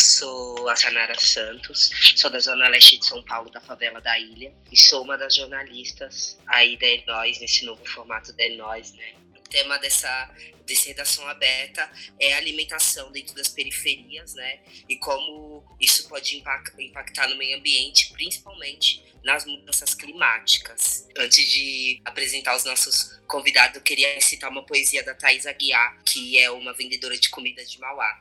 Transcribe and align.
sou 0.00 0.68
a 0.68 0.74
Santos, 1.18 1.90
sou 2.16 2.30
da 2.30 2.38
Zona 2.38 2.68
Leste 2.68 2.98
de 2.98 3.06
São 3.06 3.22
Paulo, 3.22 3.50
da 3.50 3.60
favela 3.60 4.00
da 4.00 4.18
Ilha, 4.18 4.52
e 4.70 4.76
sou 4.76 5.02
uma 5.02 5.16
das 5.16 5.34
jornalistas 5.34 6.38
aí 6.46 6.76
da 6.76 6.86
Enóis, 6.86 7.40
nesse 7.40 7.64
novo 7.64 7.84
formato 7.86 8.32
da 8.32 8.44
Enóis, 8.44 8.92
né? 8.92 9.14
O 9.36 9.48
tema 9.48 9.78
dessa, 9.78 10.30
dessa 10.66 10.88
redação 10.88 11.26
aberta 11.28 11.90
é 12.18 12.34
alimentação 12.34 13.10
dentro 13.12 13.34
das 13.34 13.48
periferias, 13.48 14.34
né? 14.34 14.60
E 14.88 14.96
como 14.96 15.49
isso 15.80 16.08
pode 16.08 16.36
impactar 16.36 17.28
no 17.28 17.36
meio 17.36 17.56
ambiente, 17.56 18.12
principalmente 18.12 19.02
nas 19.24 19.44
mudanças 19.44 19.94
climáticas. 19.94 21.08
Antes 21.16 21.48
de 21.48 22.00
apresentar 22.04 22.56
os 22.56 22.64
nossos 22.64 23.18
convidados, 23.26 23.76
eu 23.76 23.82
queria 23.82 24.20
citar 24.20 24.50
uma 24.50 24.64
poesia 24.64 25.02
da 25.02 25.14
Thais 25.14 25.46
Aguiar, 25.46 26.02
que 26.04 26.38
é 26.38 26.50
uma 26.50 26.74
vendedora 26.74 27.16
de 27.16 27.30
comida 27.30 27.64
de 27.64 27.78
Mauá. 27.78 28.20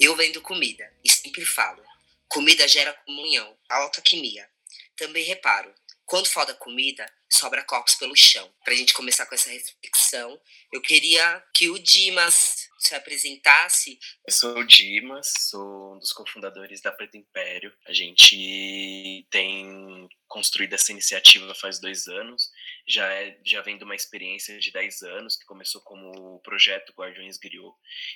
Eu 0.00 0.16
vendo 0.16 0.40
comida 0.40 0.90
e 1.04 1.10
sempre 1.10 1.44
falo: 1.44 1.82
comida 2.28 2.66
gera 2.66 2.92
comunhão, 3.04 3.56
alquimia. 3.68 4.48
Também 4.96 5.24
reparo: 5.24 5.74
quando 6.06 6.28
falta 6.28 6.54
comida, 6.54 7.10
sobra 7.28 7.64
corpos 7.64 7.94
pelo 7.94 8.16
chão. 8.16 8.50
Para 8.64 8.74
a 8.74 8.76
gente 8.76 8.94
começar 8.94 9.26
com 9.26 9.34
essa 9.34 9.50
reflexão, 9.50 10.40
eu 10.72 10.80
queria 10.80 11.42
que 11.54 11.68
o 11.68 11.78
Dimas 11.78 12.63
se 12.88 12.94
apresentasse. 12.94 13.98
Eu 14.26 14.32
sou 14.32 14.58
o 14.58 14.64
Dimas, 14.64 15.32
sou 15.50 15.94
um 15.94 15.98
dos 15.98 16.12
cofundadores 16.12 16.80
da 16.80 16.92
Preto 16.92 17.16
Império. 17.16 17.72
A 17.86 17.92
gente 17.92 19.26
tem 19.30 20.08
construído 20.28 20.74
essa 20.74 20.92
iniciativa 20.92 21.54
faz 21.54 21.80
dois 21.80 22.06
anos. 22.06 22.50
Já, 22.86 23.12
é, 23.12 23.38
já 23.44 23.62
vem 23.62 23.78
de 23.78 23.84
uma 23.84 23.94
experiência 23.94 24.58
de 24.58 24.70
10 24.70 25.02
anos, 25.02 25.36
que 25.36 25.46
começou 25.46 25.80
como 25.80 26.36
o 26.36 26.40
projeto 26.40 26.92
Guardiões 26.92 27.38
Griot, 27.38 27.74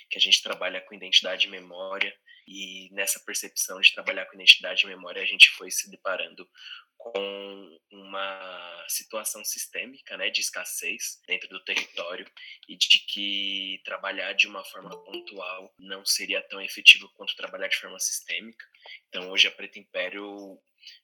que 0.09 0.17
a 0.17 0.21
gente 0.21 0.43
trabalha 0.43 0.81
com 0.81 0.93
identidade 0.93 1.47
e 1.47 1.49
memória. 1.49 2.13
E 2.47 2.89
nessa 2.91 3.19
percepção 3.19 3.79
de 3.79 3.93
trabalhar 3.93 4.25
com 4.25 4.35
identidade 4.35 4.83
e 4.83 4.87
memória, 4.87 5.21
a 5.21 5.25
gente 5.25 5.49
foi 5.51 5.69
se 5.69 5.89
deparando 5.89 6.49
com 6.99 7.79
uma 7.89 8.85
situação 8.89 9.43
sistêmica 9.43 10.17
né, 10.17 10.29
de 10.29 10.41
escassez 10.41 11.21
dentro 11.25 11.47
do 11.47 11.63
território 11.63 12.29
e 12.67 12.75
de 12.75 12.99
que 13.07 13.81
trabalhar 13.85 14.33
de 14.33 14.47
uma 14.47 14.63
forma 14.65 14.91
pontual 15.05 15.73
não 15.79 16.05
seria 16.05 16.41
tão 16.41 16.61
efetivo 16.61 17.09
quanto 17.15 17.35
trabalhar 17.37 17.69
de 17.69 17.77
forma 17.77 17.97
sistêmica. 17.99 18.65
Então, 19.07 19.31
hoje 19.31 19.47
a 19.47 19.51
Preto 19.51 19.79
Império 19.79 20.59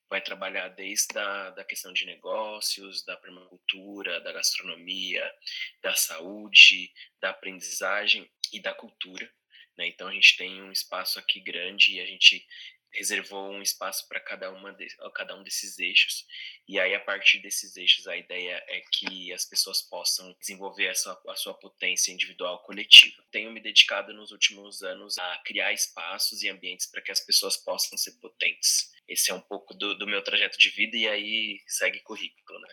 vai 0.09 0.21
trabalhar 0.21 0.67
desde 0.69 1.17
a 1.17 1.51
da 1.51 1.63
questão 1.63 1.93
de 1.93 2.05
negócios, 2.05 3.03
da 3.05 3.15
permacultura, 3.15 4.19
da 4.19 4.33
gastronomia, 4.33 5.33
da 5.81 5.95
saúde, 5.95 6.91
da 7.21 7.29
aprendizagem 7.29 8.29
e 8.51 8.59
da 8.59 8.73
cultura. 8.73 9.31
Né? 9.77 9.87
Então, 9.87 10.09
a 10.09 10.13
gente 10.13 10.35
tem 10.35 10.61
um 10.61 10.71
espaço 10.71 11.19
aqui 11.19 11.39
grande 11.39 11.95
e 11.95 12.01
a 12.01 12.05
gente 12.05 12.45
reservou 12.95 13.51
um 13.51 13.61
espaço 13.61 14.07
para 14.07 14.19
cada, 14.19 14.51
uma 14.51 14.71
de, 14.73 14.87
cada 15.13 15.35
um 15.35 15.43
desses 15.43 15.77
eixos. 15.79 16.25
E 16.67 16.79
aí, 16.79 16.95
a 16.95 16.99
partir 16.99 17.39
desses 17.39 17.75
eixos, 17.77 18.07
a 18.07 18.17
ideia 18.17 18.63
é 18.67 18.81
que 18.91 19.31
as 19.33 19.45
pessoas 19.45 19.81
possam 19.81 20.35
desenvolver 20.39 20.89
a 20.89 20.95
sua, 20.95 21.21
a 21.27 21.35
sua 21.35 21.53
potência 21.53 22.11
individual 22.11 22.63
coletiva. 22.63 23.23
Tenho 23.31 23.51
me 23.51 23.61
dedicado 23.61 24.13
nos 24.13 24.31
últimos 24.31 24.81
anos 24.81 25.17
a 25.17 25.37
criar 25.45 25.73
espaços 25.73 26.41
e 26.41 26.49
ambientes 26.49 26.87
para 26.87 27.01
que 27.01 27.11
as 27.11 27.19
pessoas 27.19 27.57
possam 27.57 27.97
ser 27.97 28.13
potentes. 28.19 28.93
Esse 29.07 29.31
é 29.31 29.33
um 29.33 29.41
pouco 29.41 29.73
do, 29.73 29.95
do 29.97 30.07
meu 30.07 30.23
trajeto 30.23 30.57
de 30.57 30.69
vida 30.69 30.97
e 30.97 31.07
aí 31.07 31.61
segue 31.67 31.99
currículo, 31.99 32.59
né? 32.59 32.67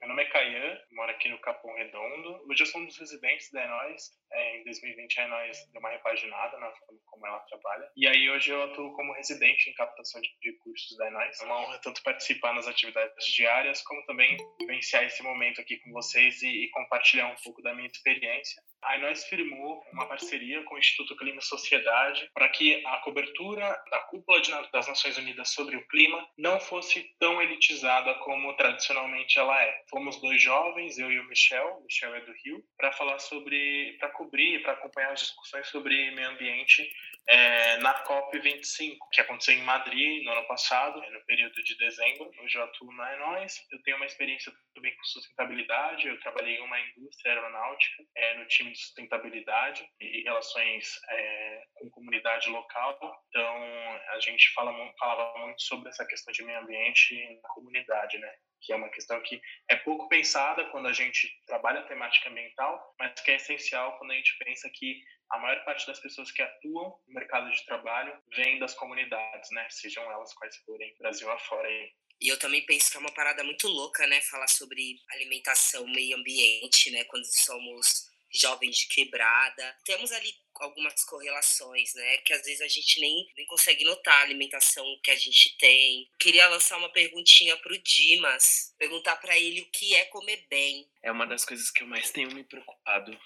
Meu 0.00 0.08
nome 0.08 0.22
é 0.22 0.30
Caian, 0.30 0.80
moro 0.92 1.10
aqui 1.10 1.28
no 1.28 1.38
Capão 1.40 1.74
Redondo. 1.74 2.42
Hoje 2.48 2.62
eu 2.62 2.66
sou 2.66 2.80
um 2.80 2.86
dos 2.86 2.98
residentes 2.98 3.52
da 3.52 3.62
Enóis. 3.62 4.10
É, 4.32 4.56
em 4.56 4.64
2020 4.64 5.20
a 5.20 5.24
Enóis 5.24 5.70
deu 5.72 5.80
uma 5.80 5.90
repaginada 5.90 6.58
na 6.58 6.70
forma 6.70 6.98
como 7.04 7.26
ela 7.26 7.38
trabalha. 7.40 7.86
E 7.94 8.08
aí 8.08 8.30
hoje 8.30 8.50
eu 8.50 8.62
atuo 8.62 8.94
como 8.94 9.12
residente 9.12 9.68
em 9.68 9.74
captação 9.74 10.22
de 10.22 10.30
recursos 10.42 10.96
da 10.96 11.06
Enóis. 11.06 11.38
É 11.38 11.44
uma 11.44 11.60
honra 11.60 11.78
tanto 11.80 12.02
participar 12.02 12.54
nas 12.54 12.66
atividades 12.66 13.26
diárias, 13.26 13.82
como 13.82 14.02
também 14.06 14.38
vivenciar 14.58 15.04
esse 15.04 15.22
momento 15.22 15.60
aqui 15.60 15.76
com 15.80 15.92
vocês 15.92 16.40
e, 16.40 16.64
e 16.64 16.70
compartilhar 16.70 17.26
um 17.26 17.36
pouco 17.44 17.60
da 17.60 17.74
minha 17.74 17.86
experiência. 17.86 18.62
A 18.82 18.96
Enóis 18.96 19.24
firmou 19.24 19.84
uma 19.92 20.06
parceria 20.06 20.62
com 20.64 20.74
o 20.74 20.78
Instituto 20.78 21.16
Clima 21.16 21.38
e 21.38 21.44
Sociedade 21.44 22.30
para 22.32 22.48
que 22.48 22.82
a 22.86 22.96
cobertura 22.98 23.66
da 23.90 24.00
cúpula 24.00 24.40
de, 24.40 24.50
das 24.72 24.88
Nações 24.88 25.18
Unidas 25.18 25.50
sobre 25.50 25.76
o 25.76 25.86
clima 25.88 26.26
não 26.36 26.58
fosse 26.58 27.14
tão 27.18 27.42
elitizada 27.42 28.14
como 28.16 28.54
tradicionalmente 28.56 29.38
ela 29.38 29.60
é. 29.62 29.84
Fomos 29.90 30.20
dois 30.20 30.42
jovens, 30.42 30.98
eu 30.98 31.12
e 31.12 31.20
o 31.20 31.28
Michel, 31.28 31.82
Michel 31.82 32.14
é 32.14 32.20
do 32.22 32.32
Rio, 32.42 32.64
para 32.76 32.92
falar 32.92 33.18
sobre, 33.18 33.96
para 33.98 34.08
cobrir, 34.10 34.62
para 34.62 34.72
acompanhar 34.72 35.12
as 35.12 35.20
discussões 35.20 35.66
sobre 35.68 36.10
meio 36.12 36.30
ambiente 36.30 36.90
é, 37.28 37.76
na 37.78 38.04
COP25, 38.04 38.96
que 39.12 39.20
aconteceu 39.20 39.54
em 39.54 39.62
Madrid 39.62 40.24
no 40.24 40.32
ano 40.32 40.46
passado, 40.46 41.00
no 41.00 41.24
período 41.26 41.62
de 41.62 41.76
dezembro. 41.76 42.30
Eu 42.52 42.62
atuo 42.64 42.92
na 42.92 43.14
Enóis, 43.14 43.54
eu 43.70 43.80
tenho 43.82 43.96
uma 43.96 44.06
experiência 44.06 44.52
também 44.74 44.94
com 44.96 45.04
sustentabilidade, 45.04 46.08
eu 46.08 46.18
trabalhei 46.20 46.56
em 46.56 46.62
uma 46.62 46.80
indústria 46.80 47.34
aeronáutica, 47.34 48.02
é, 48.16 48.34
no 48.34 48.46
time 48.46 48.72
de 48.72 48.78
sustentabilidade 48.78 49.88
e 50.00 50.22
relações 50.22 50.98
é, 51.08 51.62
com 51.74 51.90
comunidade 51.90 52.48
local, 52.48 52.98
então 53.28 53.62
a 54.10 54.20
gente 54.20 54.52
fala, 54.52 54.72
falava 54.98 55.38
muito 55.38 55.62
sobre 55.62 55.88
essa 55.88 56.06
questão 56.06 56.32
de 56.32 56.42
meio 56.42 56.60
ambiente 56.60 57.40
na 57.42 57.48
comunidade, 57.50 58.18
né? 58.18 58.32
que 58.60 58.72
é 58.72 58.76
uma 58.76 58.90
questão 58.90 59.20
que 59.22 59.40
é 59.68 59.76
pouco 59.76 60.08
pensada 60.08 60.64
quando 60.66 60.86
a 60.86 60.92
gente 60.92 61.28
trabalha 61.46 61.80
a 61.80 61.86
temática 61.86 62.28
ambiental, 62.28 62.94
mas 62.98 63.20
que 63.20 63.30
é 63.30 63.36
essencial 63.36 63.96
quando 63.98 64.12
a 64.12 64.14
gente 64.14 64.36
pensa 64.38 64.70
que 64.72 65.02
a 65.30 65.38
maior 65.38 65.64
parte 65.64 65.86
das 65.86 66.00
pessoas 66.00 66.30
que 66.30 66.42
atuam 66.42 66.98
no 67.06 67.14
mercado 67.14 67.50
de 67.50 67.64
trabalho 67.64 68.12
vem 68.34 68.58
das 68.58 68.74
comunidades, 68.74 69.50
né? 69.52 69.66
Sejam 69.70 70.02
elas 70.10 70.34
quais 70.34 70.56
forem, 70.58 70.94
Brasil 70.98 71.30
afora 71.30 71.68
aí. 71.68 71.92
E 72.20 72.28
eu 72.28 72.38
também 72.38 72.64
penso 72.66 72.90
que 72.90 72.96
é 72.96 73.00
uma 73.00 73.14
parada 73.14 73.42
muito 73.42 73.66
louca, 73.66 74.06
né? 74.06 74.20
Falar 74.22 74.48
sobre 74.48 75.00
alimentação, 75.12 75.86
meio 75.86 76.16
ambiente, 76.16 76.90
né? 76.90 77.04
Quando 77.04 77.24
somos 77.24 78.10
jovens 78.32 78.76
de 78.76 78.88
quebrada. 78.88 79.76
Temos 79.84 80.12
ali 80.12 80.32
algumas 80.56 81.02
correlações, 81.04 81.94
né? 81.94 82.18
Que 82.18 82.32
às 82.32 82.42
vezes 82.42 82.60
a 82.60 82.68
gente 82.68 83.00
nem, 83.00 83.26
nem 83.36 83.46
consegue 83.46 83.84
notar 83.84 84.20
a 84.20 84.22
alimentação 84.22 84.84
que 85.02 85.10
a 85.10 85.16
gente 85.16 85.56
tem. 85.56 86.08
Queria 86.18 86.48
lançar 86.48 86.76
uma 86.76 86.92
perguntinha 86.92 87.56
pro 87.56 87.76
Dimas, 87.78 88.74
perguntar 88.78 89.16
para 89.16 89.36
ele 89.38 89.62
o 89.62 89.70
que 89.70 89.94
é 89.94 90.04
comer 90.06 90.46
bem. 90.48 90.88
É 91.02 91.10
uma 91.10 91.26
das 91.26 91.44
coisas 91.44 91.70
que 91.70 91.82
eu 91.82 91.86
mais 91.86 92.10
tenho 92.10 92.32
me 92.34 92.44
preocupado 92.44 93.18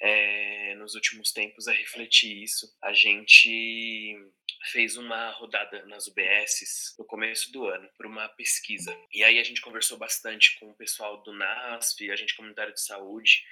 é, 0.00 0.74
nos 0.76 0.94
últimos 0.94 1.32
tempos 1.32 1.66
é 1.66 1.72
refletir 1.72 2.42
isso. 2.42 2.76
A 2.82 2.92
gente 2.92 4.16
fez 4.70 4.96
uma 4.96 5.30
rodada 5.30 5.84
nas 5.86 6.06
UBSs 6.06 6.94
no 6.98 7.04
começo 7.04 7.52
do 7.52 7.66
ano 7.66 7.88
por 7.96 8.06
uma 8.06 8.28
pesquisa. 8.28 8.96
E 9.12 9.22
aí 9.22 9.38
a 9.38 9.44
gente 9.44 9.60
conversou 9.60 9.96
bastante 9.96 10.58
com 10.58 10.70
o 10.70 10.74
pessoal 10.74 11.22
do 11.22 11.32
NASF, 11.32 12.10
a 12.10 12.16
gente 12.16 12.34
comunitário 12.34 12.74
de 12.74 12.80
saúde. 12.80 13.44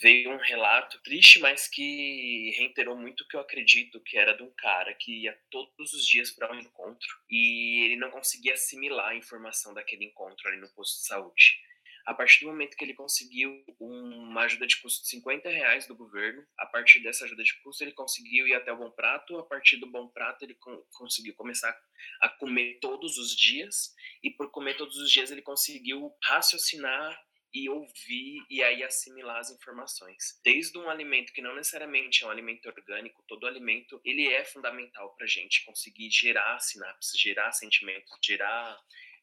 Veio 0.00 0.30
um 0.30 0.38
relato 0.38 1.00
triste, 1.02 1.38
mas 1.38 1.68
que 1.68 2.52
reiterou 2.56 2.96
muito 2.96 3.22
o 3.22 3.28
que 3.28 3.36
eu 3.36 3.40
acredito, 3.40 4.00
que 4.00 4.18
era 4.18 4.36
de 4.36 4.42
um 4.42 4.50
cara 4.50 4.92
que 4.94 5.22
ia 5.22 5.38
todos 5.50 5.92
os 5.92 6.06
dias 6.06 6.30
para 6.30 6.52
um 6.52 6.58
encontro 6.58 7.08
e 7.30 7.84
ele 7.84 7.96
não 7.96 8.10
conseguia 8.10 8.54
assimilar 8.54 9.08
a 9.08 9.16
informação 9.16 9.72
daquele 9.74 10.04
encontro 10.04 10.48
ali 10.48 10.58
no 10.58 10.68
posto 10.70 11.00
de 11.00 11.06
saúde. 11.06 11.67
A 12.08 12.14
partir 12.14 12.40
do 12.40 12.46
momento 12.46 12.74
que 12.74 12.82
ele 12.82 12.94
conseguiu 12.94 13.62
uma 13.78 14.44
ajuda 14.44 14.66
de 14.66 14.80
custo 14.80 15.02
de 15.02 15.10
50 15.10 15.50
reais 15.50 15.86
do 15.86 15.94
governo, 15.94 16.42
a 16.58 16.64
partir 16.64 17.00
dessa 17.00 17.26
ajuda 17.26 17.44
de 17.44 17.54
custo 17.60 17.84
ele 17.84 17.92
conseguiu 17.92 18.48
ir 18.48 18.54
até 18.54 18.72
o 18.72 18.78
Bom 18.78 18.90
Prato, 18.90 19.36
a 19.36 19.44
partir 19.44 19.76
do 19.76 19.86
Bom 19.86 20.08
Prato 20.08 20.42
ele 20.42 20.56
conseguiu 20.90 21.34
começar 21.34 21.78
a 22.22 22.30
comer 22.30 22.78
todos 22.80 23.18
os 23.18 23.36
dias, 23.36 23.94
e 24.22 24.30
por 24.30 24.50
comer 24.50 24.78
todos 24.78 24.96
os 24.96 25.12
dias 25.12 25.30
ele 25.30 25.42
conseguiu 25.42 26.10
raciocinar 26.24 27.22
e 27.52 27.68
ouvir 27.68 28.42
e 28.48 28.62
aí 28.62 28.82
assimilar 28.82 29.40
as 29.40 29.50
informações. 29.50 30.40
Desde 30.42 30.78
um 30.78 30.88
alimento 30.88 31.30
que 31.34 31.42
não 31.42 31.54
necessariamente 31.54 32.24
é 32.24 32.26
um 32.26 32.30
alimento 32.30 32.70
orgânico, 32.70 33.22
todo 33.28 33.46
alimento 33.46 34.00
ele 34.02 34.26
é 34.28 34.46
fundamental 34.46 35.14
para 35.14 35.26
a 35.26 35.28
gente 35.28 35.62
conseguir 35.66 36.10
gerar 36.10 36.58
sinapses, 36.60 37.20
gerar 37.20 37.52
sentimentos, 37.52 38.16
gerar 38.24 38.78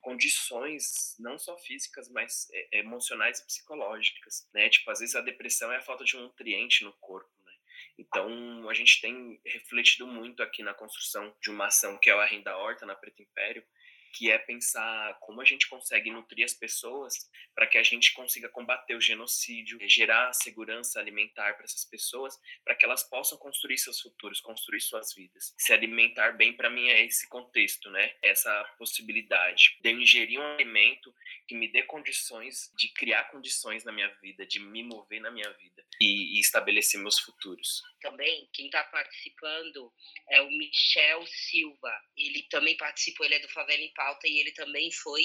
condições 0.06 1.16
não 1.18 1.36
só 1.40 1.58
físicas, 1.58 2.08
mas 2.10 2.48
é, 2.54 2.78
emocionais 2.78 3.40
e 3.40 3.46
psicológicas, 3.48 4.48
né? 4.54 4.70
Tipo, 4.70 4.92
às 4.92 5.00
vezes 5.00 5.16
a 5.16 5.22
depressão 5.22 5.72
é 5.72 5.78
a 5.78 5.82
falta 5.82 6.06
de 6.06 6.16
um 6.16 6.22
nutriente 6.22 6.84
no 6.84 6.94
corpo, 6.94 7.28
né? 7.44 7.52
Então, 7.98 8.70
a 8.70 8.74
gente 8.76 9.02
tem 9.02 9.42
refletido 9.44 10.06
muito 10.06 10.44
aqui 10.44 10.62
na 10.62 10.76
construção 10.76 11.36
de 11.42 11.50
uma 11.50 11.66
ação 11.66 11.98
que 11.98 12.08
é 12.08 12.16
o 12.16 12.20
Arrenda 12.20 12.56
Horta, 12.56 12.86
na 12.86 12.94
Preto 12.94 13.24
Império, 13.24 13.66
que 14.16 14.32
é 14.32 14.38
pensar 14.38 15.18
como 15.20 15.42
a 15.42 15.46
gente 15.46 15.68
consegue 15.68 16.10
nutrir 16.10 16.46
as 16.46 16.54
pessoas 16.54 17.30
para 17.54 17.68
que 17.68 17.78
a 17.78 17.84
gente 17.84 18.14
consiga 18.14 18.48
combater 18.48 18.96
o 18.96 19.02
genocídio, 19.02 19.78
gerar 19.90 20.32
segurança 20.34 21.00
alimentar 21.00 21.54
para 21.56 21.66
essas 21.66 21.84
pessoas, 21.84 22.40
para 22.64 22.76
que 22.76 22.86
elas 22.86 23.04
possam 23.04 23.38
construir 23.38 23.78
seus 23.78 24.00
futuros, 24.00 24.40
construir 24.40 24.80
suas 24.80 25.14
vidas. 25.14 25.54
Se 25.58 25.74
alimentar 25.74 26.32
bem, 26.32 26.54
para 26.54 26.70
mim, 26.70 26.88
é 26.88 27.06
esse 27.06 27.28
contexto, 27.28 27.90
né? 27.92 28.16
Essa 28.22 28.64
possibilidade 28.78 29.78
de 29.82 29.92
eu 29.92 30.00
ingerir 30.00 30.40
um 30.40 30.54
alimento 30.54 31.14
que 31.48 31.56
me 31.56 31.68
dê 31.68 31.84
condições 31.84 32.72
de 32.78 32.88
criar 32.94 33.26
condições 33.26 33.84
na 33.84 33.92
minha 33.92 34.10
vida, 34.22 34.46
de 34.46 34.60
me 34.60 34.82
mover 34.84 35.22
na 35.22 35.30
minha 35.30 35.52
vida 35.52 35.86
e, 36.00 36.38
e 36.38 36.40
estabelecer 36.40 37.00
meus 37.00 37.20
futuros. 37.20 37.82
Também, 38.02 38.48
quem 38.54 38.68
está 38.68 38.84
participando 38.84 39.92
é 40.30 40.42
o 40.42 40.48
Michel 40.50 41.26
Silva. 41.26 41.92
Ele 42.16 42.44
também 42.44 42.78
participou, 42.78 43.26
ele 43.26 43.36
é 43.36 43.40
do 43.40 43.50
Favela 43.50 43.82
em 43.82 43.94
Pauta 44.06 44.28
e 44.28 44.40
ele 44.40 44.52
também 44.52 44.92
foi 44.92 45.24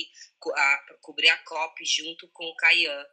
a, 0.57 0.81
cobrir 1.03 1.29
a 1.29 1.37
COP 1.45 1.85
junto 1.85 2.27
com 2.33 2.47
o 2.47 2.57
Caian. 2.57 3.05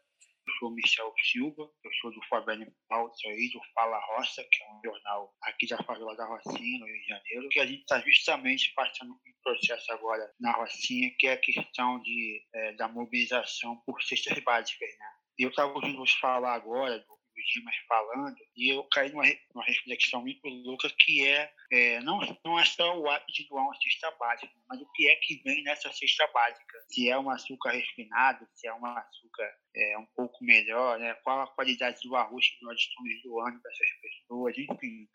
Eu 0.48 0.54
sou 0.60 0.72
Michel 0.72 1.14
Silva, 1.30 1.69
eu 1.84 1.92
sou 2.00 2.10
do 2.14 2.25
Favela 2.30 2.66
Pauta 2.88 3.16
aí, 3.28 3.50
do 3.52 3.60
Fala 3.74 4.00
Roça, 4.00 4.42
que 4.50 4.64
é 4.64 4.72
um 4.72 4.81
jornal 4.81 5.36
aqui 5.44 5.68
da 5.68 5.78
favela 5.84 6.16
da 6.16 6.25
Rocinha, 6.25 6.80
no 6.80 6.86
Rio 6.86 7.02
de 7.02 7.08
Janeiro, 7.08 7.50
que 7.50 7.60
a 7.60 7.66
gente 7.66 7.81
está 7.81 8.00
justamente 8.00 8.72
passando 8.74 9.12
um 9.12 9.34
processo 9.44 9.92
agora 9.92 10.34
na 10.40 10.54
Rocinha, 10.54 11.14
que 11.19 11.28
é 11.28 11.34
a 11.34 11.38
questão 11.38 12.02
de, 12.02 12.42
é, 12.56 12.72
da 12.75 12.88
mobilização 12.88 13.75
por 13.86 14.02
cestas 14.02 14.40
básicas, 14.40 14.90
né? 14.98 15.06
Eu 15.38 15.50
estava 15.50 15.74
ouvindo 15.74 15.98
você 15.98 16.18
falar 16.18 16.54
agora 16.54 16.98
do 17.00 17.17
Dimas 17.48 17.76
falando, 17.88 18.36
e 18.56 18.74
eu 18.74 18.84
caí 18.92 19.10
numa, 19.12 19.24
numa 19.54 19.66
reflexão 19.66 20.22
muito 20.22 20.48
louca 20.48 20.90
que 21.00 21.26
é, 21.26 21.52
é, 21.72 22.00
não, 22.02 22.20
não 22.44 22.60
é 22.60 22.66
só 22.66 22.98
o 23.00 23.10
ato 23.10 23.26
de 23.32 23.48
uma 23.52 23.74
cesta 23.76 24.12
básica, 24.12 24.54
mas 24.68 24.82
o 24.82 24.92
que 24.94 25.10
é 25.10 25.16
que 25.16 25.42
vem 25.44 25.64
nessa 25.64 25.92
cesta 25.92 26.28
básica. 26.28 26.78
Se 26.90 27.10
é 27.10 27.18
um 27.18 27.30
açúcar 27.30 27.72
refinado, 27.72 28.48
se 28.54 28.68
é 28.68 28.74
um 28.74 28.86
açúcar 28.86 29.50
é, 29.76 29.98
um 29.98 30.06
pouco 30.16 30.44
melhor, 30.44 31.00
né? 31.00 31.14
qual 31.24 31.42
a 31.42 31.48
qualidade 31.48 32.02
do 32.04 32.16
arroz 32.16 32.48
que 32.50 32.66
nós 32.66 32.80
estamos 32.80 33.24
doando 33.24 33.62
para 33.62 33.72
essas 33.72 33.90
pessoas, 34.02 34.58
enfim 34.58 35.08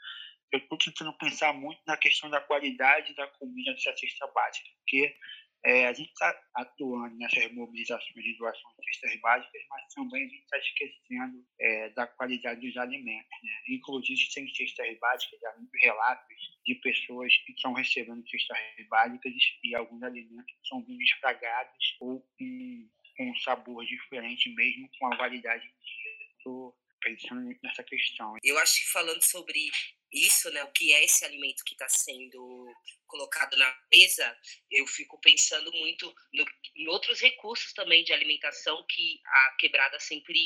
eu 0.52 0.58
estou 0.58 0.76
tentando 0.76 1.16
pensar 1.16 1.54
muito 1.54 1.80
na 1.86 1.96
questão 1.96 2.28
da 2.28 2.40
qualidade 2.40 3.14
da 3.14 3.26
comida 3.26 3.72
dessa 3.72 3.96
cesta 3.96 4.26
básica, 4.28 4.68
porque 4.76 5.16
é, 5.64 5.86
a 5.86 5.92
gente 5.92 6.10
está 6.10 6.34
atuando 6.56 7.16
nessas 7.16 7.52
mobilizações 7.52 8.24
de 8.24 8.36
doação 8.36 8.70
de 8.78 8.98
cestas 8.98 9.20
básicas, 9.20 9.62
mas 9.70 9.94
também 9.94 10.24
a 10.24 10.28
gente 10.28 10.42
está 10.42 10.58
esquecendo 10.58 11.46
é, 11.60 11.88
da 11.90 12.06
qualidade 12.06 12.60
dos 12.60 12.76
alimentos. 12.76 13.30
Né? 13.42 13.50
Inclusive, 13.68 14.28
tem 14.34 14.48
cestas 14.54 14.98
básicas, 14.98 15.42
há 15.44 15.56
muitos 15.56 15.80
relatos 15.80 16.36
de 16.66 16.74
pessoas 16.76 17.36
que 17.44 17.52
estão 17.52 17.72
recebendo 17.72 18.28
cestas 18.28 18.58
básicas 18.88 19.32
e 19.62 19.74
alguns 19.74 20.02
alimentos 20.02 20.54
são 20.64 20.84
vindo 20.84 21.02
estragados 21.02 21.96
ou 22.00 22.20
com, 22.20 22.88
com 23.16 23.30
um 23.30 23.36
sabor 23.36 23.84
diferente, 23.86 24.52
mesmo 24.54 24.88
com 24.98 25.12
a 25.12 25.16
validade 25.16 25.64
em 25.64 25.68
dia. 25.68 26.26
Estou 26.38 26.76
pensando 27.00 27.56
nessa 27.62 27.84
questão. 27.84 28.34
Eu 28.42 28.58
acho 28.58 28.80
que 28.80 28.92
falando 28.92 29.22
sobre 29.22 29.70
isso, 30.12 30.50
né, 30.50 30.62
o 30.64 30.72
que 30.72 30.92
é 30.92 31.04
esse 31.04 31.24
alimento 31.24 31.64
que 31.64 31.74
está 31.74 31.88
sendo 31.88 32.72
colocado 33.06 33.56
na 33.56 33.78
mesa, 33.94 34.36
eu 34.70 34.86
fico 34.86 35.18
pensando 35.20 35.70
muito 35.72 36.14
no, 36.32 36.44
em 36.76 36.88
outros 36.88 37.20
recursos 37.20 37.72
também 37.72 38.04
de 38.04 38.12
alimentação 38.12 38.84
que 38.88 39.20
a 39.26 39.56
quebrada 39.58 39.98
sempre 40.00 40.38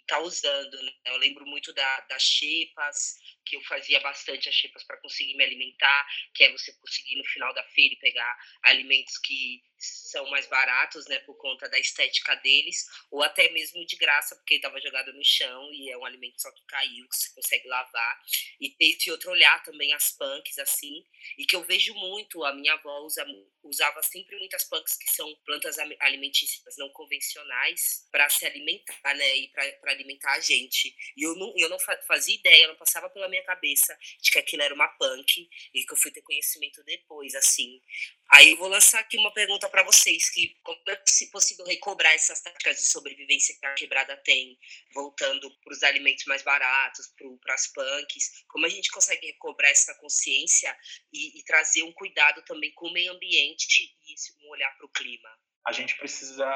está 0.00 0.20
usando. 0.20 0.82
Né? 0.82 0.92
Eu 1.06 1.16
lembro 1.18 1.44
muito 1.46 1.72
da, 1.72 2.00
das 2.02 2.22
xepas, 2.22 3.16
que 3.46 3.56
eu 3.56 3.62
fazia 3.62 4.00
bastante 4.00 4.48
as 4.48 4.54
xepas 4.54 4.84
para 4.84 4.96
conseguir 4.98 5.34
me 5.34 5.44
alimentar, 5.44 6.06
que 6.34 6.44
é 6.44 6.52
você 6.52 6.72
conseguir 6.74 7.16
no 7.16 7.24
final 7.24 7.54
da 7.54 7.62
feira 7.62 7.94
e 7.94 7.98
pegar 7.98 8.36
alimentos 8.62 9.16
que 9.18 9.62
são 9.78 10.28
mais 10.30 10.46
baratos, 10.46 11.06
né, 11.06 11.18
por 11.20 11.36
conta 11.36 11.68
da 11.68 11.78
estética 11.78 12.34
deles, 12.36 12.86
ou 13.10 13.22
até 13.22 13.50
mesmo 13.50 13.84
de 13.86 13.96
graça, 13.96 14.34
porque 14.36 14.54
estava 14.56 14.80
jogado 14.80 15.12
no 15.12 15.24
chão 15.24 15.72
e 15.72 15.90
é 15.90 15.96
um 15.96 16.04
alimento 16.04 16.40
só 16.40 16.50
que 16.50 16.64
caiu, 16.66 17.06
que 17.08 17.16
você 17.16 17.34
consegue 17.34 17.68
lavar. 17.68 18.22
E 18.60 18.70
ter 18.70 18.86
esse 18.86 19.10
outro 19.10 19.30
olhar 19.30 19.62
também 19.62 19.92
as 19.92 20.10
punks, 20.12 20.58
assim, 20.58 21.04
e 21.38 21.44
que 21.44 21.54
eu 21.54 21.62
vejo 21.62 21.94
muito, 21.94 22.44
a 22.44 22.54
minha 22.54 22.74
avó 22.74 23.00
usa, 23.00 23.24
usava 23.68 24.02
sempre 24.02 24.36
muitas 24.38 24.64
punks 24.64 24.96
que 24.96 25.10
são 25.10 25.34
plantas 25.44 25.76
alimentícias 26.00 26.76
não 26.78 26.88
convencionais 26.90 28.06
para 28.10 28.28
se 28.28 28.46
alimentar, 28.46 29.14
né, 29.14 29.36
e 29.36 29.48
para 29.48 29.92
alimentar 29.92 30.32
a 30.32 30.40
gente. 30.40 30.94
E 31.16 31.22
eu 31.22 31.34
não, 31.36 31.52
eu 31.56 31.68
não 31.68 31.78
fazia 32.06 32.34
ideia, 32.34 32.68
não 32.68 32.76
passava 32.76 33.10
pela 33.10 33.28
minha 33.28 33.44
cabeça 33.44 33.96
de 34.20 34.30
que 34.30 34.38
aquilo 34.38 34.62
era 34.62 34.74
uma 34.74 34.88
punk 34.88 35.48
e 35.74 35.84
que 35.84 35.92
eu 35.92 35.96
fui 35.96 36.10
ter 36.10 36.22
conhecimento 36.22 36.82
depois, 36.84 37.34
assim. 37.34 37.80
Aí 38.32 38.50
eu 38.50 38.56
vou 38.56 38.68
lançar 38.68 39.00
aqui 39.00 39.16
uma 39.16 39.32
pergunta 39.32 39.68
para 39.68 39.84
vocês, 39.84 40.28
que 40.30 40.56
como 40.62 40.78
é 40.88 40.96
possível 41.30 41.64
recobrar 41.64 42.12
essas 42.12 42.40
táticas 42.40 42.76
de 42.76 42.86
sobrevivência 42.86 43.56
que 43.58 43.66
a 43.66 43.74
quebrada 43.74 44.16
tem, 44.18 44.58
voltando 44.92 45.48
para 45.60 45.72
os 45.72 45.82
alimentos 45.82 46.24
mais 46.26 46.42
baratos, 46.42 47.12
para 47.40 47.54
as 47.54 47.68
punks, 47.68 48.44
como 48.48 48.66
a 48.66 48.68
gente 48.68 48.90
consegue 48.90 49.26
recobrar 49.26 49.70
essa 49.70 49.94
consciência 49.94 50.76
e, 51.12 51.38
e 51.38 51.44
trazer 51.44 51.82
um 51.84 51.92
cuidado 51.92 52.42
também 52.44 52.72
com 52.74 52.88
o 52.88 52.92
meio 52.92 53.12
ambiente 53.12 53.96
e 54.06 54.14
um 54.44 54.50
olhar 54.50 54.76
para 54.76 54.86
o 54.86 54.90
clima? 54.90 55.30
a 55.66 55.72
gente 55.72 55.96
precisa 55.96 56.48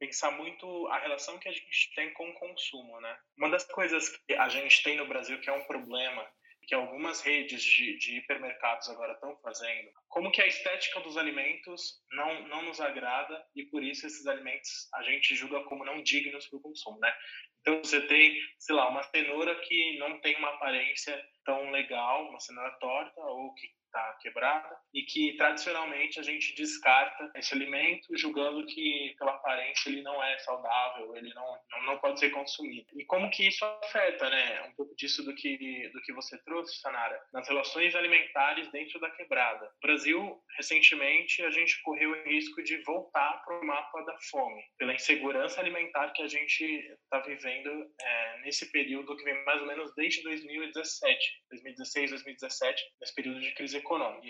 pensar 0.00 0.32
muito 0.32 0.88
a 0.88 0.98
relação 0.98 1.38
que 1.38 1.48
a 1.48 1.52
gente 1.52 1.94
tem 1.94 2.12
com 2.12 2.28
o 2.28 2.34
consumo, 2.34 3.00
né? 3.00 3.16
Uma 3.38 3.48
das 3.48 3.64
coisas 3.64 4.08
que 4.08 4.34
a 4.34 4.48
gente 4.48 4.82
tem 4.82 4.96
no 4.96 5.06
Brasil 5.06 5.40
que 5.40 5.48
é 5.48 5.52
um 5.52 5.64
problema 5.64 6.28
que 6.66 6.74
algumas 6.74 7.20
redes 7.22 7.62
de, 7.62 7.98
de, 7.98 8.18
hipermercados 8.18 8.88
agora 8.88 9.12
estão 9.14 9.36
fazendo, 9.42 9.90
como 10.08 10.30
que 10.30 10.40
a 10.40 10.46
estética 10.46 11.00
dos 11.00 11.16
alimentos 11.16 12.00
não, 12.12 12.48
não 12.48 12.62
nos 12.62 12.80
agrada 12.80 13.44
e 13.54 13.64
por 13.64 13.82
isso 13.82 14.06
esses 14.06 14.26
alimentos 14.26 14.88
a 14.94 15.02
gente 15.02 15.34
julga 15.34 15.64
como 15.64 15.84
não 15.84 16.02
dignos 16.02 16.46
para 16.46 16.58
o 16.58 16.62
consumo, 16.62 16.98
né? 17.00 17.12
Então 17.60 17.78
você 17.78 18.00
tem, 18.06 18.36
sei 18.58 18.74
lá, 18.74 18.88
uma 18.88 19.02
cenoura 19.04 19.54
que 19.60 19.98
não 19.98 20.20
tem 20.20 20.36
uma 20.36 20.50
aparência 20.50 21.20
tão 21.44 21.70
legal, 21.70 22.28
uma 22.28 22.40
cenoura 22.40 22.70
torta 22.80 23.20
ou 23.20 23.54
que 23.54 23.68
está 23.92 24.16
quebrada 24.20 24.74
e 24.94 25.02
que 25.02 25.36
tradicionalmente 25.36 26.18
a 26.18 26.22
gente 26.22 26.54
descarta 26.54 27.30
esse 27.36 27.54
alimento 27.54 28.16
julgando 28.16 28.64
que 28.66 29.14
pela 29.18 29.32
aparência 29.32 29.90
ele 29.90 30.02
não 30.02 30.22
é 30.22 30.38
saudável, 30.38 31.14
ele 31.14 31.32
não, 31.34 31.58
não, 31.70 31.82
não 31.84 31.98
pode 31.98 32.18
ser 32.18 32.30
consumido. 32.30 32.86
E 32.98 33.04
como 33.04 33.30
que 33.30 33.46
isso 33.46 33.64
afeta, 33.64 34.30
né? 34.30 34.62
Um 34.62 34.74
pouco 34.74 34.94
disso 34.96 35.22
do 35.22 35.34
que 35.34 35.90
do 35.92 36.00
que 36.02 36.12
você 36.12 36.38
trouxe, 36.44 36.80
Sanara, 36.80 37.20
nas 37.32 37.46
relações 37.46 37.94
alimentares 37.94 38.70
dentro 38.70 38.98
da 38.98 39.10
quebrada. 39.10 39.66
No 39.66 39.80
Brasil, 39.88 40.42
recentemente, 40.56 41.42
a 41.42 41.50
gente 41.50 41.80
correu 41.82 42.12
o 42.12 42.22
risco 42.24 42.62
de 42.62 42.78
voltar 42.82 43.42
para 43.44 43.60
o 43.60 43.66
mapa 43.66 44.02
da 44.04 44.16
fome, 44.30 44.62
pela 44.78 44.94
insegurança 44.94 45.60
alimentar 45.60 46.10
que 46.12 46.22
a 46.22 46.28
gente 46.28 46.64
está 46.64 47.20
vivendo 47.20 47.68
é, 48.00 48.38
nesse 48.40 48.70
período 48.70 49.16
que 49.16 49.24
vem 49.24 49.44
mais 49.44 49.60
ou 49.60 49.66
menos 49.66 49.94
desde 49.94 50.22
2017, 50.22 51.18
2016, 51.50 52.10
2017, 52.10 52.82
nesse 53.00 53.14
período 53.14 53.40
de 53.40 53.52
crise 53.54 53.81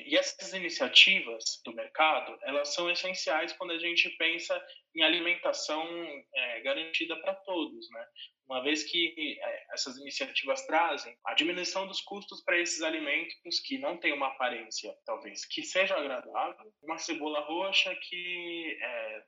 E 0.06 0.16
essas 0.16 0.52
iniciativas 0.52 1.60
do 1.64 1.74
mercado, 1.74 2.38
elas 2.42 2.74
são 2.74 2.90
essenciais 2.90 3.52
quando 3.52 3.72
a 3.72 3.78
gente 3.78 4.08
pensa 4.16 4.60
em 4.94 5.02
alimentação 5.02 5.86
é, 6.34 6.60
garantida 6.60 7.16
para 7.16 7.34
todos, 7.34 7.88
né? 7.90 8.06
Uma 8.46 8.62
vez 8.62 8.84
que 8.84 9.38
é, 9.40 9.66
essas 9.72 9.96
iniciativas 9.96 10.66
trazem 10.66 11.16
a 11.24 11.34
diminuição 11.34 11.86
dos 11.86 12.00
custos 12.02 12.42
para 12.42 12.58
esses 12.58 12.82
alimentos 12.82 13.60
que 13.60 13.78
não 13.78 13.96
têm 13.96 14.12
uma 14.12 14.28
aparência, 14.28 14.94
talvez, 15.06 15.46
que 15.46 15.62
seja 15.62 15.96
agradável, 15.96 16.72
uma 16.82 16.98
cebola 16.98 17.40
roxa 17.40 17.94
que 17.94 18.76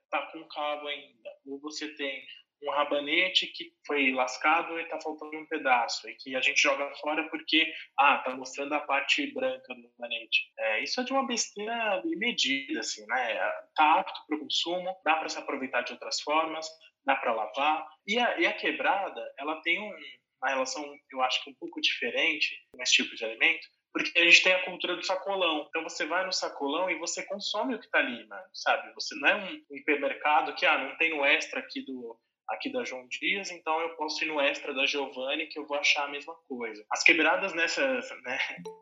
está 0.05 0.19
é, 0.19 0.33
com 0.33 0.45
cabo 0.49 0.89
ainda, 0.89 1.31
ou 1.47 1.59
você 1.61 1.95
tem 1.95 2.23
um 2.65 2.71
rabanete 2.71 3.47
que 3.49 3.73
foi 3.87 4.13
lascado 4.13 4.79
e 4.79 4.83
está 4.83 5.01
faltando 5.01 5.37
um 5.37 5.47
pedaço, 5.47 6.09
e 6.09 6.15
que 6.15 6.35
a 6.35 6.41
gente 6.41 6.61
joga 6.61 6.91
fora 6.97 7.29
porque, 7.29 7.73
ah, 7.99 8.19
tá 8.19 8.35
mostrando 8.35 8.75
a 8.75 8.81
parte 8.81 9.33
branca 9.33 9.75
do 9.75 9.91
rabanete. 9.99 10.53
É, 10.59 10.83
isso 10.83 11.01
é 11.01 11.05
de 11.05 11.13
uma 11.13 11.27
besteira 11.27 12.03
medida, 12.05 12.81
assim, 12.81 13.07
né? 13.07 13.39
Tá 13.75 14.01
apto 14.01 14.21
para 14.27 14.37
o 14.37 14.41
consumo, 14.41 14.97
dá 15.05 15.17
para 15.17 15.29
se 15.29 15.39
aproveitar 15.39 15.83
de 15.83 15.93
outras 15.93 16.21
formas, 16.21 16.69
dá 17.05 17.15
para 17.17 17.35
lavar. 17.35 17.87
E 18.07 18.19
a, 18.19 18.41
e 18.41 18.47
a 18.47 18.53
quebrada, 18.53 19.23
ela 19.39 19.61
tem 19.63 19.81
um, 19.81 19.95
uma 20.43 20.51
relação, 20.51 20.85
eu 21.13 21.23
acho 21.23 21.43
que 21.45 21.51
um 21.51 21.55
pouco 21.55 21.81
diferente 21.81 22.57
com 22.73 22.83
esse 22.83 22.95
tipo 22.95 23.15
de 23.15 23.25
alimento, 23.25 23.67
porque 23.93 24.19
a 24.19 24.25
gente 24.25 24.43
tem 24.43 24.53
a 24.53 24.65
cultura 24.65 24.97
do 24.97 25.07
sacolão. 25.07 25.67
Então 25.69 25.83
você 25.85 26.05
vai 26.05 26.27
no 26.27 26.33
sacolão 26.33 26.91
e 26.91 26.99
você 26.99 27.25
consome 27.25 27.75
o 27.75 27.79
que 27.79 27.87
está 27.87 27.99
ali, 27.99 28.27
mano, 28.27 28.45
sabe? 28.53 28.93
Você 28.95 29.15
não 29.15 29.29
é 29.29 29.37
um 29.37 29.77
hipermercado 29.77 30.55
que 30.55 30.67
ah, 30.67 30.79
não 30.79 30.97
tem 30.97 31.13
o 31.13 31.25
extra 31.25 31.61
aqui 31.61 31.81
do 31.83 32.19
aqui 32.49 32.71
da 32.71 32.85
João 32.85 33.07
Dias, 33.09 33.51
então 33.51 33.81
eu 33.81 33.91
posso 33.97 34.23
ir 34.25 34.29
no 34.29 34.41
extra 34.41 34.75
da 34.75 34.87
Giovanni 34.87 35.47
que 35.47 35.59
eu 35.59 35.67
vou 35.67 35.77
achar 35.77 36.05
a 36.05 36.11
mesma 36.11 36.35
coisa. 36.49 36.85
As 36.91 37.03
quebradas 37.03 37.55
nessa, 37.55 38.01
né, 38.23 38.39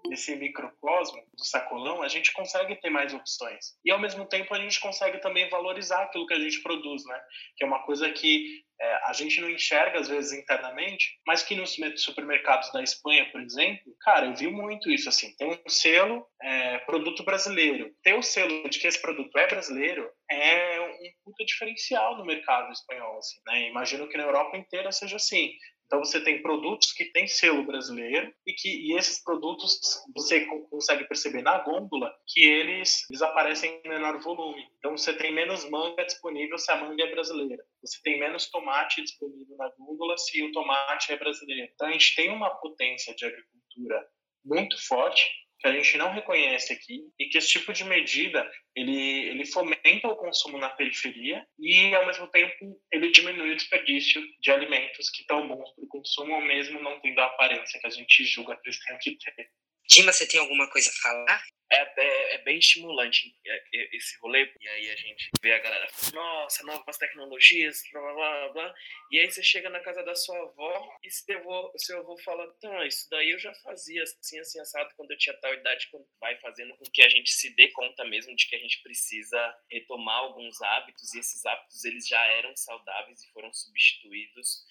nesse 0.09 0.35
microcosmo 0.37 1.23
do 1.37 1.45
sacolão, 1.45 2.02
a 2.02 2.09
gente 2.09 2.33
consegue 2.33 2.76
ter 2.76 2.90
mais 2.90 3.14
opções. 3.14 3.76
E 3.85 3.90
ao 3.90 3.99
mesmo 3.99 4.26
tempo 4.26 4.54
a 4.54 4.59
gente 4.59 4.81
consegue 4.81 5.19
também 5.19 5.49
valorizar 5.49 6.02
aquilo 6.02 6.26
que 6.26 6.35
a 6.35 6.40
gente 6.40 6.62
produz, 6.62 7.04
né? 7.07 7.21
Que 7.57 7.64
é 7.64 7.66
uma 7.66 7.85
coisa 7.85 8.11
que 8.11 8.64
é, 8.82 9.00
a 9.04 9.12
gente 9.12 9.40
não 9.40 9.48
enxerga 9.48 10.00
às 10.00 10.08
vezes 10.08 10.32
internamente, 10.32 11.16
mas 11.24 11.42
que 11.44 11.54
nos 11.54 11.76
supermercados 11.96 12.72
da 12.72 12.82
Espanha, 12.82 13.30
por 13.30 13.40
exemplo, 13.40 13.94
cara, 14.00 14.26
eu 14.26 14.34
vi 14.34 14.48
muito 14.48 14.90
isso 14.90 15.08
assim. 15.08 15.32
Tem 15.36 15.48
um 15.48 15.68
selo 15.68 16.26
é, 16.42 16.78
produto 16.78 17.22
brasileiro. 17.22 17.94
Ter 18.02 18.14
o 18.14 18.22
selo 18.22 18.68
de 18.68 18.80
que 18.80 18.88
esse 18.88 19.00
produto 19.00 19.38
é 19.38 19.46
brasileiro 19.46 20.10
é 20.28 20.80
um 20.80 21.12
puta 21.24 21.44
diferencial 21.44 22.18
no 22.18 22.24
mercado 22.24 22.72
espanhol. 22.72 23.18
Assim, 23.18 23.40
né? 23.46 23.68
Imagino 23.68 24.08
que 24.08 24.16
na 24.16 24.24
Europa 24.24 24.56
inteira 24.56 24.90
seja 24.90 25.14
assim. 25.14 25.52
Então 25.92 26.02
você 26.02 26.25
tem 26.25 26.40
produtos 26.40 26.90
que 26.90 27.04
têm 27.04 27.26
selo 27.26 27.66
brasileiro 27.66 28.34
e 28.46 28.54
que 28.54 28.66
e 28.66 28.96
esses 28.96 29.22
produtos 29.22 29.78
você 30.16 30.46
consegue 30.70 31.04
perceber 31.04 31.42
na 31.42 31.58
gôndola 31.58 32.11
que 32.26 32.42
eles 32.42 33.06
desaparecem 33.11 33.78
em 33.84 33.88
menor 33.90 34.18
volume. 34.22 34.66
Então 34.78 34.96
você 34.96 35.12
tem 35.12 35.30
menos 35.34 35.68
manga 35.68 36.02
disponível 36.02 36.56
se 36.56 36.72
a 36.72 36.76
manga 36.76 37.02
é 37.02 37.11
brasileira. 37.11 37.62
Você 37.82 38.00
tem 38.02 38.18
menos 38.18 38.50
tomate 38.50 39.02
disponível 39.02 39.54
na 39.58 39.70
gôndola 39.78 40.16
se 40.16 40.42
o 40.42 40.50
tomate 40.52 41.12
é 41.12 41.18
brasileiro. 41.18 41.70
Então 41.75 41.87
a 41.87 41.92
gente 41.92 42.16
tem 42.16 42.30
uma 42.30 42.49
potência 42.49 43.14
de 43.14 43.26
agricultura 43.26 44.08
muito 44.42 44.82
forte 44.87 45.30
que 45.62 45.69
a 45.69 45.73
gente 45.73 45.97
não 45.97 46.12
reconhece 46.12 46.73
aqui 46.73 47.00
e 47.19 47.26
que 47.26 47.38
esse 47.38 47.49
tipo 47.49 47.73
de 47.73 47.85
medida 47.85 48.50
ele, 48.75 49.28
ele 49.28 49.47
fomenta 49.47 50.09
o 50.09 50.16
consumo 50.16 50.59
na 50.59 50.69
periferia 50.69 51.47
e 51.59 51.95
ao 51.95 52.04
mesmo 52.04 52.26
tempo 52.28 52.81
ele 52.90 53.12
diminui 53.12 53.52
o 53.52 53.57
desperdício 53.57 54.21
de 54.40 54.50
alimentos 54.50 55.09
que 55.11 55.21
estão 55.21 55.47
bons 55.47 55.71
para 55.75 55.85
o 55.85 55.88
consumo 55.88 56.40
mesmo 56.40 56.83
não 56.83 57.00
tendo 57.00 57.21
a 57.21 57.26
aparência 57.26 57.81
que 57.81 57.87
a 57.87 57.90
gente 57.90 58.25
julga 58.25 58.57
que 58.57 58.69
eles 58.69 58.85
têm 58.85 58.99
que 58.99 59.16
ter. 59.16 59.49
Dima, 59.88 60.12
você 60.12 60.26
tem 60.26 60.40
alguma 60.40 60.68
coisa 60.70 60.88
a 60.90 61.02
falar? 61.02 61.42
É, 61.72 61.92
é, 61.96 62.34
é, 62.34 62.38
bem 62.38 62.58
estimulante 62.58 63.34
é, 63.46 63.56
é, 63.56 63.96
esse 63.96 64.18
rolê. 64.20 64.52
E 64.60 64.68
aí 64.68 64.90
a 64.90 64.96
gente 64.96 65.30
vê 65.40 65.54
a 65.54 65.58
galera, 65.58 65.88
nossa, 66.12 66.62
novas 66.64 66.98
tecnologias, 66.98 67.82
blá 67.90 68.12
blá 68.12 68.48
blá. 68.50 68.74
E 69.10 69.18
aí 69.18 69.30
você 69.30 69.42
chega 69.42 69.70
na 69.70 69.80
casa 69.80 70.02
da 70.02 70.14
sua 70.14 70.38
avó 70.38 70.98
e 71.02 71.10
seu 71.10 71.38
avô, 71.38 71.72
seu 71.78 72.00
avô 72.00 72.18
fala, 72.18 72.46
tá, 72.60 72.86
isso 72.86 73.08
daí 73.10 73.30
eu 73.30 73.38
já 73.38 73.54
fazia 73.54 74.02
assim, 74.02 74.38
assim, 74.38 74.60
assado 74.60 74.94
quando 74.96 75.12
eu 75.12 75.18
tinha 75.18 75.34
tal 75.40 75.54
idade, 75.54 75.88
vai 76.20 76.38
fazendo 76.40 76.76
com 76.76 76.84
que 76.92 77.02
a 77.02 77.08
gente 77.08 77.30
se 77.30 77.54
dê 77.54 77.68
conta 77.68 78.04
mesmo 78.04 78.36
de 78.36 78.46
que 78.46 78.56
a 78.56 78.58
gente 78.58 78.82
precisa 78.82 79.56
retomar 79.70 80.18
alguns 80.18 80.60
hábitos 80.60 81.14
e 81.14 81.20
esses 81.20 81.42
hábitos 81.46 81.84
eles 81.84 82.06
já 82.06 82.22
eram 82.32 82.54
saudáveis 82.54 83.22
e 83.22 83.32
foram 83.32 83.50
substituídos 83.50 84.62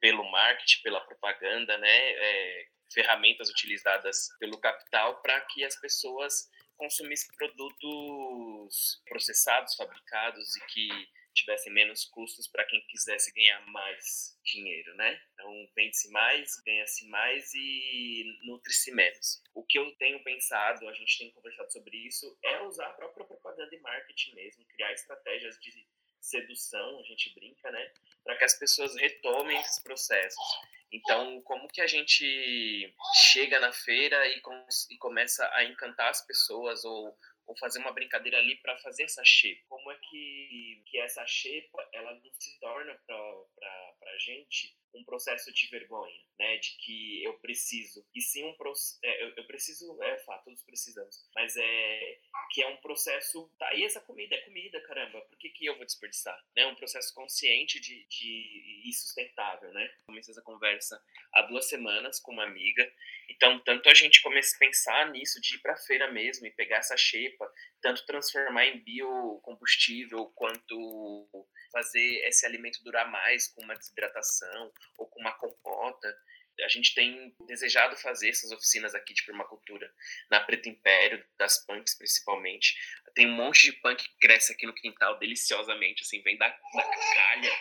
pelo 0.00 0.24
marketing, 0.30 0.82
pela 0.82 1.00
propaganda, 1.00 1.76
né? 1.76 2.12
É, 2.12 2.66
ferramentas 2.92 3.50
utilizadas 3.50 4.28
pelo 4.38 4.58
capital 4.58 5.20
para 5.22 5.40
que 5.42 5.64
as 5.64 5.76
pessoas 5.80 6.48
consumissem 6.76 7.28
produtos 7.36 9.02
processados, 9.08 9.74
fabricados 9.74 10.56
e 10.56 10.66
que 10.66 10.88
tivessem 11.34 11.72
menos 11.72 12.06
custos 12.06 12.48
para 12.48 12.64
quem 12.64 12.80
quisesse 12.88 13.32
ganhar 13.34 13.60
mais 13.66 14.38
dinheiro, 14.42 14.94
né? 14.96 15.20
Então 15.34 15.68
vende-se 15.76 16.10
mais, 16.10 16.50
ganha-se 16.64 17.06
mais 17.08 17.52
e 17.54 18.24
nutre-se 18.44 18.90
menos. 18.92 19.42
O 19.54 19.62
que 19.62 19.78
eu 19.78 19.94
tenho 19.96 20.22
pensado, 20.24 20.88
a 20.88 20.94
gente 20.94 21.18
tem 21.18 21.30
conversado 21.32 21.70
sobre 21.70 21.96
isso, 21.98 22.38
é 22.42 22.62
usar 22.62 22.86
a 22.86 22.94
própria 22.94 23.26
propaganda 23.26 23.74
e 23.74 23.80
marketing 23.80 24.34
mesmo, 24.34 24.64
criar 24.66 24.92
estratégias 24.92 25.58
de 25.60 25.86
sedução, 26.26 26.98
a 26.98 27.02
gente 27.02 27.32
brinca, 27.34 27.70
né? 27.70 27.92
Para 28.24 28.36
que 28.36 28.44
as 28.44 28.58
pessoas 28.58 28.94
retomem 28.96 29.58
esses 29.60 29.82
processos. 29.82 30.44
Então, 30.92 31.40
como 31.42 31.68
que 31.68 31.80
a 31.80 31.86
gente 31.86 32.94
chega 33.32 33.58
na 33.60 33.72
feira 33.72 34.26
e, 34.28 34.40
com, 34.40 34.66
e 34.90 34.96
começa 34.98 35.48
a 35.52 35.64
encantar 35.64 36.10
as 36.10 36.24
pessoas 36.24 36.84
ou, 36.84 37.16
ou 37.46 37.56
fazer 37.58 37.78
uma 37.80 37.92
brincadeira 37.92 38.38
ali 38.38 38.56
para 38.56 38.78
fazer 38.78 39.04
essa 39.04 39.22
xepa? 39.24 39.62
Como 39.68 39.90
é 39.90 39.96
que, 39.96 40.82
que 40.86 40.98
essa 40.98 41.26
xepa 41.26 41.88
ela 41.92 42.14
não 42.14 42.32
se 42.38 42.58
torna 42.60 42.94
para 43.06 44.10
a 44.14 44.18
gente 44.18 44.76
um 44.96 45.04
processo 45.04 45.52
de 45.52 45.68
vergonha, 45.68 46.20
né? 46.38 46.56
De 46.56 46.76
que 46.78 47.22
eu 47.22 47.34
preciso. 47.38 48.04
E 48.14 48.20
sim 48.20 48.44
um 48.44 48.54
processo. 48.54 48.98
É, 49.02 49.24
eu, 49.24 49.34
eu, 49.36 49.46
preciso, 49.46 50.02
é 50.02 50.18
fato, 50.18 50.44
todos 50.44 50.62
precisamos. 50.62 51.16
Mas 51.34 51.56
é 51.56 52.18
que 52.50 52.62
é 52.62 52.68
um 52.68 52.76
processo. 52.78 53.50
Tá 53.58 53.68
aí 53.68 53.84
essa 53.84 54.00
comida, 54.00 54.34
é 54.34 54.40
comida, 54.42 54.80
caramba. 54.82 55.20
Por 55.22 55.38
que, 55.38 55.50
que 55.50 55.66
eu 55.66 55.76
vou 55.76 55.84
desperdiçar? 55.84 56.38
É 56.56 56.64
né? 56.64 56.66
um 56.66 56.74
processo 56.74 57.12
consciente 57.14 57.80
de, 57.80 58.06
de, 58.08 58.82
e 58.88 58.92
sustentável, 58.92 59.72
né? 59.72 59.90
Comecei 60.06 60.32
essa 60.32 60.42
conversa 60.42 61.00
há 61.32 61.42
duas 61.42 61.68
semanas 61.68 62.20
com 62.20 62.32
uma 62.32 62.44
amiga. 62.44 62.90
Então, 63.28 63.58
tanto 63.60 63.88
a 63.88 63.94
gente 63.94 64.22
começa 64.22 64.54
a 64.54 64.58
pensar 64.58 65.10
nisso, 65.10 65.40
de 65.40 65.56
ir 65.56 65.58
para 65.58 65.76
feira 65.76 66.10
mesmo 66.10 66.46
e 66.46 66.50
pegar 66.50 66.78
essa 66.78 66.96
xepa, 66.96 67.50
tanto 67.80 68.06
transformar 68.06 68.66
em 68.66 68.78
biocombustível, 68.82 70.26
quanto 70.34 71.28
fazer 71.72 72.26
esse 72.26 72.46
alimento 72.46 72.82
durar 72.82 73.10
mais 73.10 73.48
com 73.48 73.62
uma 73.62 73.74
desidratação 73.74 74.72
ou 74.98 75.06
com 75.06 75.20
uma 75.20 75.32
compota. 75.32 76.16
A 76.62 76.68
gente 76.68 76.94
tem 76.94 77.34
desejado 77.46 77.96
fazer 77.96 78.30
essas 78.30 78.50
oficinas 78.50 78.94
aqui 78.94 79.12
de 79.12 79.24
permacultura 79.24 79.92
na 80.30 80.40
Preto 80.40 80.68
Império, 80.68 81.22
das 81.38 81.64
punks 81.66 81.94
principalmente. 81.94 82.74
Tem 83.14 83.26
um 83.26 83.34
monte 83.34 83.64
de 83.64 83.72
punk 83.72 84.02
que 84.02 84.18
cresce 84.18 84.52
aqui 84.52 84.66
no 84.66 84.74
quintal 84.74 85.18
deliciosamente, 85.18 86.02
assim, 86.02 86.22
vem 86.22 86.36
da, 86.38 86.48
da 86.48 86.82
calha. 87.14 87.52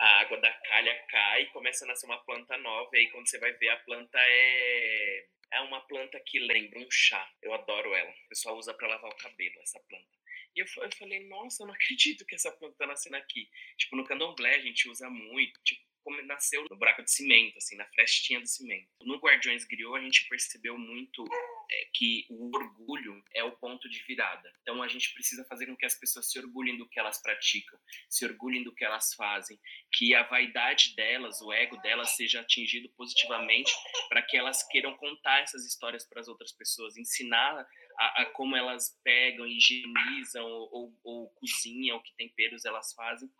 A 0.00 0.20
água 0.20 0.40
da 0.40 0.50
calha 0.50 0.94
cai 1.08 1.42
e 1.42 1.46
começa 1.46 1.84
a 1.84 1.88
nascer 1.88 2.06
uma 2.06 2.24
planta 2.24 2.56
nova. 2.56 2.88
E 2.94 3.00
aí, 3.00 3.10
quando 3.10 3.28
você 3.28 3.38
vai 3.38 3.52
ver, 3.52 3.68
a 3.68 3.76
planta 3.78 4.18
é, 4.18 5.26
é 5.52 5.60
uma 5.60 5.80
planta 5.82 6.18
que 6.20 6.38
lembra 6.38 6.78
um 6.78 6.90
chá. 6.90 7.30
Eu 7.42 7.52
adoro 7.52 7.94
ela. 7.94 8.10
O 8.10 8.28
pessoal 8.28 8.56
usa 8.56 8.72
para 8.72 8.88
lavar 8.88 9.10
o 9.10 9.16
cabelo, 9.16 9.60
essa 9.60 9.78
planta. 9.80 10.20
E 10.54 10.60
eu, 10.60 10.66
eu 10.82 10.96
falei, 10.96 11.28
nossa, 11.28 11.62
eu 11.62 11.66
não 11.66 11.74
acredito 11.74 12.24
que 12.24 12.34
essa 12.34 12.50
planta 12.50 12.76
tá 12.78 12.86
nascendo 12.86 13.16
aqui. 13.16 13.48
Tipo, 13.76 13.96
no 13.96 14.04
candomblé 14.04 14.54
a 14.54 14.60
gente 14.60 14.88
usa 14.88 15.08
muito, 15.08 15.60
tipo, 15.62 15.82
nasceu 16.26 16.64
no 16.70 16.76
buraco 16.76 17.02
de 17.02 17.10
cimento, 17.10 17.56
assim, 17.58 17.76
na 17.76 17.86
frestinha 17.86 18.40
do 18.40 18.46
cimento. 18.46 18.88
No 19.02 19.18
Guardiões 19.18 19.64
Griot, 19.64 19.96
a 19.96 20.02
gente 20.02 20.28
percebeu 20.28 20.78
muito 20.78 21.24
é, 21.70 21.88
que 21.94 22.26
o 22.30 22.54
orgulho 22.54 23.22
é 23.34 23.44
o 23.44 23.52
ponto 23.52 23.88
de 23.88 24.02
virada. 24.04 24.52
Então, 24.62 24.82
a 24.82 24.88
gente 24.88 25.12
precisa 25.12 25.44
fazer 25.48 25.66
com 25.66 25.76
que 25.76 25.86
as 25.86 25.98
pessoas 25.98 26.30
se 26.30 26.38
orgulhem 26.38 26.76
do 26.76 26.88
que 26.88 26.98
elas 26.98 27.20
praticam, 27.20 27.78
se 28.08 28.24
orgulhem 28.24 28.62
do 28.62 28.74
que 28.74 28.84
elas 28.84 29.14
fazem, 29.14 29.58
que 29.92 30.14
a 30.14 30.22
vaidade 30.22 30.94
delas, 30.94 31.40
o 31.40 31.52
ego 31.52 31.76
delas, 31.78 32.16
seja 32.16 32.40
atingido 32.40 32.88
positivamente 32.90 33.72
para 34.08 34.22
que 34.22 34.36
elas 34.36 34.66
queiram 34.68 34.96
contar 34.96 35.40
essas 35.40 35.66
histórias 35.66 36.06
para 36.06 36.20
as 36.20 36.28
outras 36.28 36.52
pessoas, 36.52 36.96
ensinar 36.96 37.66
a, 37.98 38.22
a, 38.22 38.26
como 38.26 38.56
elas 38.56 38.98
pegam, 39.04 39.46
higienizam 39.46 40.46
ou, 40.46 40.70
ou, 40.72 41.00
ou 41.04 41.30
cozinham, 41.30 42.00
que 42.02 42.14
temperos 42.16 42.64
elas 42.64 42.92
fazem 42.94 43.30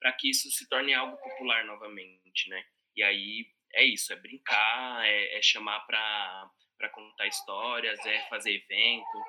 para 0.00 0.12
que 0.14 0.30
isso 0.30 0.50
se 0.50 0.68
torne 0.68 0.94
algo 0.94 1.16
popular 1.18 1.64
novamente, 1.64 2.48
né? 2.48 2.64
E 2.96 3.02
aí 3.02 3.46
é 3.74 3.84
isso, 3.84 4.12
é 4.12 4.16
brincar, 4.16 5.06
é, 5.06 5.38
é 5.38 5.42
chamar 5.42 5.80
para 5.80 6.88
contar 6.92 7.26
histórias, 7.26 7.98
é 8.06 8.28
fazer 8.28 8.54
evento. 8.54 9.22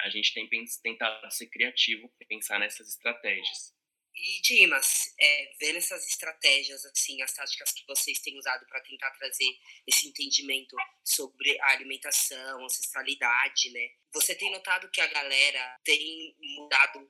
A 0.00 0.08
gente 0.08 0.34
tem 0.34 0.48
tentado 0.82 1.30
ser 1.30 1.46
criativo 1.48 2.10
pensar 2.28 2.58
nessas 2.58 2.88
estratégias. 2.88 3.74
E 4.16 4.40
Dimas, 4.42 5.12
é, 5.20 5.52
vendo 5.58 5.78
essas 5.78 6.06
estratégias, 6.06 6.84
assim, 6.84 7.20
as 7.20 7.32
táticas 7.34 7.72
que 7.72 7.84
vocês 7.86 8.20
têm 8.20 8.38
usado 8.38 8.64
para 8.66 8.80
tentar 8.80 9.10
trazer 9.10 9.58
esse 9.86 10.06
entendimento 10.06 10.76
sobre 11.04 11.60
a 11.60 11.72
alimentação, 11.72 12.64
ancestralidade, 12.64 13.70
né? 13.70 13.88
Você 14.12 14.34
tem 14.34 14.52
notado 14.52 14.88
que 14.90 15.00
a 15.00 15.08
galera 15.08 15.80
tem 15.82 16.34
mudado 16.38 17.08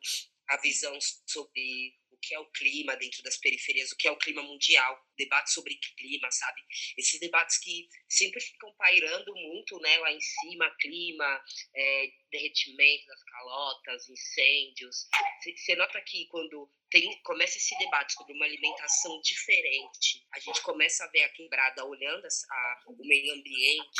a 0.48 0.56
visão 0.56 0.98
sobre 1.26 1.94
que 2.26 2.34
é 2.34 2.38
o 2.38 2.50
clima 2.50 2.96
dentro 2.96 3.22
das 3.22 3.36
periferias, 3.36 3.92
o 3.92 3.96
que 3.96 4.08
é 4.08 4.10
o 4.10 4.18
clima 4.18 4.42
mundial, 4.42 4.98
debate 5.16 5.52
sobre 5.52 5.78
clima, 5.96 6.30
sabe? 6.30 6.62
Esses 6.96 7.20
debates 7.20 7.58
que 7.58 7.88
sempre 8.08 8.40
ficam 8.40 8.72
pairando 8.76 9.34
muito, 9.34 9.78
né, 9.80 9.98
lá 9.98 10.12
em 10.12 10.20
cima, 10.20 10.74
clima, 10.80 11.44
é, 11.74 12.12
derretimento 12.30 13.06
das 13.06 13.22
calotas, 13.24 14.08
incêndios. 14.08 15.08
Você 15.42 15.76
nota 15.76 16.00
que 16.02 16.26
quando 16.28 16.70
tem, 16.90 17.20
começa 17.22 17.58
esse 17.58 17.76
debate 17.78 18.14
sobre 18.14 18.34
uma 18.34 18.44
alimentação 18.44 19.20
diferente, 19.22 20.26
a 20.32 20.40
gente 20.40 20.62
começa 20.62 21.04
a 21.04 21.10
ver 21.10 21.22
a 21.22 21.28
quebrada 21.30 21.84
olhando 21.84 22.26
a, 22.26 22.82
o 22.88 23.06
meio 23.06 23.34
ambiente 23.34 23.90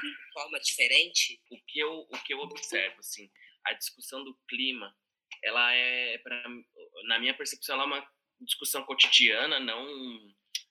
de 0.00 0.32
forma 0.32 0.60
diferente. 0.60 1.40
O 1.50 1.60
que 1.66 1.78
eu, 1.78 2.06
o 2.10 2.22
que 2.24 2.34
eu 2.34 2.38
observo, 2.38 3.00
assim, 3.00 3.30
a 3.64 3.72
discussão 3.72 4.22
do 4.24 4.34
clima 4.48 4.94
ela 5.44 5.72
é, 5.72 6.18
pra, 6.18 6.42
na 7.06 7.18
minha 7.18 7.34
percepção, 7.34 7.74
ela 7.74 7.84
é 7.84 7.86
uma 7.86 8.08
discussão 8.40 8.82
cotidiana, 8.84 9.60
não 9.60 9.86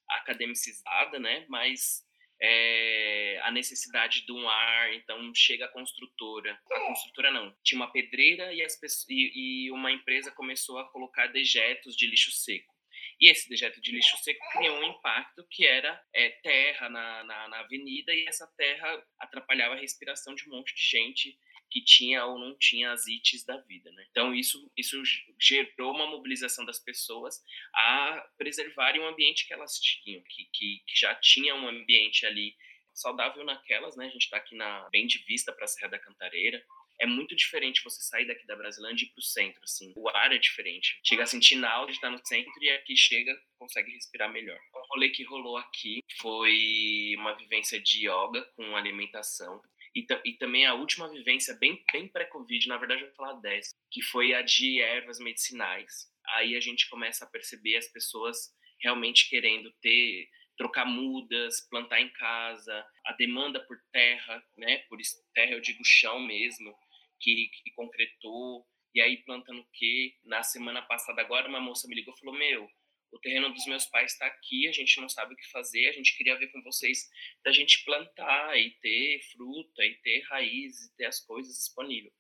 academicizada, 0.10 1.20
né? 1.20 1.46
Mas 1.48 2.04
é, 2.42 3.40
a 3.44 3.52
necessidade 3.52 4.26
de 4.26 4.32
um 4.32 4.50
ar, 4.50 4.94
então 4.96 5.34
chega 5.34 5.66
a 5.66 5.70
construtora. 5.70 6.60
A 6.72 6.80
construtora 6.88 7.32
não, 7.32 7.56
tinha 7.64 7.80
uma 7.80 7.92
pedreira 7.92 8.54
e, 8.54 8.62
as 8.62 8.78
e, 9.10 9.68
e 9.68 9.72
uma 9.72 9.92
empresa 9.92 10.32
começou 10.32 10.78
a 10.80 10.90
colocar 10.92 11.28
dejetos 11.28 11.96
de 11.96 12.08
lixo 12.08 12.32
seco. 12.32 12.74
E 13.20 13.32
esse 13.32 13.48
dejeto 13.48 13.80
de 13.80 13.92
lixo 13.92 14.18
seco 14.18 14.40
criou 14.52 14.78
um 14.80 14.84
impacto 14.84 15.46
que 15.50 15.66
era 15.66 16.02
é, 16.14 16.30
terra 16.30 16.90
na, 16.90 17.24
na, 17.24 17.48
na, 17.48 17.60
avenida, 17.60 18.14
e 18.14 18.26
essa 18.28 18.48
terra 18.58 19.02
atrapalhava 19.20 19.76
a 19.76 19.80
respiração 19.80 20.36
de 20.36 20.50
um 20.50 20.52
monte 20.52 20.76
de 20.76 20.84
gente 20.84 21.38
que 21.74 21.84
tinha 21.84 22.24
ou 22.24 22.38
não 22.38 22.56
tinha 22.56 22.92
as 22.92 23.08
ites 23.08 23.44
da 23.44 23.58
vida, 23.58 23.92
né? 23.94 24.06
Então 24.12 24.32
isso 24.36 24.72
isso 24.78 25.02
gerou 25.40 25.92
uma 25.92 26.06
mobilização 26.06 26.64
das 26.64 26.78
pessoas 26.78 27.44
a 27.74 28.30
preservarem 28.38 29.02
o 29.02 29.08
ambiente 29.08 29.48
que 29.48 29.54
elas 29.54 29.80
tinham, 29.80 30.22
que, 30.30 30.46
que, 30.54 30.84
que 30.86 30.96
já 30.96 31.16
tinha 31.16 31.56
um 31.56 31.68
ambiente 31.68 32.28
ali 32.28 32.56
saudável 32.94 33.44
naquelas, 33.44 33.98
né? 33.98 34.06
A 34.06 34.10
gente 34.10 34.26
está 34.26 34.38
aqui 34.38 34.56
na 34.56 34.88
bem 34.92 35.08
de 35.08 35.18
vista 35.26 35.52
para 35.52 35.66
a 35.66 35.68
Serra 35.68 35.90
da 35.90 36.00
Cantareira. 36.00 36.64
É 37.02 37.08
muito 37.08 37.36
diferente 37.36 37.84
você 37.84 38.04
sair 38.04 38.28
daqui 38.28 38.46
da 38.46 38.56
Brasilândia 38.56 39.04
e 39.04 39.08
ir 39.08 39.12
para 39.12 39.20
o 39.20 39.24
centro, 39.24 39.64
assim. 39.64 39.92
O 39.96 40.08
ar 40.10 40.32
é 40.32 40.38
diferente. 40.38 41.00
Chega 41.04 41.24
a 41.24 41.26
sentir 41.26 41.56
náusea 41.56 41.88
de 41.88 41.94
estar 41.94 42.12
no 42.12 42.24
centro 42.24 42.54
e 42.62 42.70
aqui 42.70 42.96
chega, 42.96 43.36
consegue 43.58 43.92
respirar 43.92 44.32
melhor. 44.32 44.60
O 44.76 44.94
rolê 44.94 45.10
que 45.10 45.24
rolou 45.24 45.58
aqui 45.58 46.04
foi 46.20 47.16
uma 47.18 47.34
vivência 47.34 47.82
de 47.82 48.08
yoga 48.08 48.44
com 48.56 48.76
alimentação. 48.76 49.60
E, 49.96 50.06
e 50.26 50.34
também 50.34 50.66
a 50.66 50.74
última 50.74 51.08
vivência, 51.10 51.56
bem, 51.56 51.84
bem 51.92 52.08
pré-Covid, 52.08 52.68
na 52.68 52.78
verdade 52.78 53.02
eu 53.02 53.08
vou 53.08 53.16
falar 53.16 53.34
dessa, 53.40 53.76
que 53.92 54.02
foi 54.02 54.34
a 54.34 54.42
de 54.42 54.82
ervas 54.82 55.20
medicinais. 55.20 56.12
Aí 56.36 56.56
a 56.56 56.60
gente 56.60 56.90
começa 56.90 57.26
a 57.26 57.30
perceber 57.30 57.78
as 57.78 57.88
pessoas 57.88 58.52
realmente 58.82 59.30
querendo 59.30 59.72
ter 59.82 60.28
trocar 60.58 60.86
mudas, 60.86 61.68
plantar 61.70 62.00
em 62.00 62.10
casa, 62.10 62.86
a 63.06 63.14
demanda 63.14 63.60
por 63.60 63.78
terra, 63.92 64.44
né, 64.58 64.80
por 64.90 65.00
terra 65.34 65.52
eu 65.52 65.62
digo 65.62 65.84
chão 65.84 66.20
mesmo, 66.20 66.76
que, 67.20 67.50
que 67.64 67.72
concretou, 67.72 68.66
e 68.94 69.02
aí 69.02 69.18
plantando 69.24 69.62
o 69.62 69.68
quê? 69.74 70.16
Na 70.24 70.44
semana 70.44 70.82
passada 70.82 71.22
agora 71.22 71.50
uma 71.50 71.60
moça 71.60 71.88
me 71.88 71.96
ligou 71.96 72.14
e 72.14 72.20
falou, 72.20 72.38
meu, 72.38 72.70
o 73.14 73.20
terreno 73.20 73.54
dos 73.54 73.66
meus 73.66 73.86
pais 73.86 74.14
está 74.14 74.26
aqui, 74.26 74.68
a 74.68 74.72
gente 74.72 75.00
não 75.00 75.08
sabe 75.08 75.34
o 75.34 75.38
que 75.38 75.50
fazer, 75.52 75.88
a 75.88 75.92
gente 75.94 76.18
queria 76.18 76.38
ver 76.38 76.48
com 76.48 76.62
vocês 76.64 77.10
da 77.44 77.52
gente 77.52 77.84
plantar 77.86 78.58
e 78.58 78.72
ter 78.82 79.22
fruta 79.32 79.86
e 79.86 79.94
ter 80.02 80.22
raízes 80.22 80.88
e 80.88 80.98
ter 80.98 81.06
as 81.06 81.20
coisas 81.20 81.56
disponíveis. 81.56 82.14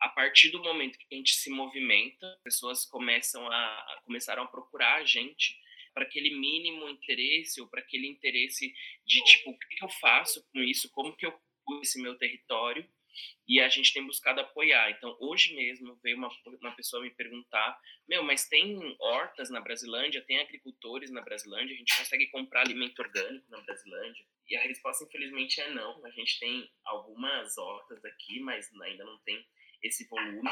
A 0.00 0.08
partir 0.08 0.50
do 0.50 0.62
momento 0.62 0.96
que 0.96 1.06
a 1.12 1.16
gente 1.16 1.34
se 1.34 1.50
movimenta, 1.50 2.38
pessoas 2.44 2.86
começam 2.86 3.50
a 3.50 4.00
começaram 4.04 4.44
a 4.44 4.46
procurar 4.46 5.00
a 5.00 5.04
gente 5.04 5.58
para 5.92 6.04
aquele 6.04 6.30
mínimo 6.30 6.88
interesse 6.88 7.60
ou 7.60 7.68
para 7.68 7.80
aquele 7.80 8.06
interesse 8.06 8.72
de 9.04 9.24
tipo 9.24 9.50
o 9.50 9.58
que 9.58 9.84
eu 9.84 9.88
faço 9.88 10.46
com 10.52 10.60
isso, 10.60 10.88
como 10.92 11.16
que 11.16 11.26
eu 11.26 11.32
cuido 11.64 11.82
esse 11.82 12.00
meu 12.00 12.16
território 12.16 12.88
e 13.46 13.60
a 13.60 13.68
gente 13.68 13.92
tem 13.92 14.06
buscado 14.06 14.40
apoiar. 14.40 14.90
Então, 14.90 15.16
hoje 15.20 15.54
mesmo 15.54 15.98
veio 16.02 16.16
uma, 16.16 16.28
uma 16.60 16.74
pessoa 16.76 17.02
me 17.02 17.10
perguntar: 17.10 17.78
Meu, 18.08 18.22
mas 18.22 18.46
tem 18.48 18.96
hortas 19.00 19.50
na 19.50 19.60
Brasilândia, 19.60 20.24
tem 20.26 20.40
agricultores 20.40 21.10
na 21.10 21.22
Brasilândia, 21.22 21.74
a 21.74 21.78
gente 21.78 21.96
consegue 21.96 22.26
comprar 22.30 22.62
alimento 22.62 22.98
orgânico 23.00 23.50
na 23.50 23.60
Brasilândia? 23.60 24.24
E 24.48 24.56
a 24.56 24.62
resposta, 24.62 25.04
infelizmente, 25.04 25.60
é 25.60 25.70
não. 25.70 26.04
A 26.04 26.10
gente 26.10 26.38
tem 26.38 26.70
algumas 26.84 27.56
hortas 27.58 28.04
aqui, 28.04 28.40
mas 28.40 28.66
ainda 28.82 29.04
não 29.04 29.18
tem 29.20 29.44
esse 29.82 30.06
volume 30.08 30.48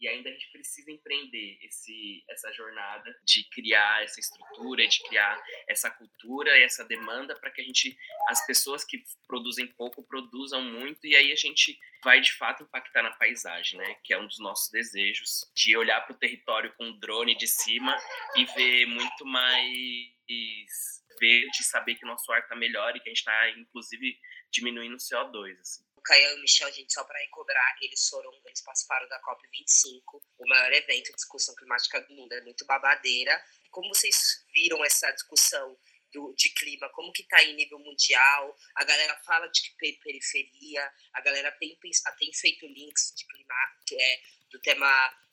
e 0.00 0.08
ainda 0.08 0.28
a 0.28 0.32
gente 0.32 0.50
precisa 0.50 0.90
empreender 0.90 1.58
esse, 1.62 2.24
essa 2.28 2.52
jornada 2.52 3.14
de 3.24 3.44
criar 3.50 4.02
essa 4.02 4.20
estrutura, 4.20 4.86
de 4.86 5.02
criar 5.04 5.40
essa 5.68 5.90
cultura 5.90 6.56
e 6.58 6.62
essa 6.62 6.84
demanda 6.84 7.34
para 7.34 7.50
que 7.50 7.60
a 7.60 7.64
gente, 7.64 7.96
as 8.28 8.46
pessoas 8.46 8.84
que 8.84 9.02
produzem 9.26 9.66
pouco, 9.66 10.02
produzam 10.02 10.62
muito 10.62 11.06
e 11.06 11.14
aí 11.16 11.32
a 11.32 11.36
gente 11.36 11.78
vai 12.02 12.20
de 12.20 12.32
fato 12.34 12.62
impactar 12.62 13.02
na 13.02 13.12
paisagem, 13.12 13.78
né? 13.78 13.96
Que 14.04 14.12
é 14.12 14.18
um 14.18 14.26
dos 14.26 14.38
nossos 14.38 14.70
desejos 14.70 15.50
de 15.54 15.76
olhar 15.76 16.00
para 16.02 16.14
o 16.14 16.18
território 16.18 16.72
com 16.76 16.90
o 16.90 16.98
drone 17.00 17.34
de 17.36 17.46
cima 17.46 17.96
e 18.36 18.44
ver 18.44 18.86
muito 18.86 19.24
mais 19.24 21.02
verde, 21.18 21.62
saber 21.62 21.94
que 21.94 22.04
nosso 22.04 22.30
ar 22.32 22.40
está 22.40 22.54
melhor 22.54 22.94
e 22.96 23.00
que 23.00 23.08
a 23.08 23.12
gente 23.12 23.18
está 23.18 23.50
inclusive 23.50 24.18
diminuindo 24.50 24.94
o 24.94 24.98
CO2. 24.98 25.58
Assim. 25.60 25.93
Caio 26.04 26.30
e 26.30 26.34
o 26.34 26.40
Michel, 26.40 26.70
gente, 26.72 26.92
só 26.92 27.02
para 27.04 27.18
recobrar, 27.18 27.76
eles 27.80 28.08
foram, 28.08 28.30
eles 28.44 28.60
participaram 28.60 29.08
da 29.08 29.20
COP25, 29.22 30.22
o 30.38 30.48
maior 30.48 30.72
evento 30.72 31.06
de 31.06 31.14
discussão 31.14 31.54
climática 31.54 32.00
do 32.02 32.14
mundo, 32.14 32.32
é 32.32 32.40
muito 32.42 32.64
babadeira. 32.66 33.42
Como 33.70 33.88
vocês 33.88 34.44
viram 34.52 34.84
essa 34.84 35.10
discussão 35.12 35.76
do, 36.12 36.32
de 36.34 36.50
clima, 36.50 36.88
como 36.90 37.12
que 37.12 37.22
está 37.22 37.42
em 37.42 37.54
nível 37.54 37.78
mundial? 37.78 38.56
A 38.76 38.84
galera 38.84 39.16
fala 39.24 39.48
de 39.48 39.74
periferia, 40.02 40.92
a 41.14 41.20
galera 41.22 41.50
tem, 41.52 41.76
tem 42.18 42.32
feito 42.32 42.66
links 42.66 43.12
de 43.16 43.26
clima, 43.26 43.54
é, 43.92 44.20
do 44.50 44.60
tema 44.60 44.86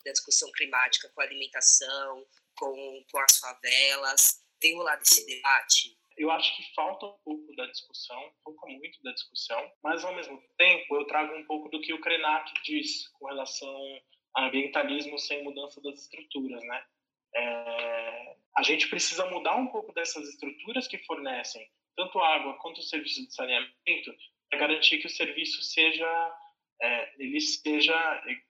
da 0.04 0.12
discussão 0.12 0.50
climática 0.52 1.08
com 1.10 1.20
a 1.20 1.24
alimentação, 1.24 2.26
com, 2.56 3.04
com 3.10 3.18
as 3.18 3.38
favelas. 3.38 4.42
Tem 4.58 4.74
rolado 4.74 5.02
esse 5.02 5.24
debate? 5.26 6.01
Eu 6.16 6.30
acho 6.30 6.56
que 6.56 6.74
falta 6.74 7.06
um 7.06 7.18
pouco 7.24 7.56
da 7.56 7.66
discussão, 7.66 8.32
falta 8.44 8.66
muito 8.66 9.02
da 9.02 9.12
discussão, 9.12 9.72
mas 9.82 10.04
ao 10.04 10.14
mesmo 10.14 10.42
tempo 10.56 10.96
eu 10.96 11.06
trago 11.06 11.34
um 11.34 11.44
pouco 11.44 11.68
do 11.68 11.80
que 11.80 11.92
o 11.92 12.00
Krenak 12.00 12.52
diz 12.62 13.08
com 13.18 13.26
relação 13.26 14.00
a 14.36 14.46
ambientalismo 14.46 15.18
sem 15.18 15.42
mudança 15.42 15.80
das 15.82 16.02
estruturas, 16.02 16.62
né? 16.64 16.84
É, 17.34 18.36
a 18.56 18.62
gente 18.62 18.88
precisa 18.88 19.24
mudar 19.30 19.56
um 19.56 19.68
pouco 19.68 19.92
dessas 19.92 20.28
estruturas 20.28 20.86
que 20.86 20.98
fornecem 20.98 21.66
tanto 21.96 22.18
água 22.18 22.58
quanto 22.58 22.78
o 22.78 22.82
serviço 22.82 23.26
de 23.26 23.34
saneamento 23.34 24.14
para 24.48 24.58
garantir 24.58 24.98
que 24.98 25.06
o 25.06 25.10
serviço 25.10 25.62
seja 25.62 26.06
é, 26.82 27.12
ele 27.16 27.40
seja 27.40 27.94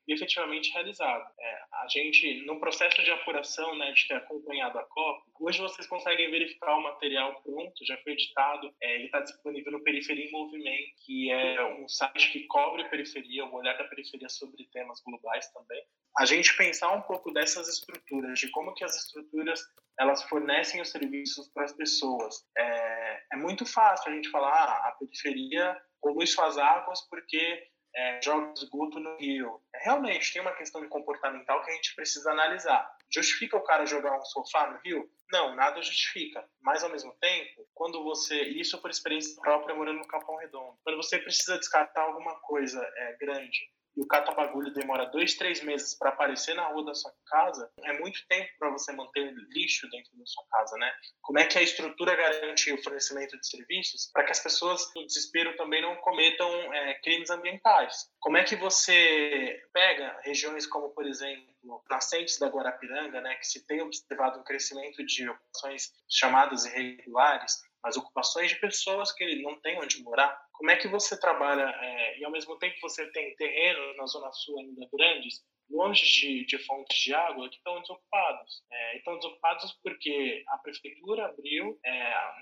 efetivamente 0.09 0.73
realizado. 0.73 1.31
É, 1.39 1.63
a 1.73 1.87
gente, 1.89 2.45
no 2.47 2.59
processo 2.59 3.03
de 3.03 3.11
apuração, 3.11 3.77
né, 3.77 3.93
de 3.93 4.09
ter 4.09 4.15
acompanhado 4.15 4.79
a 4.79 4.85
COP, 4.85 5.23
hoje 5.39 5.61
vocês 5.61 5.87
conseguem 5.87 6.31
verificar 6.31 6.77
o 6.77 6.83
material 6.83 7.43
pronto, 7.43 7.85
já 7.85 7.97
foi 7.99 8.13
editado, 8.13 8.75
é, 8.81 8.95
ele 8.95 9.05
está 9.05 9.21
disponível 9.21 9.73
no 9.73 9.85
Periferia 9.85 10.25
em 10.25 10.33
Movimento, 10.33 10.93
que 11.05 11.31
é 11.31 11.63
um 11.75 11.87
site 11.87 12.33
que 12.33 12.47
cobre 12.47 12.83
a 12.83 12.89
periferia, 12.89 13.45
o 13.45 13.55
olhar 13.55 13.77
da 13.77 13.85
periferia 13.85 14.29
sobre 14.31 14.67
temas 14.73 15.03
globais 15.05 15.53
também. 15.53 15.83
A 16.19 16.25
gente 16.25 16.57
pensar 16.57 16.91
um 16.93 17.03
pouco 17.03 17.33
dessas 17.33 17.69
estruturas, 17.69 18.39
de 18.39 18.51
como 18.51 18.75
que 18.75 18.85
as 18.85 18.97
estruturas 18.97 19.61
elas 19.99 20.23
fornecem 20.25 20.81
os 20.81 20.91
serviços 20.91 21.49
para 21.53 21.65
as 21.65 21.73
pessoas. 21.73 22.45
É, 22.57 23.23
é 23.35 23.37
muito 23.37 23.67
fácil 23.67 24.11
a 24.11 24.15
gente 24.15 24.31
falar, 24.31 24.53
ah, 24.53 24.89
a 24.89 24.93
periferia 24.93 25.79
polui 26.01 26.27
suas 26.27 26.59
águas 26.59 27.01
porque 27.09 27.63
é, 27.95 28.21
joga 28.23 28.53
esgoto 28.55 28.99
no 28.99 29.17
rio. 29.17 29.61
É, 29.75 29.85
realmente, 29.85 30.33
tem 30.33 30.43
uma 30.43 30.55
questão 30.55 30.81
de 30.81 30.89
comportamental 30.89 31.63
que 31.63 31.71
a 31.71 31.75
gente 31.75 31.95
precisa 31.95 32.31
analisar. 32.31 32.91
Justifica 33.13 33.57
o 33.57 33.65
cara 33.65 33.87
jogar 33.87 34.19
um 34.19 34.25
sofá 34.25 34.71
no 34.71 34.79
rio? 34.79 35.11
Não, 35.31 35.55
nada 35.55 35.83
justifica. 35.83 36.45
Mas, 36.61 36.83
ao 36.83 36.91
mesmo 36.91 37.15
tempo, 37.21 37.67
quando 37.75 38.03
você... 38.03 38.43
Isso 38.43 38.81
por 38.81 38.91
experiência 38.91 39.41
própria 39.41 39.75
morando 39.75 39.99
no 39.99 40.09
Capão 40.09 40.37
Redondo. 40.37 40.79
Quando 40.83 40.97
você 40.97 41.19
precisa 41.19 41.59
descartar 41.59 42.03
alguma 42.03 42.39
coisa 42.41 42.81
é, 42.97 43.17
grande 43.19 43.71
e 43.97 44.03
o 44.03 44.07
catapagulho 44.07 44.73
demora 44.73 45.07
dois, 45.07 45.35
três 45.35 45.63
meses 45.63 45.97
para 45.99 46.11
aparecer 46.11 46.55
na 46.55 46.67
rua 46.69 46.85
da 46.87 46.95
sua 46.95 47.13
casa, 47.27 47.71
é 47.85 47.99
muito 47.99 48.27
tempo 48.29 48.51
para 48.59 48.71
você 48.71 48.93
manter 48.93 49.33
lixo 49.51 49.89
dentro 49.91 50.17
da 50.17 50.25
sua 50.27 50.45
casa, 50.51 50.77
né? 50.79 50.93
Como 51.21 51.39
é 51.39 51.47
que 51.47 51.59
a 51.59 51.63
estrutura 51.63 52.17
garante 52.17 52.73
o 52.73 52.83
fornecimento 52.83 53.39
de 53.39 53.47
serviços 53.47 54.11
para 54.13 54.25
que 54.25 54.33
as 54.33 54.41
pessoas 54.41 54.91
no 54.95 55.07
desespero 55.07 55.57
também 55.57 55.83
não 55.83 55.97
cometam 55.97 56.49
é, 56.73 56.95
crimes 57.03 57.31
ambientais? 57.31 58.11
Como 58.21 58.37
é 58.37 58.45
que 58.45 58.57
você 58.57 59.63
pega 59.73 60.19
regiões 60.23 60.67
como, 60.67 60.91
por 60.91 61.07
exemplo, 61.07 61.53
nascentes 61.91 62.39
da 62.39 62.49
Guarapiranga, 62.49 63.21
né, 63.21 63.35
que 63.37 63.47
se 63.47 63.67
tem 63.67 63.81
observado 63.83 64.39
um 64.39 64.45
crescimento 64.45 65.05
de 65.05 65.29
ocupações 65.29 65.93
chamadas 66.09 66.65
irregulares, 66.65 67.61
as 67.83 67.97
ocupações 67.97 68.51
de 68.51 68.61
pessoas 68.61 69.13
que 69.13 69.43
não 69.43 69.61
têm 69.61 69.79
onde 69.81 70.03
morar. 70.03 70.41
Como 70.63 70.71
é 70.71 70.77
que 70.77 70.87
você 70.87 71.19
trabalha 71.19 71.65
é, 71.65 72.21
e 72.21 72.25
ao 72.25 72.31
mesmo 72.31 72.57
tempo 72.57 72.77
você 72.81 73.11
tem 73.11 73.35
terrenos 73.35 73.97
na 73.97 74.07
zona 74.07 74.31
sul 74.31 74.61
ainda 74.61 74.89
grandes, 74.93 75.45
longe 75.69 76.05
de, 76.05 76.47
de 76.47 76.57
fontes 76.57 76.97
de 77.03 77.13
água, 77.13 77.49
que 77.49 77.57
estão 77.57 77.81
desocupados? 77.81 78.63
É, 78.71 78.97
estão 78.97 79.17
desocupados 79.17 79.73
porque 79.83 80.45
a 80.47 80.59
prefeitura 80.59 81.27
abriu, 81.27 81.77
é, 81.85 81.91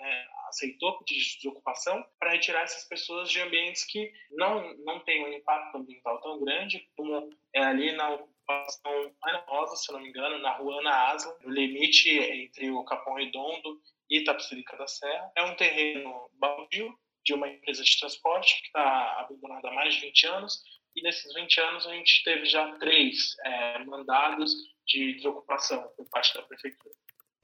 né, 0.00 0.26
aceitou 0.48 0.98
pedir 0.98 1.18
de 1.18 1.36
desocupação 1.36 2.04
para 2.18 2.32
retirar 2.32 2.60
essas 2.60 2.86
pessoas 2.86 3.30
de 3.30 3.40
ambientes 3.40 3.84
que 3.84 4.12
não 4.32 4.76
não 4.84 5.00
têm 5.00 5.24
um 5.24 5.32
impacto 5.32 5.78
ambiental 5.78 6.20
tão 6.20 6.44
grande 6.44 6.86
como 6.94 7.30
é 7.54 7.64
ali 7.64 7.92
na 7.92 8.10
ocupação 8.10 9.14
Ana 9.24 9.44
Rosa, 9.48 9.76
se 9.76 9.90
não 9.90 10.00
me 10.00 10.10
engano, 10.10 10.36
na 10.40 10.58
rua 10.58 10.78
Ana 10.80 11.10
Asla, 11.10 11.38
no 11.40 11.50
limite 11.50 12.10
entre 12.10 12.70
o 12.70 12.84
Capão 12.84 13.14
Redondo 13.14 13.80
Itapecerica 14.10 14.76
da 14.76 14.86
Serra. 14.86 15.32
É 15.34 15.42
um 15.42 15.56
terreno 15.56 16.28
baldio 16.34 16.94
de 17.30 17.34
uma 17.34 17.48
empresa 17.48 17.84
de 17.84 17.98
transporte 18.00 18.60
que 18.60 18.66
está 18.66 19.20
abandonada 19.20 19.68
há 19.68 19.72
mais 19.72 19.94
de 19.94 20.00
20 20.00 20.26
anos 20.26 20.62
e 20.96 21.02
nesses 21.02 21.32
20 21.32 21.60
anos 21.60 21.86
a 21.86 21.92
gente 21.92 22.24
teve 22.24 22.44
já 22.44 22.76
três 22.78 23.36
é, 23.44 23.84
mandados 23.84 24.52
de 24.84 25.14
desocupação 25.14 25.80
por 25.96 26.08
parte 26.10 26.34
da 26.34 26.42
prefeitura. 26.42 26.92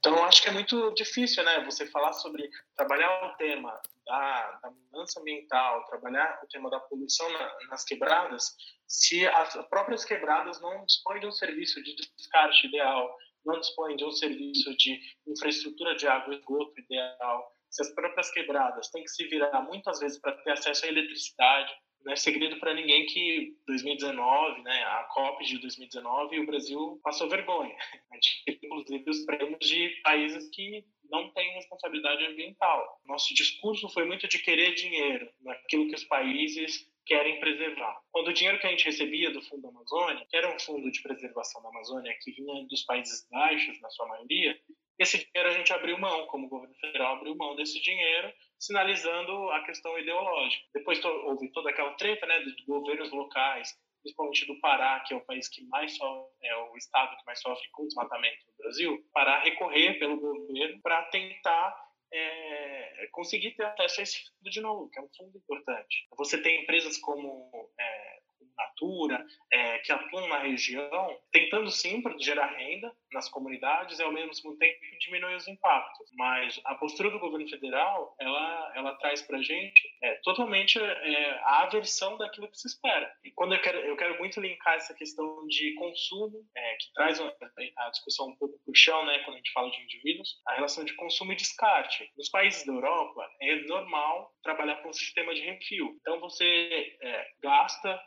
Então, 0.00 0.24
acho 0.24 0.42
que 0.42 0.48
é 0.48 0.52
muito 0.52 0.92
difícil, 0.94 1.44
né, 1.44 1.64
você 1.64 1.86
falar 1.86 2.12
sobre 2.14 2.50
trabalhar 2.76 3.26
o 3.26 3.36
tema 3.36 3.80
da, 4.04 4.58
da 4.62 4.70
mudança 4.70 5.20
ambiental, 5.20 5.84
trabalhar 5.86 6.40
o 6.42 6.48
tema 6.48 6.68
da 6.68 6.80
poluição 6.80 7.28
na, 7.32 7.56
nas 7.70 7.84
quebradas, 7.84 8.56
se 8.88 9.26
as 9.26 9.54
próprias 9.68 10.04
quebradas 10.04 10.60
não 10.60 10.84
dispõem 10.84 11.20
de 11.20 11.26
um 11.26 11.32
serviço 11.32 11.82
de 11.82 11.94
descarte 12.16 12.66
ideal, 12.66 13.16
não 13.44 13.60
dispõem 13.60 13.96
de 13.96 14.04
um 14.04 14.10
serviço 14.10 14.76
de 14.76 15.00
infraestrutura 15.26 15.94
de 15.94 16.08
água 16.08 16.34
e 16.34 16.38
esgoto 16.38 16.80
ideal, 16.80 17.55
as 17.82 17.94
próprias 17.94 18.30
quebradas 18.30 18.90
têm 18.90 19.02
que 19.04 19.10
se 19.10 19.26
virar 19.26 19.62
muitas 19.62 20.00
vezes 20.00 20.20
para 20.20 20.32
ter 20.32 20.52
acesso 20.52 20.86
à 20.86 20.88
eletricidade, 20.88 21.72
não 22.06 22.12
é 22.12 22.16
segredo 22.16 22.58
para 22.60 22.72
ninguém 22.72 23.04
que 23.06 23.56
2019, 23.66 24.62
né, 24.62 24.84
a 24.84 25.04
COP 25.12 25.44
de 25.44 25.58
2019, 25.58 26.38
o 26.38 26.46
Brasil 26.46 27.00
passou 27.02 27.28
vergonha. 27.28 27.74
A 28.12 28.14
gente 28.14 28.44
teve, 28.44 28.60
inclusive, 28.62 29.10
os 29.10 29.24
prêmios 29.24 29.58
de 29.58 29.88
países 30.04 30.48
que 30.52 30.84
não 31.10 31.32
têm 31.32 31.54
responsabilidade 31.54 32.24
ambiental. 32.26 33.00
Nosso 33.06 33.34
discurso 33.34 33.88
foi 33.88 34.04
muito 34.04 34.28
de 34.28 34.38
querer 34.38 34.74
dinheiro, 34.74 35.28
naquilo 35.40 35.88
que 35.88 35.96
os 35.96 36.04
países 36.04 36.86
querem 37.06 37.38
preservar. 37.40 38.00
Quando 38.10 38.28
o 38.28 38.32
dinheiro 38.32 38.58
que 38.58 38.66
a 38.66 38.70
gente 38.70 38.84
recebia 38.84 39.30
do 39.30 39.40
Fundo 39.42 39.68
Amazônia, 39.68 40.26
que 40.28 40.36
era 40.36 40.54
um 40.54 40.58
fundo 40.58 40.90
de 40.90 41.00
preservação 41.00 41.62
da 41.62 41.68
Amazônia 41.68 42.16
que 42.20 42.32
vinha 42.32 42.66
dos 42.66 42.82
Países 42.82 43.26
Baixos, 43.30 43.80
na 43.80 43.88
sua 43.90 44.06
maioria, 44.08 44.58
esse 44.98 45.18
dinheiro 45.18 45.50
a 45.50 45.58
gente 45.58 45.72
abriu 45.72 45.98
mão, 45.98 46.26
como 46.26 46.46
o 46.46 46.48
governo 46.48 46.74
federal 46.76 47.16
abriu 47.16 47.36
mão 47.36 47.54
desse 47.54 47.80
dinheiro, 47.80 48.32
sinalizando 48.58 49.50
a 49.50 49.62
questão 49.64 49.96
ideológica. 49.98 50.64
Depois 50.74 51.02
houve 51.04 51.50
toda 51.52 51.70
aquela 51.70 51.92
treta 51.94 52.26
né, 52.26 52.40
de 52.40 52.64
governos 52.64 53.12
locais, 53.12 53.72
principalmente 54.02 54.46
do 54.46 54.58
Pará, 54.60 55.00
que 55.00 55.12
é 55.12 55.16
o 55.16 55.24
país 55.24 55.48
que 55.48 55.64
mais 55.66 55.96
sofre, 55.96 56.32
é 56.42 56.56
o 56.56 56.76
estado 56.76 57.16
que 57.16 57.26
mais 57.26 57.40
sofre 57.40 57.68
com 57.72 57.86
desmatamento 57.86 58.38
no 58.46 58.56
Brasil, 58.58 58.98
Pará 59.12 59.40
recorrer 59.40 59.98
pelo 59.98 60.18
governo 60.18 60.80
para 60.80 61.02
tentar 61.04 61.85
é, 62.12 63.08
conseguir 63.12 63.52
ter 63.52 63.64
acesso 63.64 64.00
a 64.00 64.02
esse 64.02 64.18
fundo 64.18 64.50
de 64.50 64.60
novo, 64.60 64.90
que 64.90 64.98
é 64.98 65.02
um 65.02 65.08
fundo 65.16 65.36
importante. 65.36 66.06
Você 66.16 66.40
tem 66.40 66.62
empresas 66.62 66.98
como 66.98 67.70
é, 67.78 68.20
Natura, 68.56 69.24
é, 69.52 69.78
que 69.78 69.92
atuam 69.92 70.28
na 70.28 70.38
região, 70.38 71.18
tentando 71.32 71.70
sim 71.70 72.02
gerar 72.18 72.46
renda 72.46 72.92
nas 73.12 73.28
comunidades 73.28 73.98
e 73.98 74.02
ao 74.02 74.12
mesmo 74.12 74.56
tempo 74.56 74.78
diminuir 75.00 75.34
os 75.34 75.48
impactos. 75.48 76.10
Mas 76.14 76.60
a 76.64 76.74
postura 76.74 77.10
do 77.10 77.18
governo 77.18 77.48
federal, 77.48 78.14
ela, 78.20 78.72
ela 78.74 78.94
traz 78.96 79.22
para 79.22 79.38
a 79.38 79.42
gente 79.42 79.82
é, 80.02 80.14
totalmente 80.22 80.78
é, 80.78 81.40
a 81.44 81.62
aversão 81.62 82.16
daquilo 82.16 82.48
que 82.48 82.58
se 82.58 82.68
espera. 82.68 83.12
E 83.24 83.30
quando 83.32 83.54
eu 83.54 83.60
quero, 83.60 83.78
eu 83.78 83.96
quero 83.96 84.18
muito 84.18 84.40
linkar 84.40 84.74
essa 84.74 84.94
questão 84.94 85.46
de 85.46 85.74
consumo, 85.74 86.46
é, 86.56 86.76
que 86.76 86.92
traz 86.94 87.20
a 87.20 87.90
discussão 87.90 88.28
um 88.28 88.36
pouco 88.36 88.58
para 88.64 88.72
o 88.72 88.74
chão, 88.74 89.04
né, 89.06 89.18
quando 89.20 89.34
a 89.34 89.38
gente 89.38 89.52
fala 89.52 89.70
de 89.70 89.80
indivíduos, 89.82 90.40
a 90.46 90.54
relação 90.54 90.84
de 90.84 90.94
consumo 90.94 91.32
e 91.32 91.36
descarte. 91.36 92.10
Nos 92.16 92.28
países 92.28 92.64
da 92.64 92.72
Europa, 92.72 93.28
é 93.40 93.56
normal 93.66 94.32
trabalhar 94.42 94.76
com 94.76 94.88
um 94.88 94.92
sistema 94.92 95.34
de 95.34 95.40
refil. 95.40 95.96
Então, 96.00 96.20
você 96.20 96.96
é, 97.00 97.26
gasta 97.42 98.00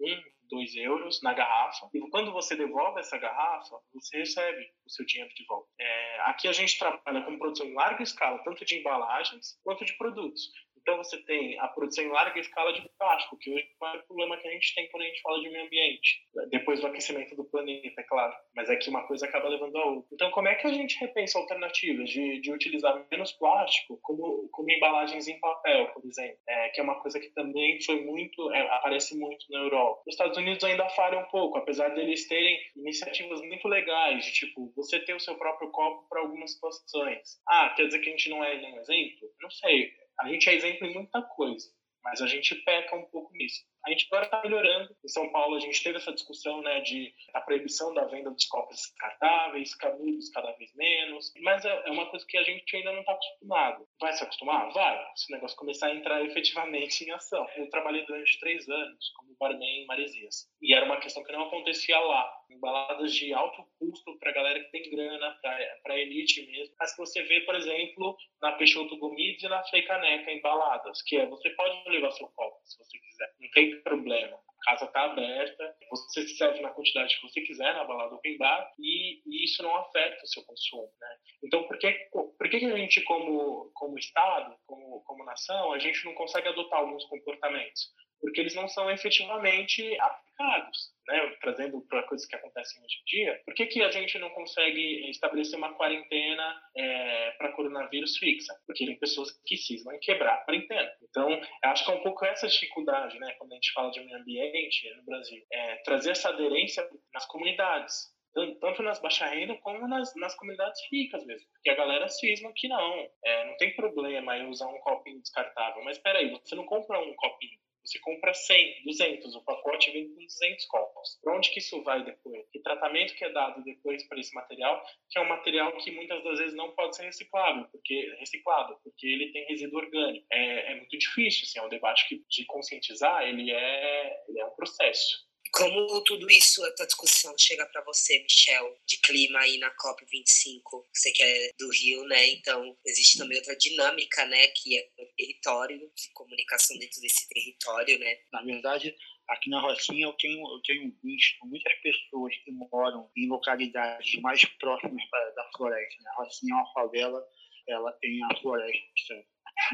um, 0.00 0.22
dois 0.50 0.74
euros 0.74 1.20
na 1.22 1.32
garrafa. 1.32 1.88
E 1.94 2.00
quando 2.10 2.32
você 2.32 2.56
devolve 2.56 3.00
essa 3.00 3.18
garrafa, 3.18 3.78
você 3.92 4.18
recebe 4.18 4.60
o 4.86 4.90
seu 4.90 5.04
dinheiro 5.04 5.32
de 5.34 5.44
volta. 5.46 5.68
É, 5.78 6.20
aqui 6.22 6.48
a 6.48 6.52
gente 6.52 6.78
trabalha 6.78 7.22
com 7.22 7.38
produção 7.38 7.66
em 7.66 7.74
larga 7.74 8.02
escala, 8.02 8.42
tanto 8.44 8.64
de 8.64 8.76
embalagens 8.76 9.58
quanto 9.62 9.84
de 9.84 9.96
produtos. 9.96 10.50
Então 10.88 11.04
você 11.04 11.18
tem 11.24 11.58
a 11.58 11.68
produção 11.68 12.02
em 12.02 12.08
larga 12.08 12.40
escala 12.40 12.72
de 12.72 12.80
plástico, 12.98 13.36
que 13.36 13.52
hoje 13.52 13.68
é 13.82 13.96
o 13.98 14.02
problema 14.04 14.38
que 14.38 14.48
a 14.48 14.50
gente 14.50 14.74
tem 14.74 14.88
quando 14.88 15.02
a 15.02 15.06
gente 15.06 15.20
fala 15.20 15.38
de 15.38 15.50
meio 15.50 15.66
ambiente, 15.66 16.22
depois 16.48 16.80
do 16.80 16.86
aquecimento 16.86 17.36
do 17.36 17.44
planeta, 17.44 18.00
é 18.00 18.04
claro. 18.04 18.34
Mas 18.56 18.70
é 18.70 18.76
que 18.76 18.88
uma 18.88 19.06
coisa 19.06 19.26
acaba 19.26 19.50
levando 19.50 19.76
a 19.76 19.84
outra. 19.84 20.08
Então 20.14 20.30
como 20.30 20.48
é 20.48 20.54
que 20.54 20.66
a 20.66 20.72
gente 20.72 20.98
repensa 20.98 21.38
alternativas 21.38 22.08
de, 22.08 22.40
de 22.40 22.50
utilizar 22.50 23.06
menos 23.10 23.32
plástico 23.32 23.98
como, 24.00 24.48
como 24.50 24.70
embalagens 24.70 25.28
em 25.28 25.38
papel, 25.38 25.88
por 25.88 26.02
exemplo, 26.06 26.38
é, 26.48 26.70
que 26.70 26.80
é 26.80 26.82
uma 26.82 26.98
coisa 27.02 27.20
que 27.20 27.28
também 27.34 27.78
foi 27.82 28.02
muito, 28.06 28.50
é, 28.50 28.60
aparece 28.76 29.14
muito 29.18 29.44
na 29.50 29.58
Europa. 29.58 30.00
Os 30.06 30.14
Estados 30.14 30.38
Unidos 30.38 30.64
ainda 30.64 30.88
falham 30.88 31.20
um 31.20 31.26
pouco, 31.26 31.58
apesar 31.58 31.90
deles 31.90 32.26
terem 32.28 32.58
iniciativas 32.76 33.42
muito 33.42 33.68
legais, 33.68 34.24
de 34.24 34.32
tipo, 34.32 34.72
você 34.74 34.98
ter 35.00 35.14
o 35.14 35.20
seu 35.20 35.34
próprio 35.34 35.70
copo 35.70 36.08
para 36.08 36.22
algumas 36.22 36.54
situações. 36.54 37.42
Ah, 37.46 37.74
quer 37.76 37.84
dizer 37.84 37.98
que 37.98 38.08
a 38.08 38.12
gente 38.12 38.30
não 38.30 38.42
é 38.42 38.56
um 38.56 38.78
exemplo? 38.78 39.28
Não 39.42 39.50
sei 39.50 40.07
a 40.20 40.28
gente 40.28 40.48
é 40.48 40.54
exemplo 40.54 40.86
em 40.86 40.94
muita 40.94 41.22
coisa, 41.22 41.66
mas 42.02 42.20
a 42.20 42.26
gente 42.26 42.54
peca 42.56 42.96
um 42.96 43.04
pouco 43.06 43.32
nisso. 43.34 43.64
A 43.86 43.90
gente 43.90 44.06
agora 44.10 44.26
está 44.26 44.42
melhorando. 44.42 44.94
Em 45.04 45.08
São 45.08 45.30
Paulo, 45.30 45.56
a 45.56 45.60
gente 45.60 45.82
teve 45.82 45.96
essa 45.96 46.12
discussão 46.12 46.60
né, 46.62 46.80
de 46.80 47.14
a 47.34 47.40
proibição 47.40 47.94
da 47.94 48.04
venda 48.04 48.30
dos 48.30 48.44
copos 48.46 48.76
descartáveis, 48.76 49.74
canudos 49.74 50.30
cada 50.30 50.52
vez 50.52 50.74
menos. 50.74 51.32
Mas 51.42 51.64
é, 51.64 51.82
é 51.86 51.90
uma 51.90 52.06
coisa 52.06 52.26
que 52.26 52.36
a 52.36 52.42
gente 52.42 52.76
ainda 52.76 52.92
não 52.92 53.00
está 53.00 53.12
acostumado. 53.12 53.86
Vai 54.00 54.12
se 54.12 54.22
acostumar? 54.22 54.70
Vai. 54.72 55.06
Se 55.16 55.32
o 55.32 55.36
negócio 55.36 55.56
começar 55.56 55.88
a 55.88 55.94
entrar 55.94 56.24
efetivamente 56.24 57.04
em 57.04 57.10
ação. 57.10 57.46
Eu 57.56 57.68
trabalhei 57.70 58.04
durante 58.04 58.38
três 58.40 58.68
anos 58.68 59.12
como 59.16 59.36
barman 59.38 59.82
em 59.82 59.86
Maresias. 59.86 60.48
E 60.60 60.74
era 60.74 60.84
uma 60.84 61.00
questão 61.00 61.22
que 61.24 61.32
não 61.32 61.46
acontecia 61.46 61.98
lá. 61.98 62.32
Em 62.50 62.58
baladas 62.58 63.12
de 63.12 63.32
alto 63.32 63.62
custo 63.78 64.18
para 64.18 64.32
galera 64.32 64.60
que 64.60 64.70
tem 64.70 64.90
grana, 64.90 65.38
para 65.82 65.98
elite 65.98 66.46
mesmo. 66.46 66.74
Mas 66.78 66.92
que 66.92 66.98
você 66.98 67.22
vê, 67.22 67.40
por 67.42 67.54
exemplo, 67.54 68.16
na 68.40 68.52
Peixoto 68.52 68.96
Gomides 68.96 69.42
e 69.42 69.48
na 69.48 69.62
Frei 69.64 69.82
Caneca 69.82 70.30
em 70.30 70.40
baladas, 70.40 71.02
que 71.02 71.16
é 71.16 71.26
você 71.26 71.50
pode 71.50 71.88
levar 71.90 72.10
seu 72.12 72.28
copo 72.28 72.58
se 72.64 72.78
você 72.78 72.98
quiser. 72.98 73.34
Não 73.40 73.50
tem 73.50 73.67
problema. 73.76 74.36
A 74.36 74.70
casa 74.70 74.84
está 74.86 75.04
aberta, 75.04 75.76
você 75.90 76.22
se 76.22 76.36
serve 76.36 76.60
na 76.60 76.70
quantidade 76.70 77.14
que 77.16 77.28
você 77.28 77.40
quiser 77.40 77.72
na 77.74 77.84
balada 77.84 78.14
open 78.14 78.36
bar 78.38 78.72
e, 78.78 79.22
e 79.24 79.44
isso 79.44 79.62
não 79.62 79.74
afeta 79.76 80.22
o 80.22 80.26
seu 80.26 80.44
consumo. 80.44 80.90
Né? 81.00 81.16
Então, 81.44 81.62
por 81.64 81.78
que, 81.78 81.92
por 82.12 82.48
que 82.50 82.56
a 82.56 82.76
gente, 82.76 83.02
como, 83.02 83.70
como 83.74 83.98
Estado, 83.98 84.56
como, 84.66 85.00
como 85.04 85.24
nação, 85.24 85.72
a 85.72 85.78
gente 85.78 86.04
não 86.04 86.14
consegue 86.14 86.48
adotar 86.48 86.80
alguns 86.80 87.04
comportamentos? 87.04 87.92
Porque 88.20 88.40
eles 88.40 88.54
não 88.54 88.68
são 88.68 88.90
efetivamente 88.90 89.98
aplicados 90.00 90.92
né, 91.08 91.36
trazendo 91.40 91.80
para 91.88 92.02
coisas 92.02 92.26
que 92.26 92.36
acontecem 92.36 92.82
hoje 92.82 93.00
em 93.00 93.04
dia, 93.04 93.40
por 93.44 93.54
que, 93.54 93.66
que 93.66 93.82
a 93.82 93.90
gente 93.90 94.18
não 94.18 94.28
consegue 94.30 95.10
estabelecer 95.10 95.58
uma 95.58 95.74
quarentena 95.74 96.62
é, 96.76 97.30
para 97.32 97.52
coronavírus 97.52 98.16
fixa? 98.18 98.54
Porque 98.66 98.84
tem 98.84 98.98
pessoas 98.98 99.32
que 99.44 99.56
cismam 99.56 99.94
em 99.94 100.00
quebrar 100.00 100.34
a 100.34 100.44
quarentena. 100.44 100.92
Então, 101.02 101.40
acho 101.64 101.84
que 101.84 101.90
é 101.90 101.94
um 101.94 102.02
pouco 102.02 102.24
essa 102.24 102.46
dificuldade, 102.46 103.18
né, 103.18 103.34
quando 103.38 103.52
a 103.52 103.54
gente 103.54 103.72
fala 103.72 103.90
de 103.90 104.00
meio 104.00 104.18
ambiente 104.18 104.94
no 104.96 105.04
Brasil, 105.04 105.42
é 105.50 105.76
trazer 105.76 106.10
essa 106.10 106.28
aderência 106.28 106.86
nas 107.12 107.26
comunidades 107.26 108.16
tanto 108.60 108.82
nas 108.84 109.00
baixa 109.00 109.26
renda 109.26 109.56
como 109.56 109.88
nas, 109.88 110.14
nas 110.14 110.34
comunidades 110.36 110.80
ricas 110.92 111.24
mesmo. 111.26 111.48
Porque 111.54 111.70
a 111.70 111.74
galera 111.74 112.06
cisma 112.06 112.52
que 112.54 112.68
não, 112.68 113.08
é, 113.24 113.46
não 113.46 113.56
tem 113.56 113.74
problema 113.74 114.36
em 114.36 114.46
usar 114.48 114.68
um 114.68 114.78
copinho 114.78 115.20
descartável. 115.20 115.82
Mas 115.82 115.98
peraí, 115.98 116.30
você 116.30 116.54
não 116.54 116.64
compra 116.64 117.00
um 117.00 117.14
copinho, 117.16 117.58
você 117.88 117.98
compra 118.00 118.34
100, 118.34 118.84
200, 118.84 119.34
o 119.34 119.44
pacote 119.44 119.90
vem 119.90 120.08
com 120.08 120.24
200 120.24 120.66
copos. 120.66 121.18
Para 121.22 121.36
onde 121.36 121.50
que 121.50 121.58
isso 121.58 121.82
vai 121.82 122.04
depois? 122.04 122.46
Que 122.50 122.60
tratamento 122.60 123.14
que 123.14 123.24
é 123.24 123.32
dado 123.32 123.62
depois 123.64 124.06
para 124.06 124.20
esse 124.20 124.34
material, 124.34 124.84
que 125.08 125.18
é 125.18 125.22
um 125.22 125.28
material 125.28 125.76
que 125.78 125.90
muitas 125.90 126.22
das 126.22 126.38
vezes 126.38 126.54
não 126.54 126.72
pode 126.72 126.96
ser 126.96 127.04
reciclável, 127.04 127.64
porque 127.72 128.14
reciclado, 128.18 128.78
porque 128.84 129.06
ele 129.06 129.32
tem 129.32 129.46
resíduo 129.46 129.78
orgânico. 129.78 130.26
É, 130.30 130.72
é 130.72 130.74
muito 130.76 130.98
difícil, 130.98 131.44
assim, 131.44 131.58
é 131.58 131.62
um 131.62 131.68
debate 131.68 132.08
que 132.08 132.22
de 132.28 132.44
conscientizar, 132.44 133.22
ele 133.22 133.50
é, 133.50 134.24
ele 134.28 134.40
é 134.40 134.44
um 134.44 134.54
processo. 134.54 135.27
Como 135.52 136.02
tudo 136.04 136.30
isso, 136.30 136.64
a 136.64 136.74
tua 136.74 136.86
discussão 136.86 137.34
chega 137.38 137.66
para 137.66 137.82
você, 137.84 138.20
Michel, 138.22 138.78
de 138.86 138.98
clima 138.98 139.38
aí 139.40 139.58
na 139.58 139.70
COP25? 139.70 140.84
Você 140.92 141.10
que 141.12 141.22
é 141.22 141.50
do 141.58 141.70
Rio, 141.70 142.04
né? 142.04 142.28
Então, 142.30 142.76
existe 142.84 143.18
também 143.18 143.38
outra 143.38 143.56
dinâmica, 143.56 144.26
né? 144.26 144.46
Que 144.48 144.78
é 144.78 144.88
o 144.98 145.06
território, 145.16 145.78
de 145.78 146.12
comunicação 146.12 146.76
dentro 146.78 147.00
desse 147.00 147.28
território, 147.28 147.98
né? 147.98 148.18
Na 148.32 148.42
verdade, 148.42 148.94
aqui 149.28 149.50
na 149.50 149.60
Rocinha 149.60 150.06
eu 150.06 150.12
tenho, 150.14 150.40
eu 150.40 150.60
tenho 150.62 150.94
visto 151.02 151.46
muitas 151.46 151.74
pessoas 151.80 152.34
que 152.44 152.50
moram 152.50 153.10
em 153.16 153.28
localidades 153.28 154.20
mais 154.20 154.44
próximas 154.58 155.02
da 155.34 155.50
floresta. 155.56 156.02
Né? 156.02 156.10
A 156.10 156.22
Rocinha 156.22 156.54
é 156.54 156.56
uma 156.56 156.72
favela, 156.72 157.24
ela 157.68 157.92
tem 158.00 158.22
a 158.24 158.40
floresta 158.40 159.24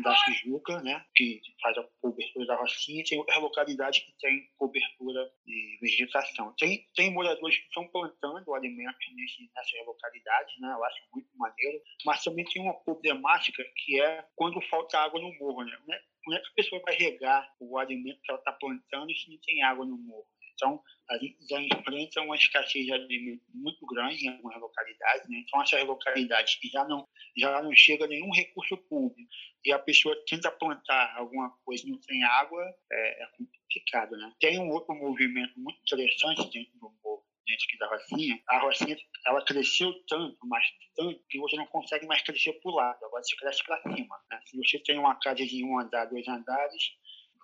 da 0.03 0.15
Tijuca, 0.25 0.81
né, 0.83 1.05
que 1.15 1.41
faz 1.61 1.77
a 1.79 1.87
cobertura 2.01 2.47
da 2.47 2.57
rocinha, 2.57 3.01
e 3.01 3.05
tem 3.05 3.19
outras 3.19 3.39
localidades 3.39 4.01
que 4.01 4.13
têm 4.19 4.49
cobertura 4.57 5.31
de 5.45 5.79
vegetação. 5.81 6.55
Tem, 6.59 6.87
tem 6.95 7.13
moradores 7.13 7.57
que 7.59 7.67
estão 7.67 7.87
plantando 7.89 8.55
alimentos 8.55 9.07
nesse, 9.15 9.51
nessas 9.55 9.87
localidades, 9.87 10.61
né, 10.61 10.73
eu 10.73 10.85
acho 10.85 11.03
muito 11.13 11.29
maneiro, 11.37 11.81
mas 12.05 12.23
também 12.23 12.45
tem 12.45 12.63
uma 12.63 12.75
problemática 12.83 13.63
que 13.77 14.01
é 14.01 14.25
quando 14.35 14.61
falta 14.63 14.99
água 14.99 15.21
no 15.21 15.33
morro. 15.39 15.65
Né? 15.65 15.77
Como 16.25 16.37
é 16.37 16.41
que 16.41 16.49
a 16.49 16.55
pessoa 16.57 16.83
vai 16.85 16.95
regar 16.95 17.49
o 17.61 17.79
alimento 17.79 18.21
que 18.23 18.31
ela 18.31 18.39
está 18.39 18.53
plantando 18.53 19.15
se 19.15 19.31
não 19.31 19.39
tem 19.45 19.63
água 19.63 19.85
no 19.85 19.99
morro? 19.99 20.27
Então, 20.55 20.81
a 21.11 21.19
gente 21.19 21.37
já 21.49 21.61
enfrenta 21.61 22.23
uma 22.23 22.37
escassez 22.37 22.87
de 22.87 22.93
alimento 22.93 23.43
muito 23.53 23.85
grande 23.87 24.27
em 24.27 24.31
algumas 24.31 24.61
localidades, 24.61 25.29
né? 25.29 25.45
então 25.47 25.61
essas 25.61 25.85
localidades 25.85 26.55
que 26.57 26.69
já 26.69 26.85
não, 26.85 27.07
já 27.37 27.63
não 27.63 27.75
chega 27.75 28.07
nenhum 28.07 28.31
recurso 28.31 28.77
público 28.89 29.29
e 29.65 29.73
a 29.73 29.79
pessoa 29.79 30.17
tenta 30.27 30.51
plantar 30.51 31.15
alguma 31.17 31.51
coisa 31.65 31.87
e 31.87 31.91
não 31.91 32.01
tem 32.01 32.23
água, 32.25 32.63
é, 32.91 33.25
é 33.25 33.27
complicado. 33.37 34.17
Né? 34.17 34.33
Tem 34.41 34.59
um 34.59 34.71
outro 34.71 34.95
movimento 34.95 35.53
muito 35.59 35.79
interessante 35.81 36.51
dentro 36.51 36.79
do 36.79 37.25
dentro 37.47 37.79
da 37.79 37.89
Rocinha. 37.89 38.41
A 38.49 38.59
Rocinha 38.59 38.97
ela 39.27 39.45
cresceu 39.45 39.93
tanto, 40.07 40.39
mas 40.47 40.65
tanto, 40.97 41.23
que 41.29 41.39
você 41.39 41.57
não 41.57 41.67
consegue 41.67 42.07
mais 42.07 42.23
crescer 42.23 42.53
para 42.55 42.71
o 42.71 42.75
lado, 42.75 43.05
agora 43.05 43.23
você 43.23 43.37
cresce 43.37 43.65
para 43.65 43.83
cima. 43.83 44.17
Né? 44.31 44.41
Se 44.47 44.57
você 44.57 44.79
tem 44.81 44.99
uma 44.99 45.15
casa 45.17 45.45
de 45.45 45.65
um 45.65 45.79
andar, 45.79 46.07
dois 46.07 46.27
andares, 46.27 46.83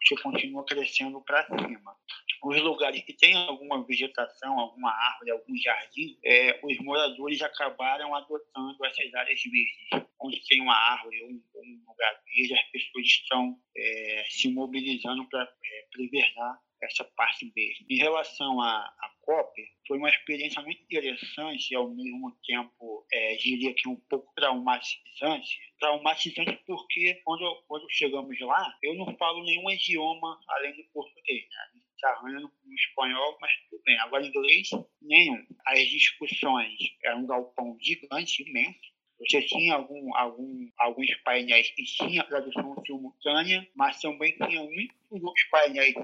você 0.03 0.17
continua 0.23 0.65
crescendo 0.65 1.21
para 1.23 1.47
cima. 1.47 1.97
Os 2.43 2.61
lugares 2.63 3.03
que 3.05 3.13
tem 3.13 3.37
alguma 3.37 3.85
vegetação, 3.87 4.59
alguma 4.59 4.91
árvore, 4.91 5.31
algum 5.31 5.55
jardim, 5.57 6.19
é, 6.25 6.59
os 6.63 6.79
moradores 6.79 7.43
acabaram 7.43 8.15
adotando 8.15 8.85
essas 8.85 9.15
áreas 9.15 9.41
verdes, 9.43 10.09
onde 10.19 10.43
tem 10.47 10.63
uma 10.63 10.75
árvore 10.75 11.23
um, 11.25 11.43
em 11.63 11.83
lugar 11.87 12.23
verde, 12.25 12.55
as 12.55 12.71
pessoas 12.71 13.07
estão 13.07 13.59
é, 13.77 14.25
se 14.31 14.51
mobilizando 14.51 15.29
para 15.29 15.43
é, 15.43 15.87
preservar 15.93 16.59
essa 16.83 17.05
parte 17.05 17.51
verde. 17.55 17.85
Em 17.91 17.99
relação 17.99 18.61
à, 18.61 18.79
à 18.79 19.11
COP, 19.21 19.53
foi 19.91 19.99
uma 19.99 20.09
experiência 20.09 20.63
muito 20.63 20.81
interessante 20.85 21.73
e 21.73 21.75
ao 21.75 21.91
mesmo 21.91 22.31
tempo, 22.47 23.05
é, 23.13 23.35
diria 23.35 23.75
que 23.75 23.89
um 23.89 23.97
pouco 24.09 24.33
traumatizante. 24.37 25.59
Traumatizante 25.81 26.61
porque 26.65 27.21
quando, 27.25 27.65
quando 27.67 27.91
chegamos 27.91 28.39
lá, 28.39 28.73
eu 28.85 28.95
não 28.95 29.17
falo 29.17 29.43
nenhum 29.43 29.69
idioma 29.69 30.39
além 30.49 30.77
do 30.77 30.85
português. 30.93 31.43
Né? 31.43 31.81
se 31.99 32.07
arranha 32.07 32.39
no, 32.39 32.53
no, 32.65 32.75
espanhol, 32.75 33.37
mas 33.41 33.51
tudo 33.69 33.83
bem. 33.85 33.99
Agora, 33.99 34.25
inglês, 34.25 34.71
nenhum. 35.03 35.45
As 35.67 35.81
discussões 35.89 36.79
eram 37.05 37.25
um 37.25 37.27
galpão 37.27 37.77
gigante, 37.81 38.49
imenso. 38.49 38.79
Você 39.19 39.43
tinha 39.43 39.75
algum, 39.75 40.17
algum, 40.17 40.71
alguns 40.79 41.15
painéis 41.25 41.69
que 41.73 41.83
tinha 41.83 42.23
tradução 42.25 42.77
simultânea, 42.87 43.69
mas 43.75 44.01
também 44.01 44.35
tinha 44.37 44.63
muitos 44.63 45.23
outros 45.23 45.45
painéis 45.51 45.95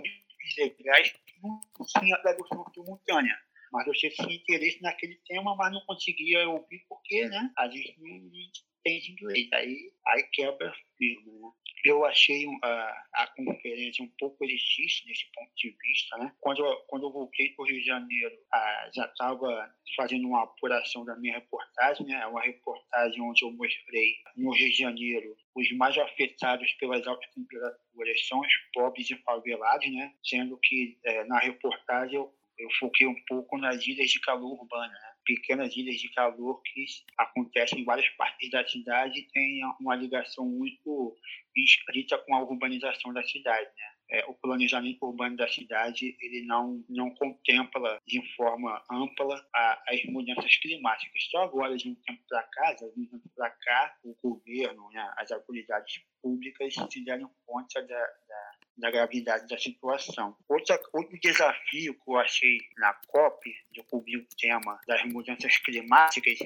legais 0.58 1.12
que 1.12 1.40
não 1.40 1.60
tinha 1.98 2.18
tradução 2.18 2.64
simultânea. 2.74 3.45
Mas 3.72 3.86
você 3.86 4.08
tinha 4.10 4.34
interesse 4.34 4.80
naquele 4.82 5.16
tema, 5.26 5.54
mas 5.56 5.72
não 5.72 5.80
conseguia 5.86 6.48
ouvir 6.48 6.84
porque 6.88 7.26
né, 7.26 7.52
a 7.56 7.68
gente 7.68 7.96
não 7.98 8.16
entende 8.16 9.12
inglês. 9.12 9.48
Aí, 9.52 9.92
aí 10.06 10.22
quebra 10.32 10.72
firme. 10.96 11.32
Né? 11.32 11.50
eu 11.88 12.04
achei 12.04 12.46
a, 12.62 13.04
a 13.14 13.26
conferência 13.28 14.04
um 14.04 14.10
pouco 14.18 14.44
elitista 14.44 15.06
nesse 15.06 15.24
ponto 15.32 15.50
de 15.56 15.70
vista. 15.70 16.16
Né? 16.18 16.32
Quando, 16.40 16.64
eu, 16.64 16.76
quando 16.88 17.06
eu 17.06 17.12
voltei 17.12 17.50
para 17.50 17.62
o 17.62 17.66
Rio 17.66 17.80
de 17.80 17.86
Janeiro, 17.86 18.34
a, 18.52 18.90
já 18.94 19.06
estava 19.06 19.72
fazendo 19.94 20.26
uma 20.26 20.42
apuração 20.42 21.04
da 21.04 21.16
minha 21.16 21.34
reportagem, 21.34 22.06
né? 22.06 22.26
uma 22.26 22.42
reportagem 22.42 23.20
onde 23.22 23.44
eu 23.44 23.52
mostrei 23.52 24.14
no 24.36 24.52
Rio 24.52 24.70
de 24.70 24.78
Janeiro 24.78 25.36
os 25.54 25.70
mais 25.76 25.96
afetados 25.96 26.70
pelas 26.74 27.06
altas 27.06 27.30
temperaturas 27.32 28.26
são 28.26 28.40
os 28.40 28.52
pobres 28.74 29.10
e 29.10 29.16
favelados, 29.22 29.90
né? 29.92 30.12
sendo 30.24 30.58
que 30.58 30.98
é, 31.04 31.24
na 31.24 31.38
reportagem 31.38 32.16
eu, 32.16 32.34
eu 32.58 32.68
foquei 32.78 33.06
um 33.06 33.16
pouco 33.26 33.58
nas 33.58 33.86
ilhas 33.86 34.10
de 34.10 34.20
calor 34.20 34.52
urbana. 34.52 34.92
Né? 34.92 35.16
pequenas 35.26 35.76
ilhas 35.76 35.96
de 35.96 36.08
calor 36.10 36.62
que 36.62 36.86
acontecem 37.18 37.80
em 37.80 37.84
várias 37.84 38.08
partes 38.10 38.48
da 38.50 38.66
cidade 38.66 39.18
e 39.18 39.26
tem 39.26 39.60
uma 39.80 39.96
ligação 39.96 40.46
muito 40.46 41.16
escrita 41.54 42.16
com 42.18 42.34
a 42.36 42.42
urbanização 42.42 43.12
da 43.12 43.22
cidade, 43.24 43.66
né? 43.66 43.95
É, 44.08 44.24
o 44.26 44.34
planejamento 44.34 45.04
urbano 45.04 45.36
da 45.36 45.48
cidade 45.48 46.16
ele 46.20 46.46
não 46.46 46.84
não 46.88 47.10
contempla 47.10 48.00
de 48.06 48.22
forma 48.36 48.82
ampla 48.90 49.44
a, 49.52 49.82
as 49.88 50.04
mudanças 50.04 50.56
climáticas. 50.58 51.24
Só 51.30 51.42
agora, 51.42 51.76
de 51.76 51.88
um 51.88 51.94
tempo 51.94 52.22
para 52.28 52.42
cá, 52.44 52.72
de 52.74 52.84
um 52.84 53.06
tempo 53.06 53.28
para 53.34 53.50
cá, 53.50 53.96
o 54.04 54.14
governo, 54.22 54.88
né, 54.90 55.12
as 55.16 55.32
autoridades 55.32 56.00
públicas 56.22 56.74
se 56.74 57.04
deram 57.04 57.30
conta 57.44 57.82
da, 57.82 57.98
da 57.98 58.56
da 58.76 58.90
gravidade 58.90 59.48
da 59.48 59.58
situação. 59.58 60.36
Outra, 60.48 60.78
outro 60.92 61.18
desafio 61.18 61.94
que 61.94 62.10
eu 62.10 62.16
achei 62.16 62.58
na 62.76 62.92
COP, 63.06 63.54
de 63.72 63.82
cobrir 63.84 64.18
o 64.18 64.26
tema 64.38 64.78
das 64.86 65.02
mudanças 65.04 65.56
climáticas, 65.58 66.38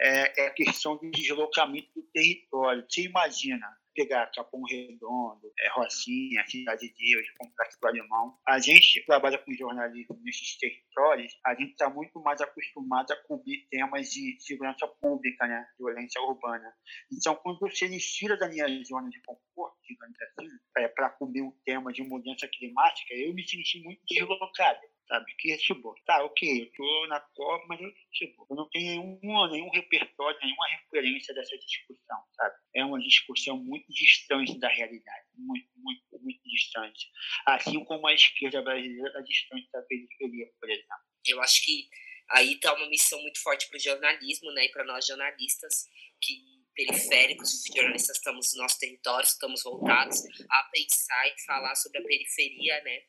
é, 0.00 0.42
é 0.42 0.46
a 0.48 0.50
questão 0.50 0.96
do 0.96 1.10
deslocamento 1.10 1.88
do 1.94 2.02
território. 2.12 2.84
Você 2.88 3.02
imagina, 3.02 3.66
pegar 3.98 4.30
Capão 4.30 4.62
Redondo, 4.62 5.52
é, 5.58 5.68
Rocinha, 5.72 6.44
Cidade 6.46 6.86
de 6.88 6.94
Deus, 6.94 7.28
Complexo 7.36 7.80
do 7.80 7.88
Alemão. 7.88 8.38
A 8.46 8.60
gente 8.60 9.04
trabalha 9.04 9.38
com 9.38 9.52
jornalismo 9.52 10.16
nesses 10.22 10.56
territórios, 10.56 11.32
a 11.44 11.52
gente 11.56 11.72
está 11.72 11.90
muito 11.90 12.20
mais 12.20 12.40
acostumado 12.40 13.10
a 13.10 13.16
cobrir 13.24 13.66
temas 13.68 14.08
de 14.10 14.36
segurança 14.40 14.86
pública, 15.00 15.48
né? 15.48 15.66
violência 15.76 16.22
urbana. 16.22 16.72
Então, 17.12 17.34
quando 17.34 17.58
você 17.58 17.88
tira 17.98 18.36
da 18.36 18.48
minha 18.48 18.66
zona 18.84 19.10
de 19.10 19.20
conforto, 19.22 19.76
digamos 19.82 20.16
assim, 20.22 20.48
é, 20.76 20.86
para 20.86 21.10
cobrir 21.10 21.42
um 21.42 21.50
tema 21.64 21.92
de 21.92 22.04
mudança 22.04 22.46
climática, 22.46 23.14
eu 23.14 23.34
me 23.34 23.42
senti 23.42 23.82
muito 23.82 24.00
deslocado 24.08 24.80
sabe? 25.08 25.34
Que 25.38 25.52
é 25.52 25.56
tipo, 25.56 25.94
tá, 26.04 26.22
ok, 26.24 26.62
eu 26.62 26.72
tô 26.72 27.06
na 27.08 27.20
Copa, 27.20 27.64
mas 27.68 27.80
eu, 27.80 27.92
tipo, 28.12 28.46
eu 28.50 28.56
não 28.56 28.68
tenho 28.70 29.18
nenhum, 29.20 29.50
nenhum 29.50 29.70
repertório, 29.70 30.38
nenhuma 30.42 30.68
referência 30.68 31.34
dessa 31.34 31.56
discussão, 31.58 32.18
sabe? 32.36 32.54
É 32.74 32.84
uma 32.84 33.00
discussão 33.00 33.56
muito 33.56 33.86
distante 33.92 34.58
da 34.58 34.68
realidade, 34.68 35.26
muito, 35.34 35.68
muito, 35.76 36.02
muito 36.20 36.42
distante. 36.44 37.08
Assim 37.46 37.82
como 37.84 38.06
a 38.06 38.14
esquerda 38.14 38.62
brasileira 38.62 39.08
está 39.08 39.20
distante 39.22 39.68
da 39.72 39.82
periferia, 39.82 40.46
por 40.60 40.70
exemplo. 40.70 40.88
Eu 41.26 41.40
acho 41.40 41.64
que 41.64 41.88
aí 42.30 42.52
está 42.52 42.74
uma 42.74 42.88
missão 42.88 43.20
muito 43.22 43.42
forte 43.42 43.66
para 43.68 43.78
o 43.78 43.80
jornalismo, 43.80 44.52
né, 44.52 44.66
e 44.66 44.70
para 44.70 44.84
nós 44.84 45.06
jornalistas, 45.06 45.86
que 46.20 46.58
periféricos, 46.74 47.64
jornalistas 47.74 48.18
estamos 48.18 48.54
no 48.54 48.62
nosso 48.62 48.78
território, 48.78 49.26
estamos 49.26 49.62
voltados 49.64 50.22
a 50.48 50.62
pensar 50.70 51.26
e 51.26 51.42
falar 51.44 51.74
sobre 51.74 51.98
a 51.98 52.04
periferia, 52.04 52.80
né, 52.84 53.02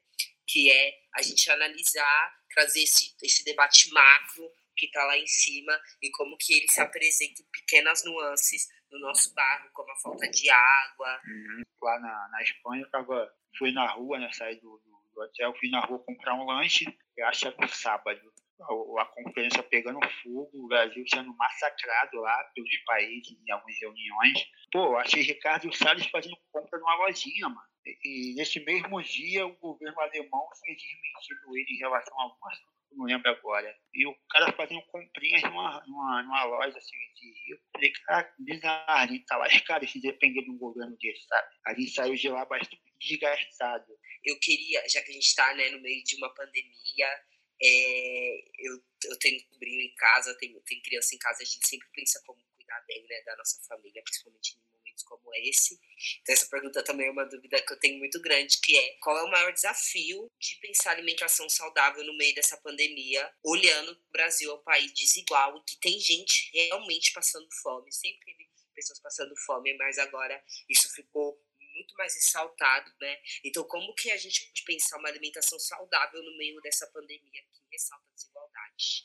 que 0.49 0.71
é 0.71 0.99
a 1.15 1.21
gente 1.21 1.49
analisar, 1.51 2.35
trazer 2.53 2.81
esse, 2.81 3.15
esse 3.21 3.45
debate 3.45 3.93
macro 3.93 4.51
que 4.75 4.87
está 4.87 5.03
lá 5.03 5.15
em 5.15 5.27
cima 5.27 5.79
e 6.01 6.09
como 6.09 6.37
que 6.37 6.53
ele 6.53 6.67
se 6.67 6.81
apresenta 6.81 7.41
em 7.41 7.45
pequenas 7.51 8.03
nuances 8.03 8.67
no 8.89 8.99
nosso 8.99 9.33
bairro, 9.35 9.69
como 9.73 9.91
a 9.91 9.97
falta 9.97 10.27
de 10.27 10.49
água. 10.49 11.21
Uhum. 11.27 11.63
Lá 11.83 11.99
na, 11.99 12.29
na 12.31 12.41
Espanha, 12.41 12.81
eu 12.81 12.89
tava, 12.89 13.31
fui 13.57 13.71
na 13.71 13.87
rua, 13.91 14.17
né, 14.17 14.31
saí 14.33 14.55
do, 14.55 14.79
do, 14.79 15.09
do 15.13 15.21
hotel, 15.21 15.53
fui 15.59 15.69
na 15.69 15.81
rua 15.81 15.99
comprar 15.99 16.33
um 16.33 16.45
lanche, 16.45 16.85
eu 17.15 17.27
acho 17.27 17.41
que 17.41 17.47
era 17.47 17.57
no 17.59 17.69
sábado. 17.69 18.33
A, 18.61 19.05
conferência 19.05 19.63
pegando 19.63 19.99
fogo, 20.21 20.49
o 20.53 20.67
Brasil 20.67 21.03
sendo 21.07 21.33
massacrado 21.35 22.17
lá 22.19 22.43
pelos 22.53 22.77
países 22.85 23.37
em 23.45 23.51
algumas 23.51 23.79
reuniões. 23.79 24.45
Pô, 24.71 24.97
achei 24.97 25.21
Ricardo 25.21 25.73
Salles 25.73 26.07
fazendo 26.07 26.37
compra 26.51 26.79
numa 26.79 26.95
lojinha, 26.95 27.47
mano. 27.47 27.69
E 28.03 28.33
nesse 28.35 28.59
mesmo 28.59 29.01
dia, 29.01 29.47
o 29.47 29.55
governo 29.57 29.99
alemão 29.99 30.47
tinha 30.61 30.75
desmentido 30.75 31.57
ele 31.57 31.73
em 31.73 31.79
relação 31.79 32.19
a 32.19 32.23
algum 32.23 32.47
assunto, 32.47 32.73
não 32.91 33.05
lembro 33.05 33.31
agora. 33.31 33.75
E 33.93 34.05
o 34.05 34.15
cara 34.29 34.51
fazendo 34.51 34.81
comprinhas 34.87 35.41
numa, 35.43 35.83
numa, 35.87 36.23
numa 36.23 36.43
loja 36.43 36.77
assim 36.77 36.97
de. 37.15 37.53
Eu 37.53 37.57
falei, 37.73 37.91
cara, 38.05 38.33
bizarro, 38.39 38.83
a 38.87 39.07
gente 39.07 39.25
tá 39.25 39.37
lascado 39.37 39.87
se 39.87 40.01
depender 40.01 40.43
de 40.43 40.51
um 40.51 40.57
governo 40.57 40.95
desse, 40.99 41.25
sabe? 41.25 41.47
A 41.65 41.73
gente 41.73 41.91
saiu 41.91 42.15
de 42.15 42.29
lá 42.29 42.45
bastante 42.45 42.81
desgastado. 42.99 43.87
Eu 44.23 44.37
queria, 44.39 44.83
já 44.89 45.01
que 45.01 45.11
a 45.11 45.13
gente 45.13 45.25
está 45.25 45.53
né, 45.55 45.69
no 45.69 45.81
meio 45.81 46.03
de 46.03 46.15
uma 46.17 46.33
pandemia, 46.33 47.07
é, 47.61 48.43
eu, 48.59 48.81
eu 49.05 49.19
tenho 49.19 49.39
sobrinho 49.51 49.81
em 49.81 49.95
casa, 49.95 50.37
tenho, 50.37 50.59
tenho 50.61 50.81
criança 50.81 51.15
em 51.15 51.17
casa, 51.17 51.41
a 51.41 51.45
gente 51.45 51.67
sempre 51.67 51.87
pensa 51.93 52.21
como 52.25 52.41
cuidar 52.55 52.81
bem 52.87 53.05
né, 53.07 53.21
da 53.23 53.35
nossa 53.35 53.59
família, 53.67 54.01
principalmente 54.03 54.55
em 54.55 54.69
como 55.05 55.33
esse. 55.35 55.79
Então, 56.21 56.33
essa 56.33 56.47
pergunta 56.47 56.83
também 56.83 57.07
é 57.07 57.11
uma 57.11 57.25
dúvida 57.25 57.61
que 57.61 57.73
eu 57.73 57.79
tenho 57.79 57.97
muito 57.97 58.21
grande, 58.21 58.59
que 58.61 58.77
é 58.77 58.97
qual 59.01 59.17
é 59.17 59.23
o 59.23 59.31
maior 59.31 59.51
desafio 59.51 60.29
de 60.39 60.55
pensar 60.61 60.91
alimentação 60.91 61.49
saudável 61.49 62.03
no 62.05 62.17
meio 62.17 62.33
dessa 62.35 62.57
pandemia, 62.57 63.31
olhando 63.43 63.91
o 63.91 64.11
Brasil 64.11 64.51
é 64.51 64.53
um 64.53 64.63
país 64.63 64.93
desigual 64.93 65.57
e 65.57 65.63
que 65.63 65.77
tem 65.79 65.99
gente 65.99 66.49
realmente 66.53 67.11
passando 67.11 67.47
fome. 67.61 67.91
Sempre 67.91 68.25
teve 68.25 68.49
pessoas 68.73 68.99
passando 68.99 69.35
fome, 69.45 69.73
mas 69.77 69.97
agora 69.97 70.41
isso 70.69 70.93
ficou 70.93 71.37
muito 71.89 71.97
mais 71.97 72.13
ressaltado, 72.13 72.91
né? 73.01 73.17
Então, 73.43 73.63
como 73.63 73.93
que 73.95 74.11
a 74.11 74.17
gente 74.17 74.45
pode 74.45 74.63
pensar 74.63 74.97
uma 74.97 75.09
alimentação 75.09 75.57
saudável 75.59 76.21
no 76.23 76.37
meio 76.37 76.61
dessa 76.61 76.87
pandemia 76.87 77.41
que 77.53 77.61
ressalta 77.71 78.05
a 78.09 78.13
desigualdade? 78.13 79.03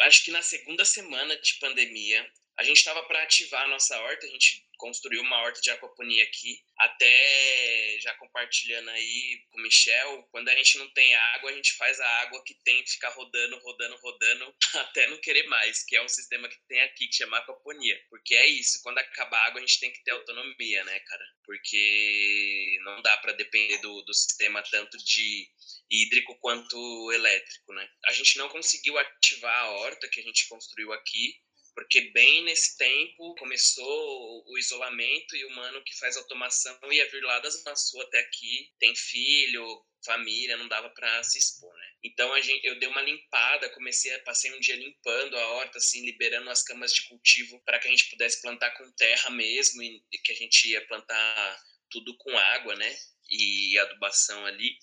Acho 0.00 0.24
que 0.24 0.30
na 0.30 0.42
segunda 0.42 0.84
semana 0.84 1.36
de 1.40 1.54
pandemia, 1.58 2.30
a 2.58 2.62
gente 2.62 2.78
estava 2.78 3.02
para 3.04 3.22
ativar 3.22 3.64
a 3.64 3.68
nossa 3.68 3.98
horta, 4.00 4.26
a 4.26 4.30
gente 4.30 4.66
construiu 4.78 5.20
uma 5.22 5.42
horta 5.42 5.60
de 5.60 5.70
aquaponia 5.70 6.22
aqui, 6.24 6.62
até 6.78 7.98
já 8.00 8.14
compartilhando 8.14 8.90
aí 8.90 9.44
com 9.50 9.58
o 9.58 9.62
Michel, 9.62 10.22
quando 10.30 10.48
a 10.48 10.54
gente 10.54 10.78
não 10.78 10.88
tem 10.92 11.14
água, 11.14 11.50
a 11.50 11.54
gente 11.54 11.74
faz 11.74 11.98
a 12.00 12.08
água 12.22 12.42
que 12.44 12.54
tem, 12.62 12.86
ficar 12.86 13.10
rodando, 13.10 13.58
rodando, 13.58 13.96
rodando, 13.96 14.54
até 14.74 15.06
não 15.08 15.20
querer 15.20 15.44
mais, 15.44 15.84
que 15.84 15.96
é 15.96 16.02
um 16.02 16.08
sistema 16.08 16.48
que 16.48 16.58
tem 16.68 16.80
aqui, 16.82 17.08
que 17.08 17.16
chama 17.16 17.38
aquaponia. 17.38 18.00
Porque 18.08 18.34
é 18.34 18.46
isso, 18.46 18.82
quando 18.82 18.98
acabar 18.98 19.38
a 19.38 19.46
água, 19.46 19.58
a 19.58 19.66
gente 19.66 19.80
tem 19.80 19.92
que 19.92 20.02
ter 20.02 20.12
autonomia, 20.12 20.84
né, 20.84 20.98
cara? 21.00 21.24
Porque 21.44 22.78
não 22.84 23.02
dá 23.02 23.16
para 23.18 23.32
depender 23.32 23.78
do, 23.78 24.02
do 24.02 24.14
sistema 24.14 24.62
tanto 24.62 24.96
de 24.98 25.48
hídrico 25.90 26.38
quanto 26.40 27.12
elétrico, 27.12 27.72
né? 27.72 27.88
A 28.06 28.12
gente 28.12 28.38
não 28.38 28.48
conseguiu 28.48 28.98
ativar 28.98 29.64
a 29.64 29.70
horta 29.70 30.08
que 30.08 30.20
a 30.20 30.22
gente 30.22 30.48
construiu 30.48 30.92
aqui, 30.92 31.34
porque 31.76 32.10
bem 32.12 32.42
nesse 32.44 32.74
tempo 32.78 33.34
começou 33.34 34.44
o 34.46 34.58
isolamento 34.58 35.36
e 35.36 35.44
o 35.44 35.50
mano 35.50 35.84
que 35.84 35.94
faz 35.98 36.16
automação 36.16 36.74
ia 36.90 37.08
vir 37.10 37.22
lá 37.22 37.38
das 37.40 37.62
Maçu 37.62 38.00
até 38.00 38.18
aqui, 38.18 38.72
tem 38.78 38.96
filho, 38.96 39.84
família, 40.02 40.56
não 40.56 40.68
dava 40.68 40.88
para 40.88 41.22
se 41.22 41.38
expor, 41.38 41.74
né? 41.74 41.92
Então 42.02 42.32
a 42.32 42.40
gente, 42.40 42.66
eu 42.66 42.78
dei 42.78 42.88
uma 42.88 43.02
limpada, 43.02 43.68
comecei 43.68 44.14
a 44.14 44.22
passei 44.22 44.54
um 44.54 44.58
dia 44.58 44.74
limpando 44.74 45.36
a 45.36 45.48
horta, 45.48 45.76
assim, 45.76 46.02
liberando 46.02 46.48
as 46.48 46.62
camas 46.62 46.94
de 46.94 47.06
cultivo 47.08 47.62
para 47.62 47.78
que 47.78 47.88
a 47.88 47.90
gente 47.90 48.08
pudesse 48.08 48.40
plantar 48.40 48.70
com 48.70 48.90
terra 48.92 49.28
mesmo 49.28 49.82
e 49.82 50.18
que 50.24 50.32
a 50.32 50.36
gente 50.36 50.70
ia 50.70 50.86
plantar 50.86 51.62
tudo 51.90 52.16
com 52.16 52.38
água, 52.38 52.74
né? 52.74 52.96
E 53.28 53.78
adubação 53.80 54.46
ali. 54.46 54.78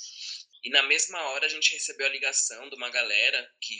E 0.63 0.69
na 0.69 0.83
mesma 0.83 1.19
hora 1.29 1.47
a 1.47 1.49
gente 1.49 1.73
recebeu 1.73 2.05
a 2.05 2.11
ligação 2.11 2.69
de 2.69 2.75
uma 2.75 2.91
galera 2.91 3.51
que 3.59 3.77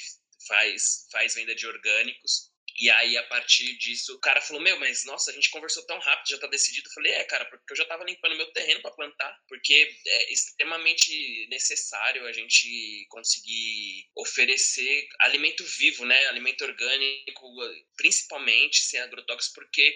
faz 0.47 1.07
faz 1.11 1.35
venda 1.35 1.53
de 1.53 1.67
orgânicos 1.67 2.52
E 2.75 2.89
aí, 2.89 3.15
a 3.17 3.23
partir 3.23 3.77
disso, 3.77 4.15
o 4.15 4.19
cara 4.19 4.41
falou: 4.41 4.61
Meu, 4.61 4.79
mas 4.79 5.05
nossa, 5.05 5.29
a 5.29 5.33
gente 5.33 5.49
conversou 5.51 5.85
tão 5.85 5.99
rápido, 5.99 6.29
já 6.29 6.39
tá 6.39 6.47
decidido. 6.47 6.87
Eu 6.89 6.93
falei: 6.93 7.11
É, 7.11 7.23
cara, 7.25 7.45
porque 7.45 7.73
eu 7.73 7.77
já 7.77 7.85
tava 7.85 8.03
limpando 8.03 8.35
meu 8.35 8.51
terreno 8.51 8.81
para 8.81 8.91
plantar. 8.91 9.37
Porque 9.47 9.95
é 10.05 10.33
extremamente 10.33 11.47
necessário 11.49 12.25
a 12.25 12.31
gente 12.31 13.05
conseguir 13.09 14.09
oferecer 14.15 15.07
alimento 15.19 15.63
vivo, 15.77 16.05
né? 16.05 16.25
Alimento 16.27 16.63
orgânico, 16.63 17.47
principalmente 17.95 18.81
sem 18.81 18.99
agrotóxicos, 18.99 19.53
porque 19.53 19.95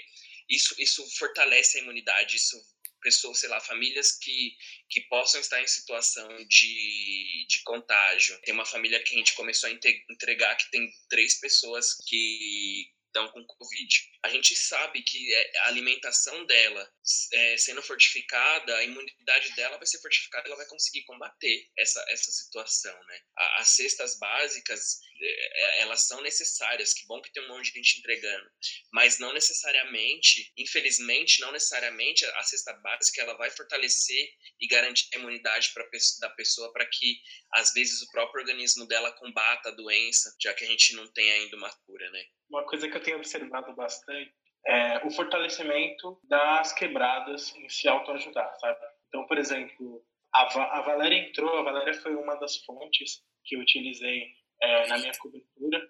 isso, 0.50 0.74
isso 0.80 1.06
fortalece 1.18 1.78
a 1.78 1.82
imunidade, 1.82 2.38
isso 2.38 2.58
pessoas, 3.02 3.40
sei 3.40 3.50
lá, 3.50 3.60
famílias 3.60 4.18
que, 4.18 4.56
que 4.90 5.02
possam 5.02 5.40
estar 5.42 5.62
em 5.62 5.68
situação 5.68 6.28
de, 6.48 7.46
de 7.48 7.62
contágio. 7.64 8.40
Tem 8.42 8.54
uma 8.54 8.66
família 8.66 9.02
que 9.04 9.16
a 9.16 9.18
gente 9.18 9.36
começou 9.36 9.70
a 9.70 9.74
entregar 10.10 10.56
que 10.56 10.70
tem 10.72 10.90
três 11.10 11.40
pessoas 11.40 11.96
que 12.08 12.90
estão 13.18 13.30
com 13.30 13.46
Covid. 13.46 14.10
A 14.24 14.30
gente 14.30 14.56
sabe 14.56 15.02
que 15.02 15.34
é, 15.34 15.58
a 15.60 15.68
alimentação 15.68 16.46
dela 16.46 16.92
é, 17.34 17.58
sendo 17.58 17.82
fortificada, 17.82 18.76
a 18.76 18.84
imunidade 18.84 19.56
dela 19.56 19.78
vai 19.78 19.88
ser 19.88 20.00
fortificada, 20.00 20.48
ela 20.48 20.58
vai 20.58 20.66
conseguir 20.68 21.04
combater 21.04 21.70
essa, 21.78 22.04
essa 22.10 22.32
situação, 22.32 22.98
né? 23.06 23.22
As 23.58 23.70
cestas 23.70 24.18
básicas, 24.20 25.00
é, 25.20 25.82
elas 25.82 26.08
são 26.08 26.22
necessárias, 26.22 26.94
que 26.94 27.06
bom 27.06 27.22
que 27.22 27.32
tem 27.32 27.44
um 27.44 27.48
monte 27.48 27.72
de 27.72 27.80
gente 27.80 28.00
entregando, 28.00 28.50
mas 28.92 29.20
não 29.20 29.34
necessariamente, 29.34 30.52
infelizmente, 30.58 31.42
não 31.42 31.52
necessariamente 31.52 32.26
a 32.26 32.44
cesta 32.44 32.74
básica 32.74 33.22
ela 33.22 33.36
vai 33.36 33.50
fortalecer 33.50 34.30
e 34.60 34.68
garantir 34.68 35.08
a 35.14 35.18
imunidade 35.18 35.72
pra, 35.74 35.88
da 36.20 36.30
pessoa 36.32 36.72
para 36.72 36.86
que, 36.86 37.22
às 37.54 37.74
vezes, 37.74 38.02
o 38.02 38.12
próprio 38.12 38.42
organismo 38.42 38.86
dela 38.86 39.12
combata 39.14 39.70
a 39.70 39.76
doença, 39.76 40.36
já 40.40 40.54
que 40.54 40.64
a 40.64 40.68
gente 40.68 40.94
não 40.94 41.08
tem 41.12 41.32
ainda 41.32 41.56
uma 41.56 41.74
cura, 41.86 42.10
né? 42.12 42.26
Uma 42.50 42.64
coisa 42.64 42.88
que 42.88 42.96
eu 42.96 43.02
tenho 43.02 43.18
observado 43.18 43.74
bastante 43.76 44.34
é 44.66 45.06
o 45.06 45.12
fortalecimento 45.12 46.20
das 46.24 46.74
quebradas 46.74 47.56
em 47.56 47.70
se 47.70 47.88
autoajudar, 47.88 48.54
sabe? 48.60 48.80
Então, 49.08 49.26
por 49.26 49.38
exemplo, 49.38 50.04
a, 50.34 50.46
Va 50.46 50.64
a 50.66 50.82
Valéria 50.82 51.18
entrou, 51.18 51.58
a 51.58 51.64
Valéria 51.64 51.94
foi 51.94 52.16
uma 52.16 52.36
das 52.36 52.58
fontes 52.58 53.24
que 53.46 53.56
eu 53.56 53.62
utilizei 53.62 54.28
é, 54.62 54.88
na 54.88 54.98
minha 54.98 55.18
cobertura, 55.18 55.90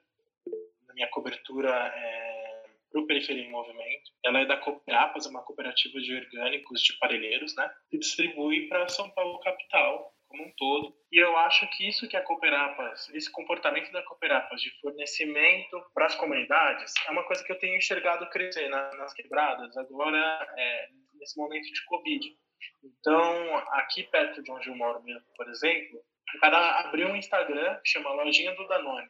na 0.88 0.94
minha 0.94 1.08
cobertura 1.10 1.70
é, 1.70 2.66
para 2.92 3.02
o 3.02 3.08
Periferia 3.08 3.44
em 3.44 3.52
Movimento. 3.52 4.12
Ela 4.24 4.42
é 4.42 4.46
da 4.46 4.58
Cooperapas, 4.58 5.26
uma 5.26 5.44
cooperativa 5.44 6.00
de 6.00 6.14
orgânicos 6.14 6.82
de 6.82 6.98
parelheiros, 7.00 7.56
né? 7.56 7.70
Que 7.90 7.98
distribui 7.98 8.68
para 8.68 8.88
São 8.90 9.10
Paulo 9.12 9.40
capital 9.40 10.14
como 10.28 10.44
um 10.44 10.52
todo. 10.58 10.96
E 11.12 11.18
eu 11.18 11.36
acho 11.38 11.68
que 11.72 11.88
isso 11.88 12.08
que 12.08 12.18
a 12.18 12.24
Cooperapas, 12.24 13.10
esse 13.10 13.32
comportamento 13.32 13.92
da 13.92 14.04
Cooperapas 14.04 14.62
de 14.62 14.72
fornecimento 14.80 15.82
para 15.94 16.06
as 16.06 16.16
comunidades, 16.16 16.94
é 17.08 17.12
uma 17.12 17.24
coisa 17.24 17.44
que 17.44 17.52
eu 17.52 17.60
tenho 17.60 17.78
enxergado 17.78 18.30
crescer 18.30 18.68
na, 18.70 18.94
nas 18.96 19.14
quebradas 19.14 19.76
agora, 19.78 20.48
é, 20.58 20.90
nesse 21.14 21.38
momento 21.38 21.72
de 21.72 21.86
Covid. 21.86 22.38
Então, 22.84 23.58
aqui 23.74 24.04
perto 24.04 24.42
de 24.42 24.52
onde 24.52 24.70
eu 24.70 24.76
moro 24.76 25.02
mesmo, 25.04 25.28
por 25.36 25.48
exemplo, 25.50 26.00
o 26.36 26.40
cara 26.40 26.80
abriu 26.82 27.08
um 27.08 27.16
Instagram 27.16 27.80
chama 27.86 28.12
Lojinha 28.12 28.54
do 28.56 28.68
Danone. 28.68 29.10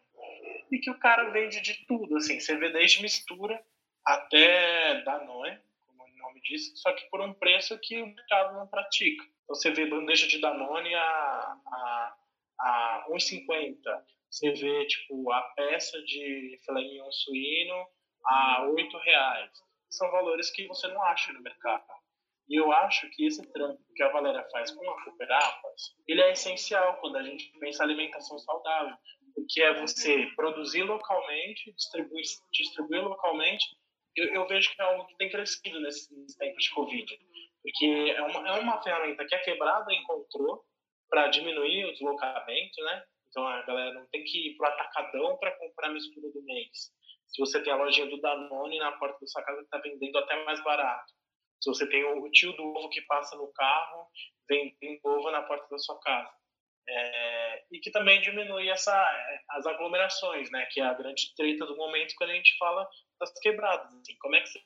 E 0.71 0.80
que 0.80 0.91
o 0.91 0.99
cara 0.99 1.30
vende 1.30 1.62
de 1.62 1.86
tudo, 1.86 2.17
assim, 2.17 2.39
você 2.39 2.56
vê 2.58 2.69
desde 2.69 3.01
mistura 3.01 3.60
até 4.06 5.01
Danone, 5.01 5.60
nome 6.38 6.41
diz, 6.43 6.71
só 6.80 6.93
que 6.93 7.10
por 7.10 7.21
um 7.21 7.34
preço 7.34 7.78
que 7.80 8.02
o 8.02 8.08
mercado 8.08 8.58
não 8.58 8.67
pratica. 8.67 9.23
Então, 9.43 9.56
você 9.56 9.71
vê 9.71 9.86
bandeja 9.88 10.28
de 10.28 10.39
Danone 10.39 10.93
a, 10.93 11.02
a, 11.02 12.17
a 12.60 13.06
1,50. 13.10 13.78
Você 14.30 14.52
vê, 14.52 14.86
tipo, 14.86 15.32
a 15.32 15.41
peça 15.56 16.02
de 16.04 16.60
filé 16.65 16.82
mignon 16.82 17.12
suíno 17.12 17.88
a 18.26 18.67
8 18.69 18.97
reais. 18.97 19.52
São 19.89 20.12
valores 20.12 20.52
que 20.52 20.67
você 20.67 20.88
não 20.89 21.02
acha 21.04 21.32
no 21.34 21.41
mercado. 21.41 21.86
E 22.50 22.56
eu 22.56 22.71
acho 22.71 23.10
que 23.10 23.26
esse 23.26 23.45
trampo 23.52 23.82
que 23.93 24.04
a 24.04 24.12
Valéria 24.12 24.45
faz 24.52 24.71
com 24.71 24.89
a 24.89 25.04
Cooperapas, 25.04 25.95
ele 26.08 26.21
é 26.21 26.32
essencial 26.32 26.97
quando 27.02 27.17
a 27.17 27.23
gente 27.23 27.52
pensa 27.60 27.84
alimentação 27.84 28.39
saudável, 28.39 28.95
porque 29.36 29.62
é 29.62 29.73
você 29.82 30.28
produzir 30.36 30.84
localmente, 30.84 31.73
distribuir, 31.73 32.23
distribuir 32.52 33.04
localmente. 33.04 33.65
Eu, 34.17 34.34
eu 34.34 34.47
vejo 34.47 34.73
que 34.73 34.82
é 34.82 34.86
algo 34.86 35.06
que 35.08 35.17
tem 35.17 35.30
crescido 35.30 35.80
nesse, 35.80 36.13
nesse 36.13 36.38
tempo 36.38 36.58
de 36.58 36.69
Covid 36.71 37.17
porque 37.67 38.13
é 38.15 38.21
uma, 38.21 38.47
é 38.47 38.60
uma 38.60 38.82
ferramenta 38.82 39.25
que 39.25 39.36
a 39.36 39.41
quebrada 39.41 39.93
encontrou 39.93 40.63
para 41.10 41.27
diminuir 41.27 41.86
o 41.86 41.91
deslocamento, 41.91 42.82
né? 42.84 43.03
Então 43.27 43.45
a 43.45 43.62
galera 43.63 43.93
não 43.93 44.08
tem 44.08 44.23
que 44.23 44.49
ir 44.49 44.56
para 44.56 44.69
o 44.69 44.73
atacadão 44.73 45.38
para 45.38 45.51
comprar 45.58 45.88
a 45.88 45.91
mistura 45.91 46.32
do 46.32 46.41
mês. 46.43 46.91
Se 47.27 47.41
você 47.41 47.62
tem 47.62 47.73
a 47.73 47.75
lojinha 47.75 48.08
do 48.08 48.21
Danone 48.21 48.80
na 48.80 48.93
porta 48.93 49.19
da 49.19 49.27
sua 49.27 49.43
casa 49.43 49.60
que 49.60 49.65
está 49.65 49.80
vendendo 49.80 50.17
até 50.17 50.45
mais 50.45 50.63
barato. 50.63 51.13
Se 51.62 51.69
você 51.69 51.89
tem 51.89 52.06
o 52.06 52.32
tio 52.32 52.53
do 52.53 52.63
ovo 52.63 52.89
que 52.89 53.01
passa 53.01 53.36
no 53.36 53.51
carro, 53.51 54.08
vendendo 54.47 55.01
ovo 55.03 55.30
na 55.30 55.41
porta 55.41 55.67
da 55.69 55.77
sua 55.77 55.99
casa. 55.99 56.32
É, 56.88 57.65
e 57.69 57.80
que 57.82 57.91
também 57.91 58.21
diminui 58.21 58.69
essa, 58.69 58.95
as 59.49 59.65
aglomerações, 59.65 60.49
né? 60.51 60.65
Que 60.71 60.80
é 60.80 60.86
a 60.86 60.93
grande 60.93 61.36
treta 61.36 61.65
do 61.65 61.75
momento 61.75 62.13
quando 62.17 62.30
a 62.30 62.36
gente 62.36 62.56
fala 62.58 62.88
das 63.19 63.32
quebradas. 63.39 63.93
Assim, 63.93 64.15
como 64.19 64.36
é 64.36 64.41
que 64.41 64.47
você, 64.47 64.60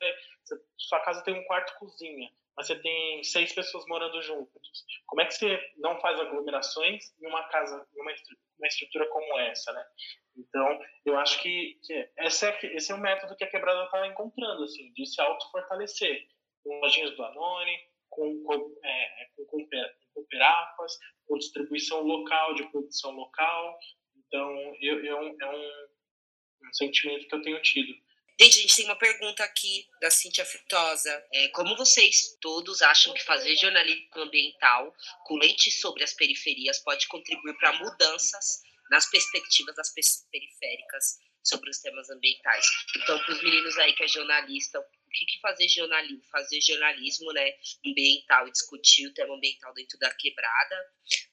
você, 0.44 0.60
sua 0.78 1.00
casa 1.00 1.22
tem 1.22 1.34
um 1.34 1.44
quarto 1.44 1.78
cozinha? 1.78 2.30
mas 2.56 2.66
você 2.66 2.76
tem 2.76 3.22
seis 3.24 3.52
pessoas 3.54 3.84
morando 3.86 4.20
juntos. 4.22 4.84
Como 5.06 5.22
é 5.22 5.26
que 5.26 5.34
você 5.34 5.72
não 5.76 5.98
faz 6.00 6.18
aglomerações 6.20 7.12
em 7.20 7.26
uma 7.26 7.42
casa, 7.44 7.86
em 7.96 8.00
uma, 8.00 8.12
uma 8.58 8.68
estrutura 8.68 9.08
como 9.08 9.38
essa, 9.38 9.72
né? 9.72 9.84
Então, 10.36 10.80
eu 11.04 11.18
acho 11.18 11.40
que, 11.40 11.78
que 11.82 12.10
esse, 12.18 12.46
é, 12.46 12.76
esse 12.76 12.92
é 12.92 12.94
o 12.94 13.00
método 13.00 13.36
que 13.36 13.44
a 13.44 13.50
quebrada 13.50 13.84
está 13.84 14.06
encontrando, 14.06 14.64
assim, 14.64 14.92
de 14.92 15.06
se 15.06 15.20
auto-fortalecer. 15.20 16.26
Com 16.62 16.80
lojinhas 16.80 17.16
do 17.16 17.24
Anone, 17.24 17.76
com, 18.08 18.42
com, 18.44 18.76
é, 18.84 19.28
com, 19.36 19.44
com 19.46 19.68
cooperapas, 20.14 20.98
com 21.26 21.38
distribuição 21.38 22.02
local, 22.02 22.54
de 22.54 22.70
produção 22.70 23.10
local. 23.12 23.78
Então, 24.16 24.76
eu, 24.80 25.04
eu, 25.04 25.18
é 25.18 25.50
um, 25.50 25.88
um 26.62 26.72
sentimento 26.72 27.26
que 27.26 27.34
eu 27.34 27.42
tenho 27.42 27.60
tido 27.62 27.94
Gente, 28.40 28.58
a 28.58 28.62
gente 28.62 28.76
tem 28.76 28.84
uma 28.86 28.96
pergunta 28.96 29.44
aqui 29.44 29.86
da 30.00 30.10
Cíntia 30.10 30.44
Fritosa. 30.44 31.24
É, 31.32 31.48
como 31.48 31.76
vocês 31.76 32.36
todos 32.40 32.80
acham 32.82 33.12
que 33.12 33.22
fazer 33.22 33.54
jornalismo 33.56 34.08
ambiental 34.16 34.94
com 35.24 35.36
lente 35.36 35.70
sobre 35.70 36.02
as 36.02 36.14
periferias 36.14 36.78
pode 36.80 37.06
contribuir 37.08 37.56
para 37.58 37.72
mudanças 37.74 38.62
nas 38.90 39.08
perspectivas 39.10 39.76
das 39.76 39.92
pessoas 39.92 40.26
periféricas 40.30 41.18
sobre 41.42 41.70
os 41.70 41.78
temas 41.78 42.08
ambientais? 42.10 42.66
Então, 42.96 43.18
para 43.22 43.34
os 43.34 43.42
meninos 43.42 43.76
aí 43.78 43.92
que 43.92 44.02
é 44.02 44.08
jornalista, 44.08 44.80
o 44.80 45.10
que, 45.12 45.26
que 45.26 45.40
fazer 45.40 45.68
jornalismo? 45.68 46.24
Fazer 46.30 46.60
jornalismo 46.62 47.32
né, 47.32 47.52
ambiental 47.86 48.48
e 48.48 48.52
discutir 48.52 49.06
o 49.06 49.14
tema 49.14 49.34
ambiental 49.36 49.74
dentro 49.74 49.98
da 49.98 50.12
quebrada 50.14 50.76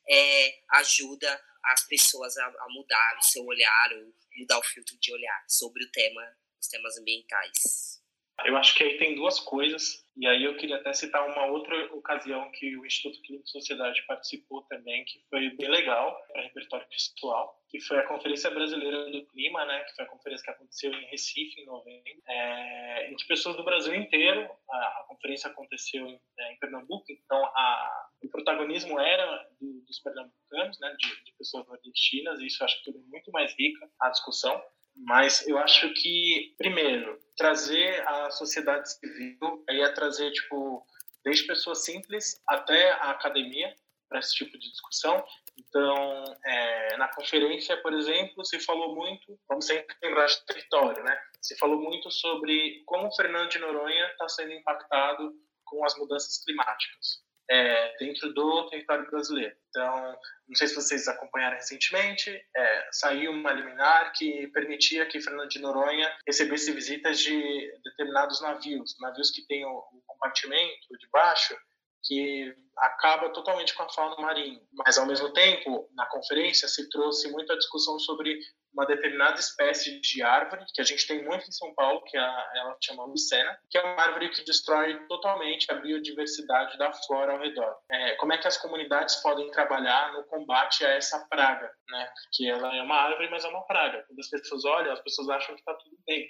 é, 0.10 0.60
ajuda 0.72 1.42
as 1.64 1.88
pessoas 1.88 2.38
a, 2.38 2.46
a 2.46 2.68
mudar 2.70 3.18
o 3.18 3.24
seu 3.24 3.46
olhar 3.46 3.94
ou 3.94 4.14
mudar 4.38 4.60
o 4.60 4.64
filtro 4.64 4.98
de 5.00 5.14
olhar 5.14 5.46
sobre 5.48 5.84
o 5.84 5.92
tema 5.92 6.22
os 6.60 6.68
temas 6.68 6.98
ambientais? 6.98 8.00
Eu 8.46 8.56
acho 8.58 8.74
que 8.76 8.84
aí 8.84 8.98
tem 8.98 9.16
duas 9.16 9.40
coisas, 9.40 10.06
e 10.16 10.26
aí 10.28 10.44
eu 10.44 10.56
queria 10.56 10.78
até 10.78 10.94
citar 10.94 11.28
uma 11.28 11.46
outra 11.48 11.76
ocasião 11.94 12.50
que 12.52 12.76
o 12.78 12.86
Instituto 12.86 13.22
Clínico 13.22 13.48
Sociedade 13.48 14.02
participou 14.08 14.62
também, 14.64 15.04
que 15.06 15.22
foi 15.30 15.50
bem 15.52 15.70
legal 15.70 16.18
para 16.28 16.44
repertório 16.44 16.88
textual, 16.88 17.62
que 17.70 17.80
foi 17.82 18.00
a 18.00 18.08
Conferência 18.08 18.50
Brasileira 18.50 19.12
do 19.12 19.26
Clima, 19.28 19.66
né, 19.66 19.84
que 19.84 19.96
foi 19.96 20.06
a 20.06 20.08
conferência 20.08 20.46
que 20.46 20.52
aconteceu 20.52 20.94
em 20.94 21.06
Recife, 21.08 21.62
em 21.62 21.66
novembro, 21.66 22.12
é, 22.28 23.12
em 23.12 23.16
pessoas 23.28 23.58
do 23.58 23.64
Brasil 23.64 23.94
inteiro, 23.94 24.50
a, 24.70 25.06
conferência 25.08 25.50
aconteceu 25.50 26.08
em, 26.08 26.20
é, 26.38 26.54
em, 26.54 26.60
Pernambuco, 26.60 27.06
então 27.10 27.44
a, 27.46 28.10
o 28.24 28.30
protagonismo 28.30 29.00
era 29.00 29.48
do, 29.60 29.82
dos 29.82 30.00
pernambucanos, 30.00 30.80
né, 30.80 30.96
de, 30.98 31.24
de 31.26 31.34
pessoas 31.38 31.68
nordestinas, 31.68 32.40
e 32.40 32.48
isso 32.48 32.64
acho 32.64 32.80
que 32.80 32.86
tornou 32.86 33.04
muito 33.08 33.32
mais 33.32 33.54
rica 33.58 33.90
a 34.00 34.10
discussão. 34.10 34.62
Mas 35.00 35.48
eu 35.48 35.58
acho 35.58 35.94
que, 35.94 36.54
primeiro, 36.58 37.18
trazer 37.38 38.06
a 38.08 38.30
sociedade 38.32 38.92
civil, 38.92 39.64
aí 39.70 39.82
é 39.82 39.90
trazer, 39.90 40.32
tipo, 40.32 40.86
desde 41.24 41.48
pessoas 41.48 41.86
simples 41.86 42.42
até 42.48 42.92
a 42.92 43.12
academia 43.12 43.74
para 44.10 44.20
esse 44.20 44.34
tipo 44.36 44.58
de 44.58 44.70
discussão. 44.70 45.24
Então, 45.58 46.24
é, 46.46 46.98
na 46.98 47.08
conferência, 47.10 47.78
por 47.82 47.94
exemplo, 47.94 48.44
se 48.44 48.60
falou 48.60 48.96
muito, 48.96 49.40
vamos 49.48 49.66
sempre 49.66 49.96
lembrar 50.04 50.26
de 50.26 50.46
território, 50.46 51.04
né? 51.04 51.18
Se 51.42 51.58
falou 51.58 51.80
muito 51.80 52.12
sobre 52.12 52.84
como 52.86 53.08
o 53.08 53.16
Fernando 53.16 53.50
de 53.50 53.60
Noronha 53.60 54.08
está 54.08 54.28
sendo 54.28 54.52
impactado 54.52 55.34
com 55.64 55.86
as 55.86 55.96
mudanças 55.98 56.44
climáticas 56.44 57.29
é, 57.50 57.98
dentro 57.98 58.32
do 58.34 58.70
território 58.70 59.10
brasileiro. 59.10 59.56
Então, 59.70 60.18
não 60.48 60.56
sei 60.56 60.68
se 60.68 60.76
vocês 60.76 61.08
acompanharam 61.08 61.56
recentemente, 61.56 62.30
é, 62.56 62.90
saiu 62.92 63.32
uma 63.32 63.52
liminar 63.52 64.14
que 64.14 64.48
permitia 64.48 65.06
que 65.06 65.20
Fernando 65.20 65.50
de 65.50 65.60
Noronha 65.60 66.16
recebesse 66.26 66.72
visitas 66.72 67.20
de 67.20 67.72
determinados 67.84 68.42
navios, 68.42 68.96
navios 69.00 69.32
que 69.32 69.46
têm 69.48 69.66
o, 69.66 69.78
o 69.78 70.04
compartimento 70.06 70.98
de 71.00 71.10
baixo 71.12 71.56
que 72.04 72.56
acaba 72.78 73.30
totalmente 73.30 73.74
com 73.74 73.84
a 73.84 73.90
fauna 73.90 74.16
marinha. 74.18 74.62
Mas, 74.72 74.98
ao 74.98 75.06
mesmo 75.06 75.32
tempo, 75.34 75.90
na 75.94 76.06
conferência 76.06 76.68
se 76.68 76.90
trouxe 76.90 77.30
muita 77.30 77.58
discussão 77.58 78.00
sobre 78.00 78.40
uma 78.74 78.86
determinada 78.86 79.40
espécie 79.40 80.00
de 80.00 80.22
árvore, 80.22 80.66
que 80.74 80.82
a 80.82 80.84
gente 80.84 81.08
tem 81.08 81.24
muito 81.24 81.48
em 81.48 81.52
São 81.52 81.74
Paulo, 81.74 82.04
que 82.04 82.18
é 82.18 82.20
a, 82.20 82.52
ela 82.56 82.78
chama 82.84 83.06
lucena, 83.06 83.60
que 83.70 83.78
é 83.78 83.82
uma 83.82 84.02
árvore 84.02 84.30
que 84.30 84.44
destrói 84.44 84.96
totalmente 85.08 85.72
a 85.72 85.76
biodiversidade 85.76 86.78
da 86.78 86.92
flora 86.94 87.34
ao 87.34 87.40
redor. 87.40 87.76
É, 87.90 88.16
como 88.16 88.34
é 88.34 88.38
que 88.38 88.48
as 88.48 88.58
comunidades 88.58 89.16
podem 89.18 89.50
trabalhar 89.52 90.14
no 90.14 90.24
combate 90.26 90.86
a 90.86 90.90
essa 90.90 91.26
praga, 91.28 91.72
né? 91.90 92.12
Que 92.34 92.50
ela 92.50 92.76
é 92.76 92.82
uma 92.82 92.96
árvore, 92.96 93.30
mas 93.30 93.44
é 93.44 93.48
uma 93.48 93.66
praga. 93.66 94.04
Quando 94.08 94.20
as 94.20 94.30
pessoas 94.30 94.66
olham, 94.66 94.94
as 94.94 95.02
pessoas 95.02 95.30
acham 95.30 95.56
que 95.56 95.62
está 95.62 95.74
tudo 95.74 95.98
bem, 96.06 96.30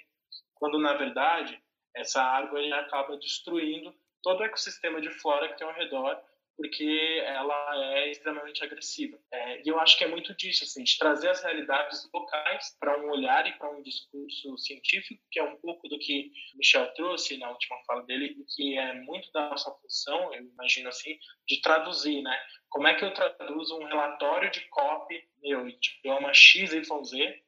quando 0.54 0.78
na 0.78 0.94
verdade 0.94 1.60
essa 1.94 2.22
árvore 2.22 2.72
acaba 2.72 3.16
destruindo 3.18 3.92
todo 4.22 4.40
o 4.40 4.44
ecossistema 4.44 5.00
de 5.00 5.10
flora 5.10 5.48
que 5.48 5.58
tem 5.58 5.66
ao 5.66 5.74
redor 5.74 6.20
porque 6.60 7.22
ela 7.24 7.94
é 7.94 8.10
extremamente 8.10 8.62
agressiva. 8.62 9.18
É, 9.32 9.62
e 9.64 9.68
eu 9.68 9.80
acho 9.80 9.96
que 9.96 10.04
é 10.04 10.08
muito 10.08 10.36
disso, 10.36 10.62
assim, 10.62 10.84
de 10.84 10.98
trazer 10.98 11.30
as 11.30 11.42
realidades 11.42 12.06
locais 12.12 12.76
para 12.78 13.00
um 13.00 13.10
olhar 13.10 13.46
e 13.46 13.56
para 13.56 13.70
um 13.70 13.82
discurso 13.82 14.58
científico, 14.58 15.22
que 15.30 15.40
é 15.40 15.42
um 15.42 15.56
pouco 15.56 15.88
do 15.88 15.98
que 15.98 16.30
Michel 16.54 16.92
trouxe 16.92 17.38
na 17.38 17.48
última 17.48 17.78
fala 17.86 18.02
dele, 18.02 18.36
e 18.38 18.44
que 18.54 18.76
é 18.76 18.92
muito 18.92 19.32
da 19.32 19.48
nossa 19.48 19.70
função, 19.70 20.34
eu 20.34 20.42
imagino 20.42 20.90
assim, 20.90 21.18
de 21.48 21.62
traduzir, 21.62 22.20
né? 22.20 22.38
Como 22.68 22.86
é 22.86 22.94
que 22.94 23.06
eu 23.06 23.14
traduzo 23.14 23.78
um 23.78 23.86
relatório 23.86 24.50
de 24.50 24.60
COP, 24.68 25.18
meu, 25.42 25.66
idioma 25.66 26.34
XYZ, 26.34 26.84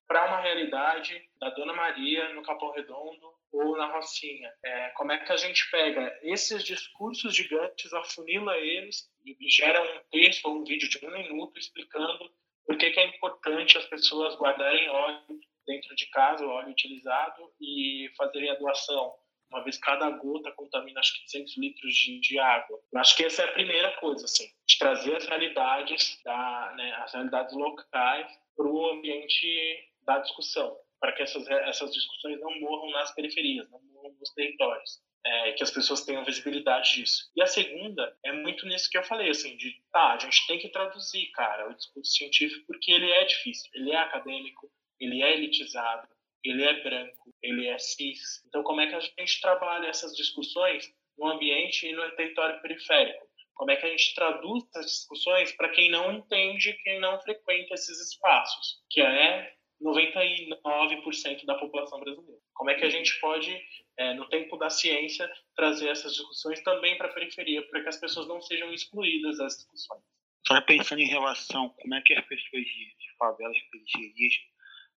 para 0.08 0.26
uma 0.26 0.40
realidade 0.40 1.22
da 1.38 1.50
Dona 1.50 1.74
Maria 1.74 2.32
no 2.32 2.42
Capão 2.42 2.72
Redondo, 2.72 3.30
ou 3.52 3.76
na 3.76 3.86
Rocinha. 3.92 4.50
É, 4.64 4.88
como 4.90 5.12
é 5.12 5.18
que 5.18 5.30
a 5.30 5.36
gente 5.36 5.70
pega 5.70 6.18
esses 6.22 6.64
discursos 6.64 7.34
gigantes, 7.34 7.92
afunila 7.92 8.56
eles 8.56 9.10
e 9.24 9.36
gera 9.50 9.80
um 9.82 10.00
texto 10.10 10.46
ou 10.46 10.56
um 10.56 10.64
vídeo 10.64 10.88
de 10.88 11.04
um 11.04 11.10
minuto 11.10 11.58
explicando 11.58 12.32
por 12.64 12.76
que, 12.76 12.90
que 12.90 13.00
é 13.00 13.06
importante 13.06 13.76
as 13.76 13.84
pessoas 13.86 14.36
guardarem 14.36 14.88
óleo 14.88 15.40
dentro 15.66 15.94
de 15.94 16.06
casa, 16.06 16.46
óleo 16.46 16.70
utilizado, 16.70 17.52
e 17.60 18.10
fazerem 18.16 18.50
a 18.50 18.54
doação. 18.54 19.14
Uma 19.50 19.62
vez 19.62 19.76
cada 19.78 20.08
gota 20.10 20.50
contamina 20.52 20.98
acho 21.00 21.14
que 21.14 21.24
200 21.24 21.58
litros 21.58 21.94
de, 21.94 22.20
de 22.20 22.38
água. 22.38 22.80
Eu 22.90 22.98
acho 22.98 23.14
que 23.16 23.24
essa 23.24 23.42
é 23.42 23.44
a 23.44 23.52
primeira 23.52 23.92
coisa, 23.98 24.24
assim, 24.24 24.48
de 24.66 24.78
trazer 24.78 25.14
as 25.14 25.26
realidades, 25.26 26.20
da, 26.24 26.72
né, 26.76 26.92
as 26.94 27.12
realidades 27.12 27.54
locais 27.54 28.32
para 28.56 28.66
o 28.66 28.90
ambiente 28.90 29.90
da 30.04 30.18
discussão 30.18 30.76
para 31.02 31.12
que 31.12 31.22
essas, 31.24 31.44
essas 31.50 31.92
discussões 31.92 32.38
não 32.40 32.60
morram 32.60 32.88
nas 32.92 33.12
periferias, 33.12 33.68
não 33.70 33.82
morram 33.92 34.14
nos 34.20 34.32
territórios. 34.34 35.02
É, 35.24 35.52
que 35.52 35.62
as 35.62 35.70
pessoas 35.70 36.04
tenham 36.04 36.24
visibilidade 36.24 36.94
disso. 36.94 37.30
E 37.36 37.42
a 37.42 37.46
segunda 37.46 38.16
é 38.24 38.32
muito 38.32 38.66
nisso 38.66 38.90
que 38.90 38.98
eu 38.98 39.04
falei, 39.04 39.30
assim, 39.30 39.56
de 39.56 39.80
tá, 39.92 40.14
a 40.14 40.18
gente 40.18 40.44
tem 40.48 40.58
que 40.58 40.68
traduzir, 40.68 41.30
cara, 41.30 41.70
o 41.70 41.74
discurso 41.74 42.10
científico, 42.10 42.66
porque 42.66 42.90
ele 42.90 43.08
é 43.08 43.24
difícil, 43.24 43.70
ele 43.72 43.92
é 43.92 43.96
acadêmico, 43.98 44.68
ele 44.98 45.22
é 45.22 45.32
elitizado, 45.34 46.08
ele 46.42 46.64
é 46.64 46.82
branco, 46.82 47.32
ele 47.40 47.68
é 47.68 47.78
cis. 47.78 48.42
Então, 48.48 48.64
como 48.64 48.80
é 48.80 48.88
que 48.88 48.96
a 48.96 49.00
gente 49.00 49.40
trabalha 49.40 49.86
essas 49.86 50.16
discussões 50.16 50.92
no 51.16 51.28
ambiente 51.28 51.86
e 51.86 51.92
no 51.92 52.10
território 52.16 52.60
periférico? 52.60 53.24
Como 53.54 53.70
é 53.70 53.76
que 53.76 53.86
a 53.86 53.90
gente 53.90 54.14
traduz 54.16 54.64
essas 54.70 54.90
discussões 54.90 55.52
para 55.52 55.68
quem 55.68 55.88
não 55.88 56.12
entende, 56.12 56.76
quem 56.82 56.98
não 56.98 57.20
frequenta 57.20 57.74
esses 57.74 57.96
espaços, 58.10 58.82
que 58.90 59.00
é 59.00 59.54
99% 59.82 61.44
da 61.44 61.56
população 61.56 61.98
brasileira. 62.00 62.40
Como 62.54 62.70
é 62.70 62.74
que 62.74 62.84
a 62.84 62.90
gente 62.90 63.18
pode, 63.20 63.60
é, 63.98 64.14
no 64.14 64.28
tempo 64.28 64.56
da 64.56 64.70
ciência, 64.70 65.30
trazer 65.56 65.88
essas 65.88 66.14
discussões 66.14 66.62
também 66.62 66.96
para 66.96 67.08
a 67.08 67.12
periferia, 67.12 67.66
para 67.68 67.82
que 67.82 67.88
as 67.88 67.98
pessoas 67.98 68.28
não 68.28 68.40
sejam 68.40 68.72
excluídas 68.72 69.38
das 69.38 69.56
discussões? 69.56 70.02
Estava 70.44 70.62
pensando 70.62 71.00
em 71.00 71.08
relação 71.08 71.68
como 71.68 71.94
é 71.94 72.02
que 72.02 72.14
as 72.14 72.24
pessoas 72.26 72.64
de, 72.64 72.84
de 72.96 73.16
favelas, 73.18 73.56
periferias, 73.70 74.34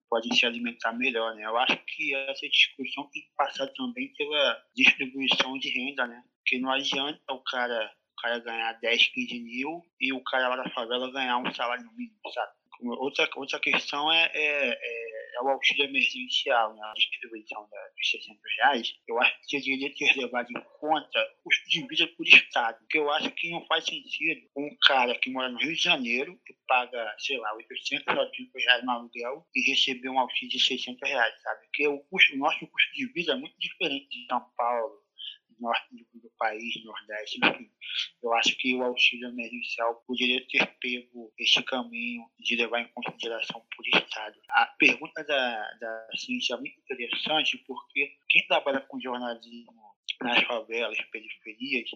podem 0.10 0.32
se 0.34 0.46
alimentar 0.46 0.94
melhor, 0.94 1.34
né? 1.36 1.46
Eu 1.46 1.58
acho 1.58 1.78
que 1.86 2.14
essa 2.14 2.48
discussão 2.48 3.10
tem 3.10 3.24
que 3.24 3.32
passar 3.36 3.68
também 3.70 4.14
pela 4.14 4.64
distribuição 4.76 5.58
de 5.58 5.70
renda, 5.70 6.06
né? 6.06 6.24
Porque 6.38 6.60
não 6.60 6.72
adianta 6.72 7.34
o 7.34 7.44
cara, 7.44 7.92
o 8.12 8.22
cara 8.22 8.40
ganhar 8.40 8.74
10, 8.74 9.08
15 9.08 9.40
mil 9.40 9.82
e 10.00 10.14
o 10.14 10.24
cara 10.24 10.50
lá 10.50 10.58
da 10.58 10.70
favela 10.70 11.12
ganhar 11.12 11.38
um 11.40 11.54
salário 11.54 11.90
mínimo, 11.96 12.20
sabe? 12.34 12.52
Outra, 12.82 13.30
outra 13.36 13.60
questão 13.60 14.12
é, 14.12 14.32
é, 14.34 14.70
é, 14.70 15.38
é 15.38 15.42
o 15.42 15.50
auxílio 15.50 15.86
emergencial, 15.86 16.76
né? 16.76 16.82
a 16.84 16.94
distribuição 16.94 17.68
da, 17.70 17.88
dos 17.96 18.10
600 18.10 18.42
reais. 18.58 18.94
Eu 19.08 19.22
acho 19.22 19.36
que 19.48 19.58
deveria 19.58 19.94
ter 19.96 20.18
levado 20.18 20.48
em 20.50 20.62
conta 20.80 21.20
o 21.40 21.44
custo 21.44 21.70
de 21.70 21.88
vida 21.88 22.08
por 22.16 22.28
Estado, 22.28 22.78
porque 22.80 22.98
eu 22.98 23.10
acho 23.12 23.32
que 23.32 23.52
não 23.52 23.66
faz 23.66 23.86
sentido 23.86 24.42
um 24.58 24.70
cara 24.86 25.18
que 25.18 25.30
mora 25.30 25.50
no 25.50 25.60
Rio 25.60 25.74
de 25.74 25.82
Janeiro, 25.82 26.40
que 26.46 26.54
paga, 26.68 27.16
sei 27.20 27.38
lá, 27.38 27.54
800, 27.56 28.06
900 28.06 28.66
reais 28.66 28.84
no 28.84 28.92
aluguel 28.92 29.46
e 29.56 29.72
receber 29.72 30.10
um 30.10 30.20
auxílio 30.20 30.50
de 30.50 30.60
600 30.60 31.10
reais, 31.10 31.42
sabe? 31.42 31.62
Porque 31.66 31.88
o, 31.88 32.00
custo, 32.00 32.36
o 32.36 32.38
nosso 32.38 32.68
custo 32.68 32.94
de 32.94 33.08
vida 33.14 33.34
é 33.34 33.36
muito 33.36 33.58
diferente 33.58 34.10
de 34.10 34.26
São 34.28 34.42
Paulo, 34.58 35.03
norte 35.64 35.88
do 36.14 36.30
país, 36.38 36.84
nordeste, 36.84 37.40
enfim. 37.44 37.70
Eu 38.22 38.34
acho 38.34 38.56
que 38.58 38.76
o 38.76 38.84
auxílio 38.84 39.30
emergencial 39.30 40.04
poderia 40.06 40.46
ter 40.48 40.66
pego 40.80 41.34
esse 41.40 41.64
caminho 41.64 42.26
de 42.40 42.56
levar 42.58 42.82
em 42.82 42.88
consideração 42.90 43.66
por 43.76 43.88
Estado. 43.88 44.40
A 44.50 44.66
pergunta 44.78 45.24
da, 45.24 45.72
da 45.80 46.08
ciência 46.16 46.56
é 46.56 46.58
muito 46.58 46.78
interessante 46.80 47.58
porque 47.66 48.18
quem 48.30 48.46
trabalha 48.48 48.82
com 48.82 49.00
jornalismo 49.00 49.94
nas 50.22 50.44
favelas, 50.44 51.00
periferias, 51.12 51.90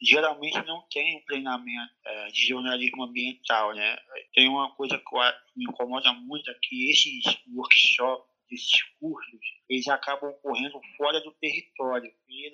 geralmente 0.00 0.64
não 0.66 0.82
tem 0.92 1.16
um 1.16 1.24
treinamento 1.24 1.94
é, 2.04 2.26
de 2.28 2.46
jornalismo 2.46 3.04
ambiental, 3.04 3.74
né? 3.74 3.96
Tem 4.34 4.48
uma 4.48 4.74
coisa 4.74 4.98
que 4.98 5.16
me 5.56 5.64
incomoda 5.64 6.12
muito 6.12 6.50
é 6.50 6.54
que 6.62 6.90
esses 6.90 7.24
workshops 7.54 8.33
esses 8.50 8.82
cursos, 9.00 9.40
eles 9.68 9.88
acabam 9.88 10.30
ocorrendo 10.30 10.80
fora 10.96 11.20
do 11.20 11.32
território. 11.32 12.12
E 12.28 12.46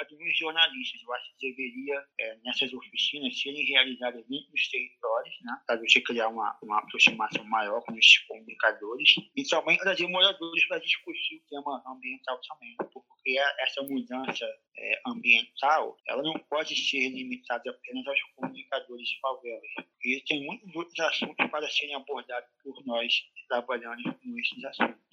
focado 0.00 0.16
nos 0.18 0.38
jornalistas. 0.38 1.02
Eu 1.02 1.12
acho 1.14 1.36
que 1.36 1.50
deveria, 1.50 2.04
é, 2.18 2.36
nessas 2.44 2.72
oficinas, 2.72 3.38
serem 3.40 3.64
realizadas 3.66 4.26
dentro 4.26 4.50
dos 4.50 4.68
territórios, 4.68 5.36
né, 5.42 5.60
para 5.66 5.80
você 5.80 6.00
criar 6.00 6.28
uma, 6.28 6.58
uma 6.62 6.78
aproximação 6.78 7.44
maior 7.44 7.80
com 7.82 7.96
esses 7.96 8.18
comunicadores 8.26 9.14
e 9.36 9.44
também 9.44 9.76
trazer 9.78 10.06
moradores 10.06 10.66
para 10.66 10.78
discutir 10.78 11.36
o 11.36 11.48
tema 11.48 11.82
ambiental 11.86 12.40
também, 12.48 12.76
porque 12.92 13.38
essa 13.60 13.82
mudança 13.82 14.46
é, 14.78 15.00
ambiental 15.06 15.96
ela 16.06 16.22
não 16.22 16.34
pode 16.48 16.74
ser 16.74 17.08
limitada 17.10 17.70
apenas 17.70 18.06
aos 18.06 18.22
comunicadores 18.36 19.08
de 19.08 19.20
favelas. 19.20 19.70
E 20.02 20.22
tem 20.26 20.44
muitos 20.46 20.74
outros 20.74 21.00
assuntos 21.00 21.50
para 21.50 21.68
serem 21.68 21.94
abordados 21.94 22.48
por 22.62 22.84
nós 22.86 23.12
trabalhando 23.48 24.02
com 24.14 24.38
esses 24.38 24.64
assuntos. 24.64 25.09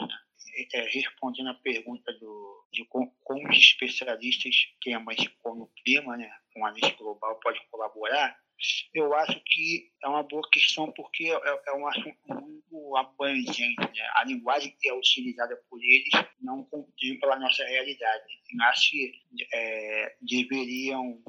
É, 0.73 0.81
respondendo 0.89 1.49
a 1.49 1.53
pergunta 1.53 2.11
do, 2.13 2.67
de 2.71 2.83
como, 2.85 3.13
como 3.23 3.49
os 3.49 3.57
especialistas 3.57 4.55
temas 4.81 5.17
como 5.43 5.63
o 5.63 5.71
clima, 5.83 6.17
né, 6.17 6.31
com 6.53 6.65
a 6.65 6.71
lei 6.71 6.91
global, 6.97 7.39
pode 7.39 7.59
colaborar, 7.69 8.39
eu 8.93 9.13
acho 9.13 9.39
que 9.45 9.91
é 10.03 10.07
uma 10.07 10.23
boa 10.23 10.41
questão 10.51 10.91
porque 10.91 11.25
é, 11.25 11.61
é 11.67 11.73
um 11.73 11.87
assunto 11.87 12.17
muito 12.27 12.97
abrangente. 12.97 13.79
Né? 13.79 14.09
A 14.15 14.23
linguagem 14.25 14.75
que 14.79 14.89
é 14.89 14.93
utilizada 14.93 15.55
por 15.69 15.79
eles 15.83 16.11
não 16.41 16.63
contempla 16.63 17.35
a 17.35 17.39
nossa 17.39 17.63
realidade. 17.63 18.41
Acho 18.61 18.91
que 18.91 19.11
é, 19.53 20.15
deveriam 20.21 21.21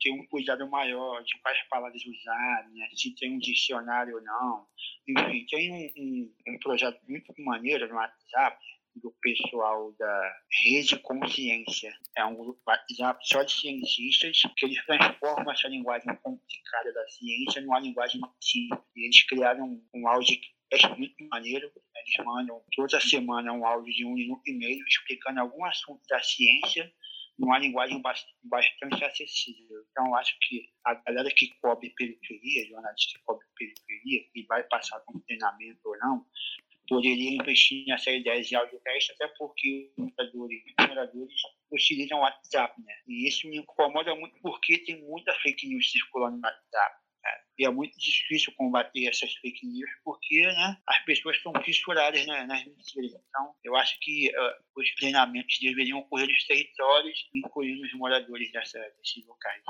ter 0.00 0.10
um 0.10 0.26
cuidado 0.26 0.68
maior 0.68 1.22
de 1.22 1.38
quais 1.40 1.58
palavras 1.68 2.02
usar, 2.04 2.68
né? 2.72 2.88
se 2.94 3.14
tem 3.14 3.34
um 3.34 3.38
dicionário 3.38 4.16
ou 4.16 4.22
não. 4.22 4.66
Enfim, 5.08 5.46
tem 5.46 5.72
um, 5.72 6.02
um, 6.02 6.34
um 6.48 6.58
projeto 6.58 7.00
muito 7.08 7.32
maneiro 7.38 7.88
no 7.88 7.94
WhatsApp 7.94 8.58
do 8.96 9.14
pessoal 9.20 9.92
da 9.98 10.36
Rede 10.64 10.98
Consciência. 10.98 11.92
É 12.16 12.24
um 12.24 12.34
grupo 12.34 12.60
WhatsApp 12.66 13.20
só 13.22 13.42
de 13.42 13.52
cientistas 13.52 14.40
que 14.56 14.66
eles 14.66 14.84
transformam 14.86 15.52
essa 15.52 15.68
linguagem 15.68 16.14
complicada 16.22 16.92
da 16.92 17.06
ciência 17.08 17.60
numa 17.62 17.78
linguagem 17.78 18.20
simples. 18.40 18.80
Eles 18.96 19.22
criaram 19.24 19.64
um, 19.64 19.88
um 19.94 20.08
áudio 20.08 20.36
muito 20.96 21.28
maneiro. 21.30 21.70
Eles 21.94 22.26
mandam 22.26 22.62
toda 22.74 23.00
semana 23.00 23.52
um 23.52 23.64
áudio 23.66 23.92
de 23.94 24.04
um 24.04 24.14
minuto 24.14 24.42
e 24.46 24.54
meio 24.54 24.84
explicando 24.86 25.40
algum 25.40 25.64
assunto 25.64 26.00
da 26.08 26.20
ciência 26.22 26.90
numa 27.38 27.58
linguagem 27.58 28.00
bastante 28.44 29.04
acessível. 29.04 29.84
Então, 29.90 30.14
acho 30.14 30.36
que 30.40 30.68
a 30.84 30.94
galera 30.94 31.28
que 31.30 31.48
cobre 31.60 31.90
periferia, 31.90 32.66
jornalista 32.66 33.18
que 33.18 33.24
cobre 33.24 33.46
periferia, 33.56 34.26
e 34.34 34.42
vai 34.44 34.62
passar 34.64 35.00
com 35.00 35.20
treinamento 35.20 35.80
ou 35.84 35.98
não, 35.98 36.26
poderia 36.88 37.34
investir 37.34 37.84
nessa 37.86 38.10
ideia 38.10 38.42
de 38.42 38.54
audiocast, 38.54 39.12
até 39.12 39.28
porque 39.36 39.92
os 39.96 40.04
moradores, 40.16 40.62
moradores 40.88 41.34
utilizam 41.70 42.18
o 42.18 42.22
WhatsApp, 42.22 42.80
né? 42.80 42.94
E 43.06 43.28
isso 43.28 43.48
me 43.48 43.58
incomoda 43.58 44.14
muito 44.14 44.38
porque 44.40 44.78
tem 44.78 45.02
muita 45.02 45.34
fake 45.34 45.66
news 45.68 45.90
circulando 45.90 46.36
no 46.36 46.42
WhatsApp. 46.42 47.05
E 47.58 47.64
é 47.66 47.70
muito 47.70 47.98
difícil 47.98 48.52
combater 48.56 49.06
essas 49.06 49.32
fake 49.36 49.66
news 49.66 49.90
porque 50.04 50.42
né, 50.42 50.76
as 50.86 50.98
pessoas 51.04 51.36
estão 51.36 51.52
fissuradas 51.62 52.26
né, 52.26 52.44
nas 52.44 52.64
mentiras. 52.64 53.12
Então, 53.28 53.54
eu 53.64 53.74
acho 53.76 53.98
que 54.00 54.28
uh, 54.28 54.80
os 54.80 54.94
treinamentos 54.96 55.58
deveriam 55.60 55.98
ocorrer 55.98 56.28
nos 56.28 56.46
territórios, 56.46 57.28
incluindo 57.34 57.82
os 57.82 57.94
moradores 57.94 58.52
dessa, 58.52 58.78
desses 58.98 59.26
locais. 59.26 59.62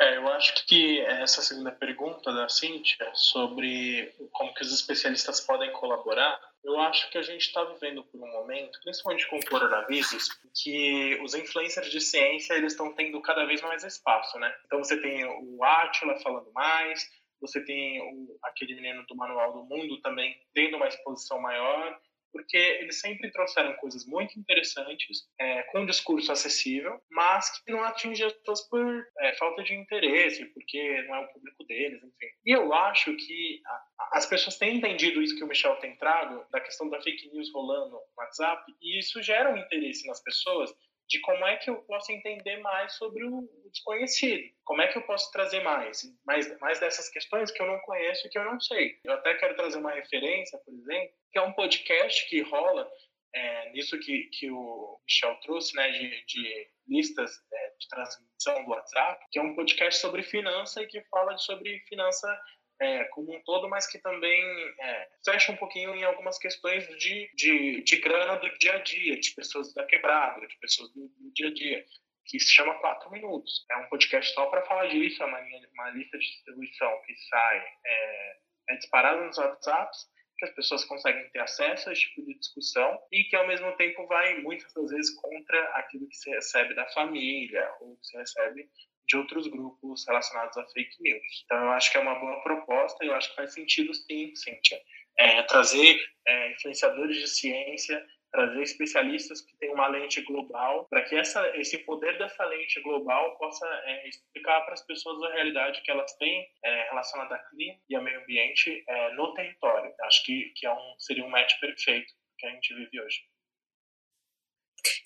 É, 0.00 0.16
eu 0.16 0.26
acho 0.28 0.66
que 0.66 1.00
essa 1.00 1.40
segunda 1.40 1.70
pergunta 1.70 2.32
da 2.32 2.48
Cíntia 2.48 3.08
sobre 3.14 4.12
como 4.32 4.52
que 4.52 4.62
os 4.62 4.72
especialistas 4.72 5.40
podem 5.40 5.70
colaborar, 5.72 6.40
eu 6.64 6.80
acho 6.80 7.08
que 7.10 7.18
a 7.18 7.22
gente 7.22 7.42
está 7.42 7.62
vivendo 7.64 8.02
por 8.04 8.20
um 8.20 8.32
momento, 8.32 8.80
principalmente 8.82 9.28
com 9.28 9.36
o 9.36 9.46
coronavírus, 9.46 10.28
que 10.52 11.20
os 11.22 11.34
influencers 11.34 11.90
de 11.90 12.00
ciência 12.00 12.54
eles 12.54 12.72
estão 12.72 12.92
tendo 12.92 13.20
cada 13.20 13.44
vez 13.44 13.62
mais 13.62 13.84
espaço, 13.84 14.36
né? 14.38 14.52
Então 14.66 14.82
você 14.82 15.00
tem 15.00 15.24
o 15.24 15.62
Atila 15.62 16.18
falando 16.20 16.50
mais, 16.52 17.08
você 17.40 17.64
tem 17.64 18.00
o, 18.00 18.36
aquele 18.42 18.74
menino 18.74 19.04
do 19.06 19.14
Manual 19.14 19.52
do 19.52 19.64
Mundo 19.64 20.00
também 20.00 20.36
tendo 20.52 20.76
uma 20.76 20.88
exposição 20.88 21.38
maior, 21.40 22.00
porque 22.34 22.56
eles 22.56 22.98
sempre 22.98 23.30
trouxeram 23.30 23.76
coisas 23.76 24.04
muito 24.04 24.36
interessantes, 24.36 25.22
é, 25.38 25.62
com 25.70 25.86
discurso 25.86 26.32
acessível, 26.32 27.00
mas 27.08 27.62
que 27.62 27.70
não 27.70 27.84
atinge 27.84 28.24
as 28.24 28.32
pessoas 28.32 28.68
por 28.68 29.06
é, 29.20 29.32
falta 29.36 29.62
de 29.62 29.72
interesse, 29.72 30.44
porque 30.46 31.02
não 31.02 31.14
é 31.14 31.20
o 31.20 31.32
público 31.32 31.64
deles, 31.64 32.02
enfim. 32.02 32.26
E 32.44 32.50
eu 32.50 32.74
acho 32.74 33.14
que 33.16 33.62
a, 33.64 34.18
as 34.18 34.26
pessoas 34.26 34.58
têm 34.58 34.78
entendido 34.78 35.22
isso 35.22 35.36
que 35.36 35.44
o 35.44 35.46
Michel 35.46 35.76
tem 35.76 35.96
trago, 35.96 36.44
da 36.50 36.60
questão 36.60 36.90
da 36.90 37.00
fake 37.00 37.30
news 37.32 37.52
rolando 37.54 37.92
no 37.92 38.02
WhatsApp, 38.18 38.64
e 38.82 38.98
isso 38.98 39.22
gera 39.22 39.54
um 39.54 39.56
interesse 39.56 40.04
nas 40.08 40.20
pessoas 40.20 40.74
de 41.08 41.20
como 41.20 41.44
é 41.46 41.56
que 41.56 41.70
eu 41.70 41.76
posso 41.82 42.10
entender 42.12 42.56
mais 42.58 42.94
sobre 42.94 43.24
o 43.24 43.48
desconhecido. 43.70 44.42
Como 44.64 44.80
é 44.82 44.88
que 44.88 44.98
eu 44.98 45.02
posso 45.02 45.30
trazer 45.30 45.60
mais, 45.62 46.02
mais, 46.24 46.58
mais 46.60 46.80
dessas 46.80 47.08
questões 47.08 47.50
que 47.50 47.60
eu 47.60 47.66
não 47.66 47.78
conheço 47.80 48.26
e 48.26 48.30
que 48.30 48.38
eu 48.38 48.44
não 48.44 48.60
sei. 48.60 48.98
Eu 49.04 49.12
até 49.12 49.34
quero 49.34 49.54
trazer 49.56 49.78
uma 49.78 49.92
referência, 49.92 50.58
por 50.58 50.72
exemplo, 50.72 51.14
que 51.32 51.38
é 51.38 51.42
um 51.42 51.52
podcast 51.52 52.28
que 52.28 52.40
rola 52.42 52.90
é, 53.34 53.70
nisso 53.70 53.98
que, 53.98 54.30
que 54.32 54.50
o 54.50 55.00
Michel 55.04 55.34
trouxe, 55.40 55.74
né, 55.74 55.90
de, 55.90 56.24
de 56.24 56.70
listas 56.88 57.32
é, 57.52 57.70
de 57.78 57.88
transmissão 57.88 58.64
do 58.64 58.70
WhatsApp, 58.70 59.26
que 59.30 59.38
é 59.38 59.42
um 59.42 59.54
podcast 59.54 60.00
sobre 60.00 60.22
finança 60.22 60.82
e 60.82 60.86
que 60.86 61.02
fala 61.10 61.36
sobre 61.36 61.80
finança 61.88 62.40
é, 62.80 63.04
como 63.04 63.34
um 63.34 63.42
todo, 63.42 63.68
mas 63.68 63.86
que 63.86 63.98
também 63.98 64.42
é, 64.80 65.08
fecha 65.24 65.52
um 65.52 65.56
pouquinho 65.56 65.94
em 65.94 66.04
algumas 66.04 66.38
questões 66.38 66.86
de, 66.98 67.30
de, 67.34 67.82
de 67.82 67.96
grana 67.96 68.36
do 68.36 68.58
dia 68.58 68.74
a 68.74 68.78
dia, 68.78 69.18
de 69.18 69.30
pessoas 69.32 69.72
da 69.74 69.84
quebrada, 69.84 70.46
de 70.46 70.58
pessoas 70.58 70.90
do, 70.92 71.08
do 71.08 71.32
dia 71.32 71.48
a 71.48 71.54
dia, 71.54 71.84
que 72.26 72.40
se 72.40 72.52
chama 72.52 72.78
Quatro 72.80 73.10
Minutos. 73.10 73.64
É 73.70 73.76
um 73.76 73.88
podcast 73.88 74.32
só 74.34 74.46
para 74.46 74.64
falar 74.64 74.86
disso, 74.86 75.22
é 75.22 75.26
uma, 75.26 75.40
uma 75.72 75.90
lista 75.90 76.18
de 76.18 76.24
distribuição 76.24 77.02
que 77.06 77.14
sai, 77.28 77.64
é, 77.84 78.36
é 78.70 78.76
disparada 78.76 79.24
nos 79.24 79.38
WhatsApps, 79.38 80.12
que 80.36 80.44
as 80.44 80.54
pessoas 80.54 80.84
conseguem 80.84 81.28
ter 81.30 81.38
acesso 81.38 81.88
a 81.88 81.92
esse 81.92 82.02
tipo 82.02 82.24
de 82.26 82.38
discussão 82.38 82.98
e 83.12 83.24
que 83.24 83.36
ao 83.36 83.46
mesmo 83.46 83.70
tempo 83.76 84.06
vai 84.06 84.36
muitas 84.40 84.72
das 84.72 84.90
vezes 84.90 85.14
contra 85.20 85.62
aquilo 85.76 86.08
que 86.08 86.16
se 86.16 86.30
recebe 86.30 86.74
da 86.74 86.86
família 86.88 87.72
ou 87.80 87.96
que 87.96 88.06
se 88.06 88.16
recebe 88.16 88.68
de 89.06 89.16
outros 89.16 89.46
grupos 89.46 90.04
relacionados 90.06 90.56
a 90.56 90.66
fake 90.68 90.96
news. 91.00 91.44
Então, 91.44 91.58
eu 91.58 91.70
acho 91.70 91.90
que 91.90 91.98
é 91.98 92.00
uma 92.00 92.14
boa 92.14 92.42
proposta 92.42 93.04
e 93.04 93.08
eu 93.08 93.14
acho 93.14 93.30
que 93.30 93.36
faz 93.36 93.52
sentido 93.52 93.92
sim, 93.94 94.34
Cíntia, 94.34 94.80
é, 95.18 95.42
trazer 95.42 96.00
é, 96.26 96.52
influenciadores 96.52 97.16
de 97.18 97.28
ciência, 97.28 98.04
trazer 98.34 98.62
especialistas 98.62 99.42
que 99.42 99.56
têm 99.58 99.72
uma 99.72 99.86
lente 99.86 100.20
global, 100.22 100.86
para 100.90 101.02
que 101.02 101.14
essa, 101.14 101.56
esse 101.56 101.78
poder 101.78 102.18
dessa 102.18 102.44
lente 102.44 102.80
global 102.80 103.38
possa 103.38 103.64
é, 103.84 104.08
explicar 104.08 104.60
para 104.62 104.74
as 104.74 104.84
pessoas 104.84 105.22
a 105.22 105.34
realidade 105.34 105.80
que 105.82 105.90
elas 105.90 106.12
têm 106.16 106.44
é, 106.64 106.88
relacionada 106.88 107.36
a 107.36 107.38
clima 107.50 107.78
e 107.88 107.94
ao 107.94 108.02
meio 108.02 108.20
ambiente 108.20 108.82
é, 108.88 109.12
no 109.12 109.32
território. 109.34 109.94
Acho 110.02 110.24
que, 110.24 110.52
que 110.56 110.66
é 110.66 110.72
um, 110.72 110.94
seria 110.98 111.24
um 111.24 111.30
match 111.30 111.52
perfeito 111.60 112.12
que 112.36 112.46
a 112.46 112.50
gente 112.50 112.74
vive 112.74 113.00
hoje. 113.00 113.20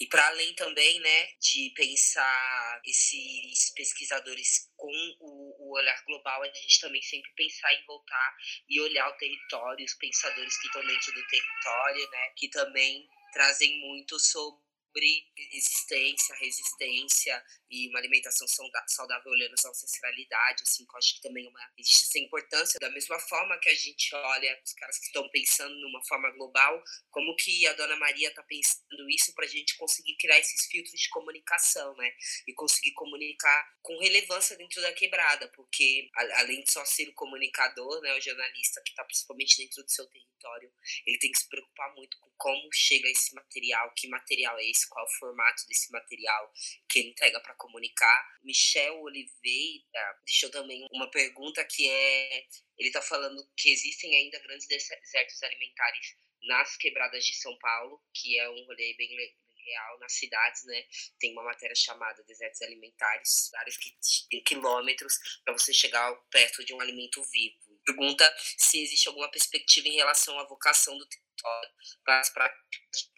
E 0.00 0.06
para 0.06 0.26
além 0.28 0.54
também, 0.54 1.00
né, 1.00 1.26
de 1.40 1.72
pensar 1.74 2.80
esses 2.84 3.72
pesquisadores 3.74 4.70
com 4.76 4.92
o, 5.20 5.68
o, 5.68 5.76
olhar 5.76 6.04
global, 6.04 6.42
a 6.42 6.46
gente 6.46 6.80
também 6.80 7.02
sempre 7.02 7.30
pensar 7.36 7.72
em 7.74 7.84
voltar 7.86 8.36
e 8.68 8.80
olhar 8.80 9.08
o 9.08 9.16
território, 9.16 9.84
os 9.84 9.94
pensadores 9.94 10.58
que 10.60 10.66
estão 10.66 10.86
dentro 10.86 11.12
do 11.12 11.26
território, 11.26 12.10
né, 12.10 12.32
que 12.36 12.48
também 12.48 13.06
trazem 13.32 13.80
muito 13.80 14.18
sobre 14.18 14.67
sobre 14.98 15.24
existência, 15.36 16.34
resistência 16.40 17.44
e 17.70 17.88
uma 17.88 18.00
alimentação 18.00 18.46
saudável 18.88 19.30
olhando 19.30 19.54
essa 19.54 19.68
ancestralidade, 19.68 20.62
assim, 20.62 20.84
que 20.84 20.92
eu 20.92 20.98
acho 20.98 21.14
que 21.14 21.20
também 21.20 21.46
é 21.46 21.48
uma, 21.48 21.72
existe 21.78 22.04
essa 22.04 22.18
importância, 22.18 22.80
da 22.80 22.90
mesma 22.90 23.18
forma 23.20 23.58
que 23.58 23.68
a 23.68 23.74
gente 23.74 24.14
olha 24.14 24.60
os 24.64 24.72
caras 24.72 24.98
que 24.98 25.06
estão 25.06 25.28
pensando 25.30 25.74
numa 25.76 26.04
forma 26.06 26.30
global, 26.32 26.82
como 27.10 27.36
que 27.36 27.66
a 27.66 27.74
Dona 27.74 27.96
Maria 27.96 28.28
está 28.28 28.42
pensando 28.42 29.08
isso 29.08 29.32
para 29.34 29.44
a 29.44 29.48
gente 29.48 29.76
conseguir 29.76 30.16
criar 30.16 30.38
esses 30.38 30.66
filtros 30.66 30.98
de 31.00 31.08
comunicação, 31.10 31.94
né, 31.96 32.10
e 32.46 32.52
conseguir 32.54 32.92
comunicar 32.94 33.68
com 33.82 33.96
relevância 33.98 34.56
dentro 34.56 34.80
da 34.82 34.92
quebrada, 34.92 35.48
porque 35.54 36.10
além 36.14 36.62
de 36.62 36.72
só 36.72 36.84
ser 36.84 37.08
o 37.08 37.14
comunicador, 37.14 38.00
né, 38.00 38.16
o 38.16 38.20
jornalista 38.20 38.82
que 38.84 38.90
está 38.90 39.04
principalmente 39.04 39.56
dentro 39.58 39.84
do 39.84 39.90
seu 39.90 40.06
território, 40.06 40.72
ele 41.06 41.18
tem 41.18 41.30
que 41.30 41.38
se 41.38 41.48
preocupar 41.48 41.94
muito 41.94 42.18
com 42.18 42.28
como 42.38 42.68
chega 42.72 43.08
esse 43.10 43.34
material, 43.34 43.92
que 43.96 44.08
material 44.08 44.56
é 44.58 44.70
esse, 44.70 44.87
qual 44.88 45.04
o 45.04 45.18
formato 45.18 45.66
desse 45.66 45.90
material 45.92 46.52
que 46.88 47.00
ele 47.00 47.10
entrega 47.10 47.40
para 47.40 47.54
comunicar. 47.54 48.38
Michel 48.42 49.00
Oliveira 49.02 50.20
deixou 50.24 50.50
também 50.50 50.86
uma 50.92 51.10
pergunta 51.10 51.64
que 51.64 51.88
é, 51.88 52.46
ele 52.78 52.88
está 52.88 53.02
falando 53.02 53.46
que 53.56 53.70
existem 53.70 54.14
ainda 54.16 54.38
grandes 54.40 54.66
desertos 54.66 55.42
alimentares 55.42 56.16
nas 56.42 56.76
quebradas 56.76 57.24
de 57.24 57.34
São 57.34 57.56
Paulo, 57.58 58.00
que 58.14 58.38
é 58.38 58.48
um 58.48 58.64
rolê 58.64 58.94
bem 58.96 59.08
real 59.68 59.98
nas 59.98 60.12
cidades, 60.14 60.64
né? 60.64 60.84
Tem 61.18 61.32
uma 61.32 61.42
matéria 61.42 61.74
chamada 61.74 62.22
Desertos 62.24 62.62
Alimentares, 62.62 63.50
vários 63.52 63.76
quilômetros 64.46 65.18
para 65.44 65.52
você 65.52 65.72
chegar 65.72 66.14
perto 66.30 66.64
de 66.64 66.72
um 66.74 66.80
alimento 66.80 67.22
vivo. 67.24 67.78
Pergunta 67.84 68.36
se 68.56 68.82
existe 68.82 69.08
alguma 69.08 69.30
perspectiva 69.30 69.88
em 69.88 69.96
relação 69.96 70.38
à 70.38 70.44
vocação 70.44 70.96
do 70.96 71.06
território 71.06 71.70
para 72.04 72.20
as 72.20 72.30
práticas 72.30 73.17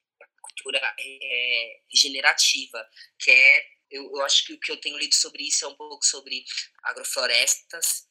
cultura 0.51 0.81
é, 0.99 1.81
regenerativa, 1.93 2.89
que 3.19 3.31
é, 3.31 3.67
eu, 3.91 4.05
eu 4.05 4.23
acho 4.23 4.45
que 4.47 4.53
o 4.53 4.61
que 4.61 4.71
eu 4.71 4.81
tenho 4.81 4.99
lido 4.99 5.15
sobre 5.15 5.43
isso 5.47 5.65
é 5.65 5.69
um 5.69 5.77
pouco 5.77 6.05
sobre 6.05 6.45
agroflorestas, 6.85 8.09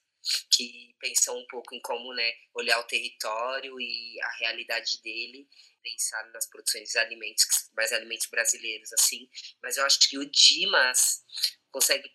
que 0.52 0.96
pensam 1.00 1.38
um 1.38 1.48
pouco 1.48 1.74
em 1.74 1.82
como 1.82 2.14
né, 2.14 2.32
olhar 2.54 2.80
o 2.80 2.88
território 2.88 3.80
e 3.80 4.20
a 4.22 4.32
realidade 4.40 5.02
dele, 5.02 5.48
pensar 5.82 6.30
nas 6.32 6.48
produções 6.50 6.90
de 6.90 7.00
alimentos, 7.00 7.46
mais 7.74 7.94
alimentos 7.94 8.28
brasileiros, 8.28 8.92
assim. 8.94 9.30
Mas 9.64 9.78
eu 9.78 9.86
acho 9.86 10.00
que 10.10 10.18
o 10.18 10.30
Dimas 10.30 11.24
consegue 11.72 12.12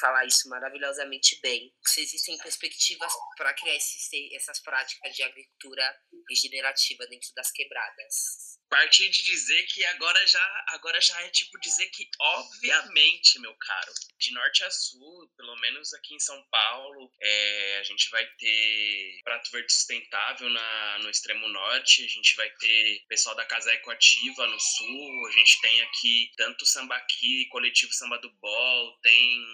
falar 0.00 0.24
isso 0.24 0.48
maravilhosamente 0.48 1.38
bem. 1.42 1.74
Se 1.84 2.00
existem 2.00 2.38
perspectivas 2.38 3.12
para 3.36 3.52
criar 3.52 3.76
essas 3.76 4.60
práticas 4.60 5.14
de 5.14 5.22
agricultura 5.22 6.00
regenerativa 6.28 7.06
dentro 7.06 7.28
das 7.34 7.50
quebradas 7.50 8.61
partir 8.72 9.10
de 9.10 9.22
dizer 9.22 9.62
que 9.66 9.84
agora 9.84 10.26
já, 10.26 10.64
agora 10.68 10.98
já 10.98 11.20
é 11.20 11.28
tipo 11.28 11.60
dizer 11.60 11.90
que, 11.90 12.08
obviamente, 12.18 13.38
meu 13.38 13.54
caro, 13.54 13.92
de 14.18 14.32
norte 14.32 14.64
a 14.64 14.70
sul, 14.70 15.30
pelo 15.36 15.54
menos 15.56 15.92
aqui 15.92 16.14
em 16.14 16.18
São 16.18 16.42
Paulo, 16.50 17.12
é, 17.20 17.78
a 17.80 17.82
gente 17.82 18.08
vai 18.08 18.24
ter 18.38 19.20
prato 19.24 19.50
verde 19.50 19.70
sustentável 19.70 20.48
na, 20.48 20.98
no 21.00 21.10
extremo 21.10 21.46
norte, 21.48 22.02
a 22.02 22.08
gente 22.08 22.34
vai 22.34 22.48
ter 22.48 23.04
pessoal 23.10 23.36
da 23.36 23.44
Casa 23.44 23.74
Ecoativa 23.74 24.46
no 24.46 24.58
sul, 24.58 25.26
a 25.28 25.32
gente 25.32 25.60
tem 25.60 25.82
aqui 25.82 26.32
tanto 26.38 26.64
Sambaqui, 26.64 27.46
coletivo 27.50 27.92
Samba 27.92 28.18
do 28.20 28.32
Bol, 28.40 28.98
tem 29.02 29.44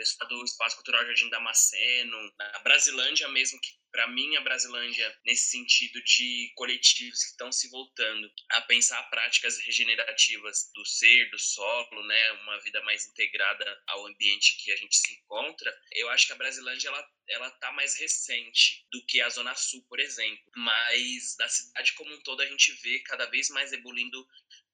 pessoal 0.00 0.28
do 0.30 0.44
Espaço 0.44 0.76
Cultural 0.76 1.04
Jardim 1.04 1.28
Damasceno, 1.28 2.32
na 2.38 2.58
Brasilândia 2.60 3.28
mesmo, 3.28 3.60
que 3.60 3.78
para 3.92 4.08
mim 4.08 4.34
a 4.36 4.40
Brasilândia, 4.40 5.18
nesse 5.26 5.50
sentido 5.50 6.02
de 6.02 6.50
coletivos 6.54 7.22
que 7.22 7.30
estão 7.32 7.52
se 7.52 7.68
voltando 7.68 8.32
a 8.52 8.62
pensar 8.62 9.02
práticas 9.10 9.58
regenerativas 9.58 10.70
do 10.74 10.86
ser, 10.86 11.28
do 11.30 11.38
solo, 11.38 12.06
né, 12.06 12.32
uma 12.32 12.58
vida 12.60 12.82
mais 12.82 13.06
integrada 13.08 13.82
ao 13.88 14.06
ambiente 14.06 14.56
que 14.64 14.72
a 14.72 14.76
gente 14.76 14.96
se 14.96 15.12
encontra, 15.12 15.70
eu 15.92 16.08
acho 16.08 16.26
que 16.26 16.32
a 16.32 16.36
Brasilândia 16.36 16.88
ela 16.88 17.06
ela 17.30 17.48
tá 17.48 17.70
mais 17.72 17.96
recente 17.96 18.84
do 18.90 19.04
que 19.06 19.20
a 19.20 19.28
Zona 19.28 19.54
Sul, 19.54 19.84
por 19.88 20.00
exemplo, 20.00 20.44
mas 20.56 21.36
da 21.36 21.48
cidade 21.48 21.92
como 21.92 22.12
um 22.12 22.20
todo 22.22 22.40
a 22.40 22.46
gente 22.46 22.72
vê 22.82 22.98
cada 23.00 23.26
vez 23.26 23.48
mais 23.50 23.72
ebulindo 23.72 24.26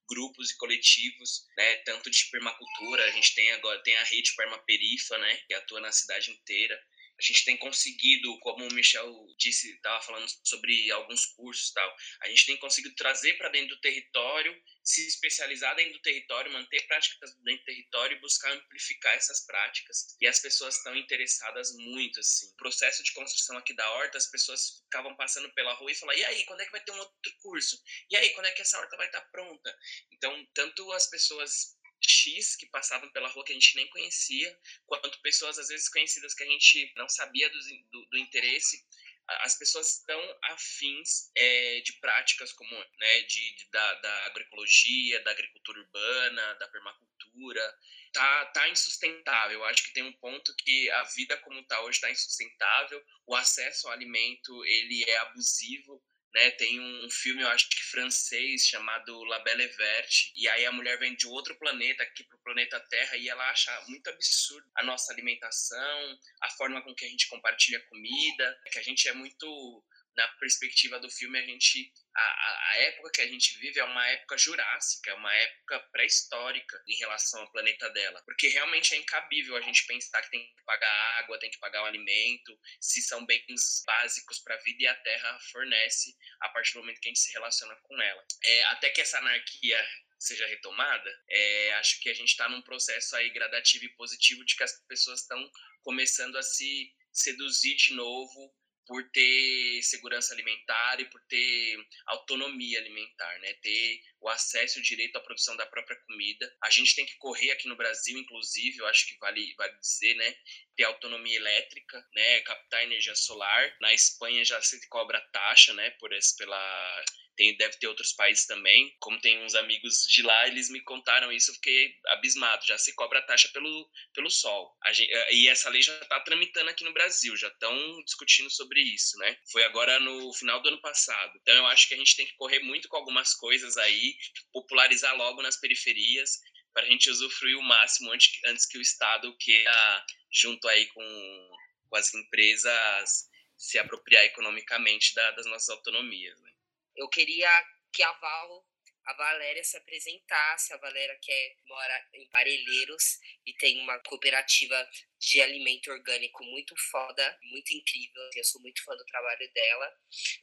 grupos 0.07 0.51
e 0.51 0.57
coletivos, 0.57 1.45
né, 1.57 1.75
tanto 1.77 2.09
de 2.09 2.25
permacultura, 2.31 3.03
a 3.05 3.11
gente 3.11 3.35
tem 3.35 3.51
agora 3.51 3.81
tem 3.83 3.97
a 3.97 4.03
rede 4.03 4.35
Permaperifa, 4.35 5.17
né, 5.17 5.37
que 5.47 5.53
atua 5.53 5.79
na 5.79 5.91
cidade 5.91 6.31
inteira 6.31 6.79
a 7.19 7.23
gente 7.23 7.45
tem 7.45 7.57
conseguido, 7.57 8.37
como 8.39 8.63
o 8.63 8.73
Michel 8.73 9.11
disse, 9.37 9.73
estava 9.73 10.01
falando 10.03 10.27
sobre 10.43 10.91
alguns 10.91 11.25
cursos 11.25 11.71
tal, 11.71 11.95
a 12.21 12.29
gente 12.29 12.45
tem 12.45 12.57
conseguido 12.57 12.95
trazer 12.95 13.33
para 13.37 13.49
dentro 13.49 13.75
do 13.75 13.81
território, 13.81 14.55
se 14.83 15.05
especializar 15.07 15.75
dentro 15.75 15.93
do 15.93 16.01
território, 16.01 16.51
manter 16.51 16.85
práticas 16.87 17.35
dentro 17.43 17.61
do 17.61 17.65
território 17.65 18.17
e 18.17 18.21
buscar 18.21 18.51
amplificar 18.51 19.15
essas 19.15 19.45
práticas. 19.45 20.15
E 20.21 20.27
as 20.27 20.39
pessoas 20.39 20.77
estão 20.77 20.95
interessadas 20.95 21.75
muito, 21.75 22.19
assim. 22.19 22.47
O 22.53 22.55
processo 22.55 23.03
de 23.03 23.11
construção 23.13 23.57
aqui 23.57 23.75
da 23.75 23.89
horta, 23.93 24.17
as 24.17 24.29
pessoas 24.29 24.79
ficavam 24.83 25.15
passando 25.15 25.51
pela 25.53 25.73
rua 25.73 25.91
e 25.91 25.95
falavam, 25.95 26.21
e 26.21 26.25
aí, 26.25 26.45
quando 26.45 26.61
é 26.61 26.65
que 26.65 26.71
vai 26.71 26.83
ter 26.83 26.91
um 26.91 26.99
outro 26.99 27.33
curso? 27.41 27.81
E 28.09 28.15
aí, 28.15 28.29
quando 28.29 28.45
é 28.45 28.51
que 28.51 28.61
essa 28.61 28.79
horta 28.79 28.95
vai 28.95 29.07
estar 29.07 29.21
pronta? 29.31 29.77
Então, 30.11 30.47
tanto 30.53 30.91
as 30.93 31.09
pessoas 31.09 31.77
X 32.01 32.55
que 32.55 32.65
passavam 32.67 33.09
pela 33.11 33.29
rua 33.29 33.43
que 33.43 33.51
a 33.51 33.55
gente 33.55 33.75
nem 33.75 33.87
conhecia, 33.89 34.59
quanto 34.85 35.21
pessoas 35.21 35.57
às 35.57 35.67
vezes 35.67 35.89
conhecidas 35.89 36.33
que 36.33 36.43
a 36.43 36.47
gente 36.47 36.93
não 36.95 37.07
sabia 37.09 37.49
do, 37.49 37.59
do, 37.91 38.05
do 38.05 38.17
interesse 38.17 38.85
as 39.27 39.57
pessoas 39.57 39.97
estão 39.97 40.19
afins 40.43 41.29
é, 41.35 41.81
de 41.81 41.93
práticas 41.99 42.53
como 42.53 42.73
né, 42.75 43.21
de, 43.21 43.55
de 43.55 43.69
da, 43.69 43.93
da, 43.95 44.25
agroecologia, 44.25 45.21
da 45.23 45.31
agricultura 45.31 45.79
urbana, 45.79 46.53
da 46.55 46.67
permacultura. 46.69 47.77
Tá, 48.13 48.45
tá 48.47 48.69
insustentável. 48.69 49.63
Acho 49.65 49.83
que 49.83 49.93
tem 49.93 50.03
um 50.03 50.13
ponto 50.13 50.55
que 50.55 50.89
a 50.91 51.03
vida 51.03 51.37
como 51.39 51.59
está 51.59 51.81
hoje 51.81 51.97
está 51.97 52.09
insustentável. 52.09 53.03
O 53.25 53.35
acesso 53.35 53.87
ao 53.87 53.93
alimento 53.93 54.65
ele 54.65 55.03
é 55.03 55.17
abusivo 55.17 56.01
né? 56.33 56.51
Tem 56.51 56.79
um 56.79 57.09
filme, 57.09 57.41
eu 57.41 57.47
acho 57.49 57.69
que 57.69 57.81
francês, 57.83 58.67
chamado 58.67 59.23
La 59.25 59.39
Belle 59.39 59.63
et 59.63 59.75
Verte, 59.75 60.31
e 60.35 60.47
aí 60.49 60.65
a 60.65 60.71
mulher 60.71 60.99
vem 60.99 61.15
de 61.15 61.27
outro 61.27 61.57
planeta 61.57 62.03
aqui 62.03 62.23
pro 62.23 62.39
planeta 62.39 62.79
Terra 62.89 63.17
e 63.17 63.29
ela 63.29 63.49
acha 63.49 63.71
muito 63.87 64.09
absurdo 64.09 64.67
a 64.75 64.83
nossa 64.83 65.11
alimentação, 65.11 66.19
a 66.41 66.49
forma 66.51 66.81
com 66.83 66.93
que 66.93 67.05
a 67.05 67.09
gente 67.09 67.27
compartilha 67.27 67.79
comida, 67.89 68.59
que 68.71 68.79
a 68.79 68.83
gente 68.83 69.07
é 69.07 69.13
muito 69.13 69.83
na 70.17 70.27
perspectiva 70.39 70.99
do 70.99 71.09
filme, 71.09 71.37
a 71.37 71.45
gente 71.45 71.93
a, 72.15 72.71
a, 72.71 72.77
época 72.79 73.11
que 73.11 73.21
a 73.21 73.27
gente 73.27 73.55
vive 73.59 73.79
é 73.79 73.83
uma 73.83 74.05
época 74.07 74.35
jurássica, 74.35 75.11
é 75.11 75.13
uma 75.13 75.31
época 75.31 75.79
pré-histórica 75.91 76.81
em 76.87 76.95
relação 76.95 77.39
ao 77.39 77.51
planeta 77.51 77.87
dela. 77.91 78.19
Porque 78.25 78.47
realmente 78.47 78.95
é 78.95 78.97
incabível 78.97 79.55
a 79.55 79.61
gente 79.61 79.85
pensar 79.85 80.23
que 80.23 80.31
tem 80.31 80.43
que 80.43 80.63
pagar 80.63 81.19
água, 81.19 81.37
tem 81.37 81.51
que 81.51 81.59
pagar 81.59 81.83
o 81.83 81.85
alimento, 81.85 82.59
se 82.81 83.03
são 83.03 83.23
bens 83.25 83.83
básicos 83.85 84.39
para 84.39 84.55
a 84.55 84.59
vida 84.59 84.83
e 84.83 84.87
a 84.87 84.95
Terra 84.95 85.39
fornece 85.51 86.15
a 86.41 86.49
partir 86.49 86.73
do 86.73 86.79
momento 86.79 86.99
que 86.99 87.09
a 87.09 87.11
gente 87.11 87.19
se 87.19 87.31
relaciona 87.33 87.75
com 87.83 88.01
ela. 88.01 88.25
É, 88.43 88.63
até 88.65 88.89
que 88.89 89.01
essa 89.01 89.19
anarquia 89.19 89.87
seja 90.19 90.47
retomada, 90.47 91.23
é, 91.29 91.73
acho 91.73 92.01
que 92.01 92.09
a 92.09 92.13
gente 92.15 92.29
está 92.29 92.49
num 92.49 92.63
processo 92.63 93.15
aí 93.15 93.29
gradativo 93.29 93.85
e 93.85 93.93
positivo 93.93 94.43
de 94.43 94.55
que 94.55 94.63
as 94.63 94.73
pessoas 94.87 95.21
estão 95.21 95.51
começando 95.83 96.35
a 96.35 96.41
se 96.41 96.91
seduzir 97.11 97.75
de 97.75 97.93
novo 97.93 98.51
por 98.87 99.03
ter 99.11 99.81
segurança 99.83 100.33
alimentar 100.33 100.99
e 100.99 101.05
por 101.05 101.21
ter 101.27 101.77
autonomia 102.07 102.79
alimentar, 102.79 103.39
né? 103.39 103.53
Ter 103.61 104.01
o 104.21 104.29
acesso 104.29 104.79
e 104.79 104.81
o 104.81 104.83
direito 104.83 105.17
à 105.17 105.21
produção 105.21 105.55
da 105.57 105.65
própria 105.65 105.97
comida. 106.07 106.51
A 106.63 106.69
gente 106.69 106.95
tem 106.95 107.05
que 107.05 107.17
correr 107.17 107.51
aqui 107.51 107.67
no 107.67 107.75
Brasil, 107.75 108.17
inclusive, 108.17 108.77
eu 108.77 108.87
acho 108.87 109.07
que 109.07 109.17
vale, 109.19 109.53
vale 109.55 109.77
dizer, 109.79 110.15
né? 110.15 110.35
Ter 110.75 110.85
autonomia 110.85 111.35
elétrica, 111.35 112.07
né? 112.13 112.39
Captar 112.41 112.83
energia 112.83 113.15
solar. 113.15 113.75
Na 113.81 113.93
Espanha 113.93 114.43
já 114.45 114.61
se 114.61 114.87
cobra 114.87 115.21
taxa, 115.31 115.73
né? 115.73 115.89
Por 115.99 116.13
esse, 116.13 116.35
pela 116.37 117.03
tem, 117.37 117.55
deve 117.55 117.77
ter 117.77 117.87
outros 117.87 118.11
países 118.11 118.45
também. 118.45 118.93
Como 118.99 119.21
tem 119.21 119.41
uns 119.43 119.55
amigos 119.55 120.05
de 120.09 120.23
lá, 120.23 120.47
eles 120.47 120.69
me 120.69 120.81
contaram 120.81 121.31
isso, 121.31 121.51
eu 121.51 121.55
fiquei 121.55 121.93
abismado. 122.07 122.65
Já 122.65 122.77
se 122.77 122.93
cobra 122.95 123.21
taxa 123.21 123.47
pelo, 123.53 123.89
pelo 124.13 124.29
sol. 124.29 124.75
Gente, 124.87 125.13
eh, 125.13 125.33
e 125.35 125.47
essa 125.47 125.69
lei 125.69 125.81
já 125.81 125.97
está 126.01 126.19
tramitando 126.19 126.69
aqui 126.69 126.83
no 126.83 126.91
Brasil, 126.91 127.37
já 127.37 127.47
estão 127.47 128.03
discutindo 128.03 128.49
sobre 128.49 128.81
isso, 128.81 129.17
né? 129.19 129.37
Foi 129.51 129.63
agora 129.63 129.99
no 129.99 130.33
final 130.33 130.61
do 130.61 130.69
ano 130.69 130.81
passado. 130.81 131.37
Então 131.41 131.55
eu 131.55 131.67
acho 131.67 131.87
que 131.87 131.93
a 131.93 131.97
gente 131.97 132.15
tem 132.15 132.25
que 132.25 132.35
correr 132.35 132.59
muito 132.59 132.89
com 132.89 132.97
algumas 132.97 133.33
coisas 133.35 133.77
aí, 133.77 134.17
popularizar 134.51 135.15
logo 135.15 135.41
nas 135.41 135.57
periferias, 135.57 136.39
para 136.73 136.85
a 136.85 136.89
gente 136.89 137.09
usufruir 137.09 137.57
o 137.57 137.63
máximo 137.63 138.11
antes, 138.11 138.39
antes 138.45 138.65
que 138.65 138.77
o 138.77 138.81
Estado 138.81 139.35
queira, 139.37 140.05
junto 140.31 140.67
aí 140.67 140.87
com, 140.87 141.49
com 141.89 141.95
as 141.95 142.13
empresas, 142.13 143.29
se 143.57 143.79
apropriar 143.79 144.23
economicamente 144.25 145.13
da, 145.15 145.31
das 145.31 145.45
nossas 145.45 145.69
autonomias. 145.69 146.39
Né? 146.39 146.51
Eu 146.97 147.07
queria 147.09 147.49
que 147.93 148.03
a 148.03 148.11
Val, 148.13 148.65
a 149.05 149.13
Valéria 149.13 149.63
se 149.63 149.77
apresentasse. 149.77 150.73
A 150.73 150.77
Valéria 150.77 151.17
que 151.21 151.31
é, 151.31 151.55
mora 151.67 152.05
em 152.13 152.27
Parelheiros 152.29 153.19
e 153.45 153.53
tem 153.53 153.79
uma 153.79 153.99
cooperativa 153.99 154.89
de 155.19 155.41
alimento 155.41 155.91
orgânico 155.91 156.43
muito 156.43 156.75
foda, 156.91 157.39
muito 157.43 157.73
incrível. 157.73 158.29
Eu 158.35 158.43
sou 158.43 158.61
muito 158.61 158.83
fã 158.83 158.95
do 158.95 159.05
trabalho 159.05 159.51
dela. 159.53 159.93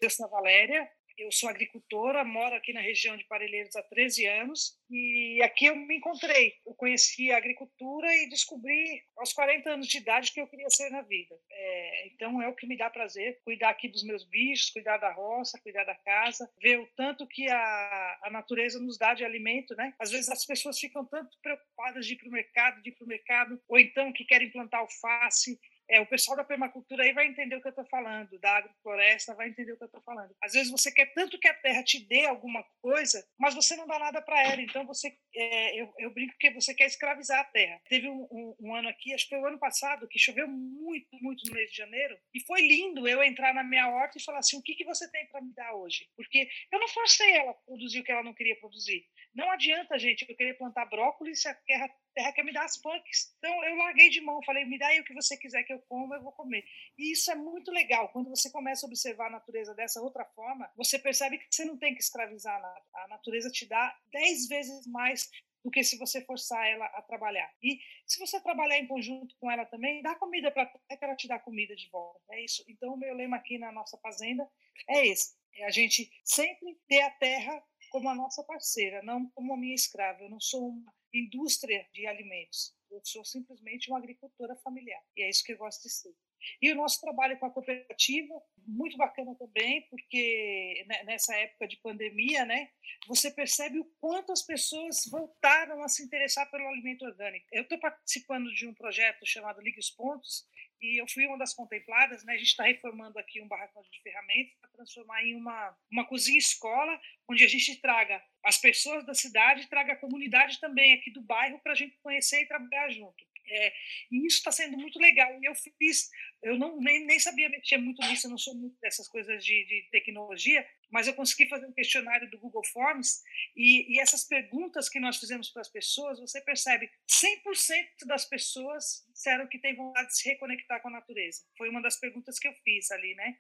Eu 0.01 0.11
sou 0.11 0.27
a 0.27 0.31
Valéria, 0.31 0.89
eu 1.17 1.31
sou 1.31 1.49
agricultora, 1.49 2.25
moro 2.25 2.55
aqui 2.55 2.73
na 2.73 2.81
região 2.81 3.17
de 3.17 3.25
Parelheiros 3.25 3.77
há 3.77 3.83
13 3.83 4.27
anos 4.27 4.79
e 4.91 5.41
aqui 5.43 5.67
eu 5.67 5.77
me 5.77 5.97
encontrei. 5.97 6.55
Eu 6.67 6.75
conheci 6.75 7.31
a 7.31 7.37
agricultura 7.37 8.13
e 8.15 8.29
descobri 8.29 9.03
aos 9.17 9.33
40 9.33 9.71
anos 9.71 9.87
de 9.87 9.99
idade 9.99 10.33
que 10.33 10.41
eu 10.41 10.47
queria 10.47 10.69
ser 10.71 10.91
na 10.91 11.03
vida. 11.03 11.35
É, 11.51 12.07
então 12.09 12.43
é 12.43 12.49
o 12.49 12.55
que 12.55 12.67
me 12.67 12.77
dá 12.77 12.91
prazer 12.91 13.41
cuidar 13.45 13.71
aqui 13.71 13.89
dos 13.89 14.05
meus 14.05 14.25
bichos, 14.25 14.71
cuidar 14.71 14.99
da 14.99 15.13
roça, 15.13 15.61
cuidar 15.63 15.85
da 15.85 15.95
casa, 15.95 16.51
ver 16.61 16.79
o 16.79 16.89
tanto 16.97 17.27
que 17.27 17.49
a, 17.49 18.19
a 18.25 18.31
natureza 18.31 18.81
nos 18.81 18.99
dá 18.99 19.15
de 19.15 19.25
alimento, 19.25 19.75
né? 19.75 19.95
Às 19.99 20.11
vezes 20.11 20.29
as 20.29 20.45
pessoas 20.45 20.79
ficam 20.79 21.05
tanto 21.07 21.37
preocupadas 21.43 22.07
de 22.07 22.15
ir 22.15 22.17
para 22.17 22.29
o 22.29 22.33
mercado, 22.33 22.83
de 22.83 22.91
ir 22.91 22.93
para 22.93 23.05
o 23.05 23.09
mercado, 23.09 23.63
ou 23.69 23.79
então 23.79 24.13
que 24.13 24.25
querem 24.25 24.51
plantar 24.51 24.79
alface 24.79 25.59
é, 25.89 26.01
o 26.01 26.07
pessoal 26.07 26.37
da 26.37 26.45
permacultura 26.45 27.05
aí 27.05 27.13
vai 27.13 27.27
entender 27.27 27.57
o 27.57 27.61
que 27.61 27.69
eu 27.69 27.71
estou 27.71 27.87
falando, 27.87 28.39
da 28.39 28.57
agrofloresta 28.57 29.35
vai 29.35 29.49
entender 29.49 29.73
o 29.73 29.77
que 29.77 29.85
eu 29.85 29.87
estou 29.87 30.03
falando. 30.03 30.35
Às 30.43 30.53
vezes 30.53 30.71
você 30.71 30.91
quer 30.91 31.13
tanto 31.15 31.39
que 31.39 31.49
a 31.49 31.55
terra 31.55 31.83
te 31.83 31.99
dê 32.07 32.25
alguma 32.27 32.63
coisa, 32.81 33.27
mas 33.39 33.55
você 33.55 33.77
não 33.77 33.87
dá 33.87 33.99
nada 33.99 34.23
para 34.23 34.43
ela. 34.43 34.63
Então 34.63 34.87
você, 34.87 35.17
é, 35.35 35.81
eu, 35.81 35.93
eu, 35.99 36.11
brinco 36.13 36.35
que 36.39 36.51
você 36.51 36.75
quer 36.75 36.87
escravizar 36.87 37.41
a 37.41 37.45
terra. 37.45 37.81
Teve 37.89 38.09
um, 38.09 38.27
um, 38.31 38.57
um, 38.61 38.75
ano 38.75 38.89
aqui, 38.89 39.13
acho 39.13 39.25
que 39.25 39.35
foi 39.35 39.41
o 39.41 39.47
ano 39.47 39.59
passado, 39.59 40.09
que 40.09 40.19
choveu 40.19 40.49
muito, 40.49 41.09
muito 41.21 41.47
no 41.47 41.55
mês 41.55 41.71
de 41.71 41.77
janeiro, 41.77 42.19
e 42.33 42.41
foi 42.41 42.63
lindo 42.63 43.07
eu 43.07 43.23
entrar 43.23 43.55
na 43.55 43.65
minha 43.65 43.89
horta 43.89 44.19
e 44.19 44.23
falar 44.23 44.39
assim: 44.39 44.57
o 44.57 44.63
que, 44.63 44.75
que 44.75 44.85
você 44.85 45.11
tem 45.11 45.27
para 45.27 45.41
me 45.41 45.53
dar 45.55 45.75
hoje? 45.75 46.09
Porque 46.17 46.49
eu 46.73 46.81
não 46.81 46.89
forcei 46.89 47.33
ela 47.33 47.51
a 47.51 47.55
produzir 47.55 48.01
o 48.01 48.05
que 48.05 48.13
ela 48.13 48.23
não 48.23 48.35
queria 48.35 48.59
produzir. 48.59 49.05
Não 49.35 49.51
adianta, 49.51 49.99
gente, 49.99 50.27
eu 50.29 50.37
querer 50.37 50.55
plantar 50.55 50.87
brócolis 50.87 51.43
se 51.43 51.49
a 51.49 51.55
terra 51.55 51.89
terra 52.15 52.33
quer 52.33 52.45
me 52.45 52.53
dar 52.53 52.65
as 52.65 52.81
punks. 52.81 53.35
Então 53.39 53.65
eu 53.65 53.77
larguei 53.77 54.09
de 54.09 54.21
mão, 54.21 54.41
falei, 54.45 54.65
me 54.65 54.79
dá 54.79 54.87
aí 54.87 55.01
o 55.01 55.05
que 55.05 55.13
você 55.13 55.37
quiser 55.37 55.65
que 55.65 55.74
eu 55.75 55.83
coma, 55.83 56.17
eu 56.17 56.23
vou 56.23 56.33
comer. 56.33 56.65
E 56.99 57.13
isso 57.13 57.31
é 57.31 57.35
muito 57.35 57.71
legal. 57.71 58.09
Quando 58.11 58.31
você 58.31 58.51
começa 58.51 58.87
a 58.87 58.89
observar 58.89 59.27
a 59.27 59.31
natureza 59.31 59.75
dessa 59.75 60.01
outra 60.01 60.25
forma, 60.25 60.71
você 60.77 60.99
percebe 60.99 61.39
que 61.39 61.47
você 61.51 61.65
não 61.65 61.77
tem 61.77 61.95
que 61.95 62.01
escravizar 62.01 62.61
nada. 62.61 62.83
A 62.95 63.09
natureza 63.09 63.51
te 63.51 63.67
dá 63.67 63.97
dez 64.11 64.49
vezes 64.49 64.87
mais 64.87 65.31
do 65.65 65.71
que 65.71 65.83
se 65.83 65.97
você 65.97 66.21
forçar 66.21 66.69
ela 66.69 66.85
a 66.87 67.01
trabalhar. 67.03 67.51
E 67.63 67.79
se 68.07 68.21
você 68.21 68.39
trabalhar 68.41 68.79
em 68.79 68.87
conjunto 68.87 69.35
com 69.41 69.51
ela 69.51 69.65
também, 69.65 70.03
dá 70.03 70.15
comida 70.15 70.51
para 70.51 70.63
ela 70.63 70.99
que 70.99 71.05
ela 71.05 71.17
te 71.17 71.27
dá 71.27 71.39
comida 71.39 71.75
de 71.75 71.89
volta. 71.89 72.21
É 72.33 72.45
isso. 72.45 72.63
Então 72.69 72.93
o 72.93 72.99
meu 72.99 73.15
lema 73.15 73.37
aqui 73.37 73.59
na 73.59 73.73
nossa 73.73 73.97
fazenda 73.99 74.47
é 74.89 75.07
esse: 75.07 75.35
é 75.55 75.65
a 75.65 75.71
gente 75.71 76.11
sempre 76.23 76.79
ter 76.87 77.01
a 77.01 77.11
terra 77.13 77.65
como 77.91 78.09
a 78.09 78.15
nossa 78.15 78.43
parceira, 78.45 79.03
não 79.03 79.31
como 79.31 79.55
a 79.55 79.57
minha 79.57 79.75
escrava. 79.75 80.23
Eu 80.23 80.29
não 80.29 80.41
sou 80.41 80.69
uma 80.69 80.93
indústria 81.15 81.89
de 81.93 82.07
alimentos. 82.07 82.75
Eu 82.95 83.01
sou 83.05 83.25
simplesmente 83.25 83.91
uma 83.91 83.99
agricultora 83.99 84.55
familiar. 84.57 85.03
E 85.17 85.23
é 85.23 85.29
isso 85.29 85.45
que 85.45 85.53
eu 85.53 85.59
gosto 85.59 85.83
de 85.83 85.91
ser. 85.91 86.15
E 86.61 86.71
o 86.71 86.77
nosso 86.77 87.01
trabalho 87.01 87.39
com 87.39 87.47
a 87.47 87.51
cooperativa, 87.51 88.35
muito 88.67 88.97
bacana 88.97 89.35
também, 89.35 89.83
porque 89.89 90.87
nessa 91.05 91.35
época 91.37 91.67
de 91.67 91.77
pandemia, 91.79 92.45
né, 92.45 92.71
você 93.07 93.31
percebe 93.31 93.79
o 93.79 93.85
quanto 94.01 94.33
as 94.33 94.43
pessoas 94.43 95.07
voltaram 95.11 95.83
a 95.83 95.89
se 95.89 96.03
interessar 96.03 96.51
pelo 96.51 96.69
alimento 96.69 97.05
orgânico. 97.05 97.47
Eu 97.51 97.63
estou 97.63 97.79
participando 97.79 98.53
de 98.53 98.67
um 98.67 98.75
projeto 98.75 99.27
chamado 99.27 99.61
Ligue 99.61 99.81
os 99.81 99.91
Pontos, 99.91 100.47
e 100.85 101.01
eu 101.01 101.09
fui 101.09 101.27
uma 101.27 101.39
das 101.39 101.55
contempladas, 101.55 102.23
né? 102.25 102.35
A 102.35 102.37
gente 102.37 102.49
está 102.49 102.65
reformando 102.65 103.19
aqui 103.19 103.41
um 103.41 103.49
barracão 103.49 103.83
de 103.91 104.03
ferramentas 104.03 104.55
para 104.61 104.71
transformar 104.71 105.25
em 105.25 105.35
uma, 105.35 105.75
uma 105.91 106.05
cozinha 106.05 106.39
escola, 106.39 107.01
onde 107.27 107.43
a 107.43 107.49
gente 107.49 107.81
traga 107.81 108.23
as 108.43 108.59
pessoas 108.59 109.07
da 109.07 109.15
cidade, 109.15 109.69
traga 109.69 109.95
a 109.95 109.97
comunidade 109.97 110.61
também 110.61 110.93
aqui 110.93 111.11
do 111.11 111.23
bairro 111.23 111.59
para 111.61 111.73
a 111.73 111.75
gente 111.75 111.97
conhecer 112.03 112.43
e 112.43 112.47
trabalhar 112.47 112.91
junto. 112.91 113.25
É, 113.47 113.73
e 114.11 114.27
isso 114.27 114.39
está 114.39 114.51
sendo 114.51 114.77
muito 114.77 114.99
legal. 114.99 115.39
E 115.41 115.47
eu 115.47 115.55
fiz, 115.55 116.11
eu 116.43 116.59
não, 116.59 116.79
nem, 116.81 117.05
nem 117.07 117.19
sabia 117.19 117.49
mexer 117.49 117.77
muito 117.79 118.07
nisso, 118.07 118.27
eu 118.27 118.31
não 118.31 118.39
sou 118.39 118.55
muito 118.55 118.79
dessas 118.81 119.09
coisas 119.09 119.45
de, 119.45 119.65
de 119.67 119.89
tecnologia, 119.91 120.67
mas 120.91 121.07
eu 121.07 121.15
consegui 121.15 121.49
fazer 121.49 121.67
um 121.67 121.73
questionário 121.73 122.31
do 122.31 122.39
Google 122.39 122.65
Forms 122.73 123.23
e, 123.57 123.95
e 123.95 124.01
essas 124.01 124.25
perguntas 124.25 124.89
que 124.89 125.01
nós 125.01 125.19
fizemos 125.19 125.51
para 125.51 125.63
as 125.63 125.69
pessoas, 125.69 126.21
você 126.21 126.41
percebe 126.41 126.91
100% 127.09 128.07
das 128.07 128.25
pessoas 128.25 129.04
disseram 129.25 129.49
que 129.49 129.59
tem 129.59 129.75
vontade 129.75 130.09
de 130.09 130.19
se 130.19 130.29
reconectar 130.29 130.83
com 130.83 130.89
a 130.89 130.93
natureza. 130.93 131.43
Foi 131.57 131.71
uma 131.71 131.81
das 131.81 131.99
perguntas 131.99 132.39
que 132.39 132.47
eu 132.47 132.53
fiz 132.63 132.91
ali, 132.91 133.15
né? 133.15 133.39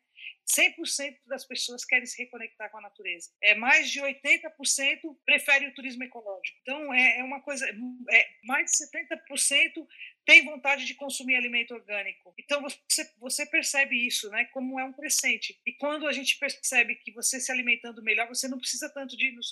100% 0.59 1.18
das 1.26 1.47
pessoas 1.47 1.85
querem 1.85 2.07
se 2.07 2.22
reconectar 2.22 2.70
com 2.70 2.78
a 2.78 2.82
natureza. 2.82 3.30
É 3.43 3.55
mais 3.55 3.91
de 3.91 4.01
80% 4.01 4.51
preferem 5.26 5.68
o 5.68 5.74
turismo 5.74 6.03
ecológico. 6.03 6.59
Então 6.62 6.95
é, 6.95 7.18
é 7.18 7.24
uma 7.24 7.43
coisa, 7.43 7.66
é 7.68 8.26
mais 8.45 8.70
de 8.70 8.87
70% 8.87 9.87
tem 10.24 10.43
vontade 10.45 10.87
de 10.87 10.95
consumir 10.95 11.37
alimento 11.37 11.74
orgânico. 11.74 12.35
Então 12.39 12.62
você, 12.62 13.12
você 13.18 13.45
percebe 13.45 14.07
isso, 14.07 14.30
né? 14.30 14.47
Como 14.47 14.80
é 14.80 14.85
um 14.85 14.93
crescente. 14.93 15.61
E 15.66 15.72
quando 15.74 16.07
a 16.07 16.12
gente 16.12 16.39
percebe 16.39 16.95
que 16.97 17.12
você 17.12 17.39
se 17.39 17.53
alimentando 17.53 18.03
melhor, 18.03 18.26
você 18.26 18.49
não 18.49 18.59
precisa 18.59 18.89
tanto 18.89 19.16
de 19.16 19.26
ir 19.26 19.32
no 19.32 19.43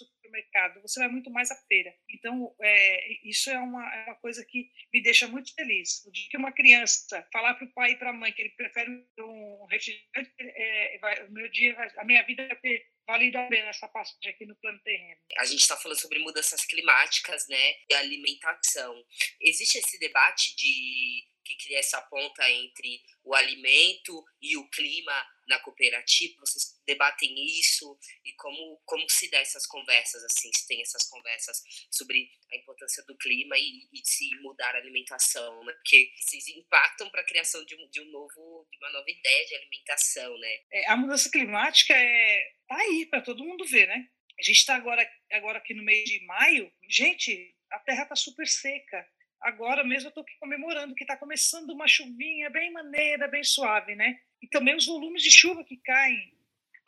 você 0.81 1.01
vai 1.01 1.09
muito 1.09 1.31
mais 1.31 1.51
à 1.51 1.57
feira. 1.67 1.95
Então 2.09 2.55
é, 2.61 3.29
isso 3.29 3.51
é 3.51 3.59
uma, 3.59 3.95
é 3.95 4.05
uma 4.07 4.17
coisa 4.17 4.45
que 4.45 4.71
me 4.93 5.03
deixa 5.03 5.27
muito 5.29 5.55
feliz. 5.55 6.05
O 6.05 6.11
dia 6.11 6.29
que 6.31 6.37
uma 6.37 6.53
criança 6.53 7.27
falar 7.33 7.55
para 7.55 7.67
o 7.67 7.73
pai 7.73 7.93
e 7.93 7.97
para 7.97 8.11
a 8.11 8.13
mãe 8.13 8.33
que 8.33 8.43
ele 8.43 8.51
prefere 8.51 8.91
um 9.19 9.67
refrigerante, 9.67 10.33
é, 10.41 10.99
vai, 10.99 11.29
meu 11.29 11.49
dia, 11.51 11.77
a 11.97 12.05
minha 12.05 12.23
vida 12.23 12.47
vai 12.47 12.57
ter 12.57 12.87
valido 13.07 13.39
a 13.39 13.47
pena 13.49 13.69
essa 13.69 13.89
passagem 13.89 14.31
aqui 14.31 14.47
no 14.47 14.57
plano 14.57 14.79
terreno. 14.81 15.21
A 15.39 15.45
gente 15.45 15.61
está 15.61 15.77
falando 15.77 15.99
sobre 15.99 16.19
mudanças 16.21 16.65
climáticas, 16.65 17.49
né, 17.49 17.75
e 17.91 17.95
alimentação. 17.95 19.05
Existe 19.41 19.79
esse 19.79 19.99
debate 19.99 20.55
de 20.57 21.25
que 21.45 21.57
cria 21.57 21.78
essa 21.78 22.01
ponta 22.03 22.51
entre 22.51 23.03
o 23.24 23.34
alimento 23.34 24.24
e 24.40 24.57
o 24.57 24.68
clima 24.70 25.12
na 25.47 25.59
cooperativa? 25.61 26.38
Vocês 26.40 26.80
debatem 26.86 27.34
isso 27.59 27.99
e 28.24 28.32
como 28.34 28.80
como 28.84 29.05
se 29.09 29.30
dá 29.30 29.38
essas 29.38 29.66
conversas 29.66 30.22
assim? 30.24 30.51
Se 30.55 30.66
tem 30.66 30.80
essas 30.82 31.09
conversas 31.09 31.62
sobre 31.90 32.30
a 32.51 32.57
importância 32.57 33.05
do 33.05 33.16
clima 33.16 33.57
e, 33.59 33.88
e 33.93 34.03
de 34.03 34.09
se 34.09 34.28
mudar 34.40 34.74
a 34.74 34.78
alimentação, 34.78 35.64
né? 35.64 35.72
Porque 35.74 36.12
vocês 36.16 36.49
impactam 36.49 37.11
para 37.11 37.22
a 37.22 37.26
criação 37.26 37.64
de 37.64 37.74
um, 37.74 37.88
de 37.90 38.01
um 38.01 38.11
novo 38.11 38.66
de 38.70 38.78
uma 38.78 38.90
nova 38.90 39.11
ideia 39.11 39.47
de 39.47 39.57
alimentação, 39.57 40.38
né? 40.38 40.59
É, 40.72 40.90
a 40.90 40.97
mudança 40.97 41.30
climática 41.30 41.95
é 41.95 42.53
tá 42.68 42.76
aí 42.76 43.07
para 43.07 43.22
todo 43.22 43.45
mundo 43.45 43.64
ver, 43.66 43.86
né? 43.88 44.09
A 44.38 44.43
gente 44.43 44.59
está 44.59 44.74
agora 44.74 45.09
agora 45.30 45.59
aqui 45.59 45.74
no 45.74 45.82
mês 45.82 46.05
de 46.05 46.24
maio, 46.24 46.72
gente, 46.88 47.55
a 47.70 47.78
terra 47.80 48.05
está 48.05 48.16
super 48.16 48.47
seca 48.47 49.07
agora 49.43 49.84
mesmo 49.84 50.07
eu 50.07 50.11
estou 50.11 50.22
aqui 50.22 50.36
comemorando 50.38 50.95
que 50.95 51.05
está 51.05 51.16
começando 51.16 51.70
uma 51.70 51.88
chuvinha 51.88 52.51
bem 52.51 52.72
maneira, 52.72 53.28
bem 53.28 53.45
suave, 53.45 53.95
né? 53.95 54.20
E 54.40 54.49
também 54.49 54.74
os 54.74 54.86
volumes 54.86 55.22
de 55.22 55.30
chuva 55.30 55.64
que 55.64 55.76
caem, 55.76 56.36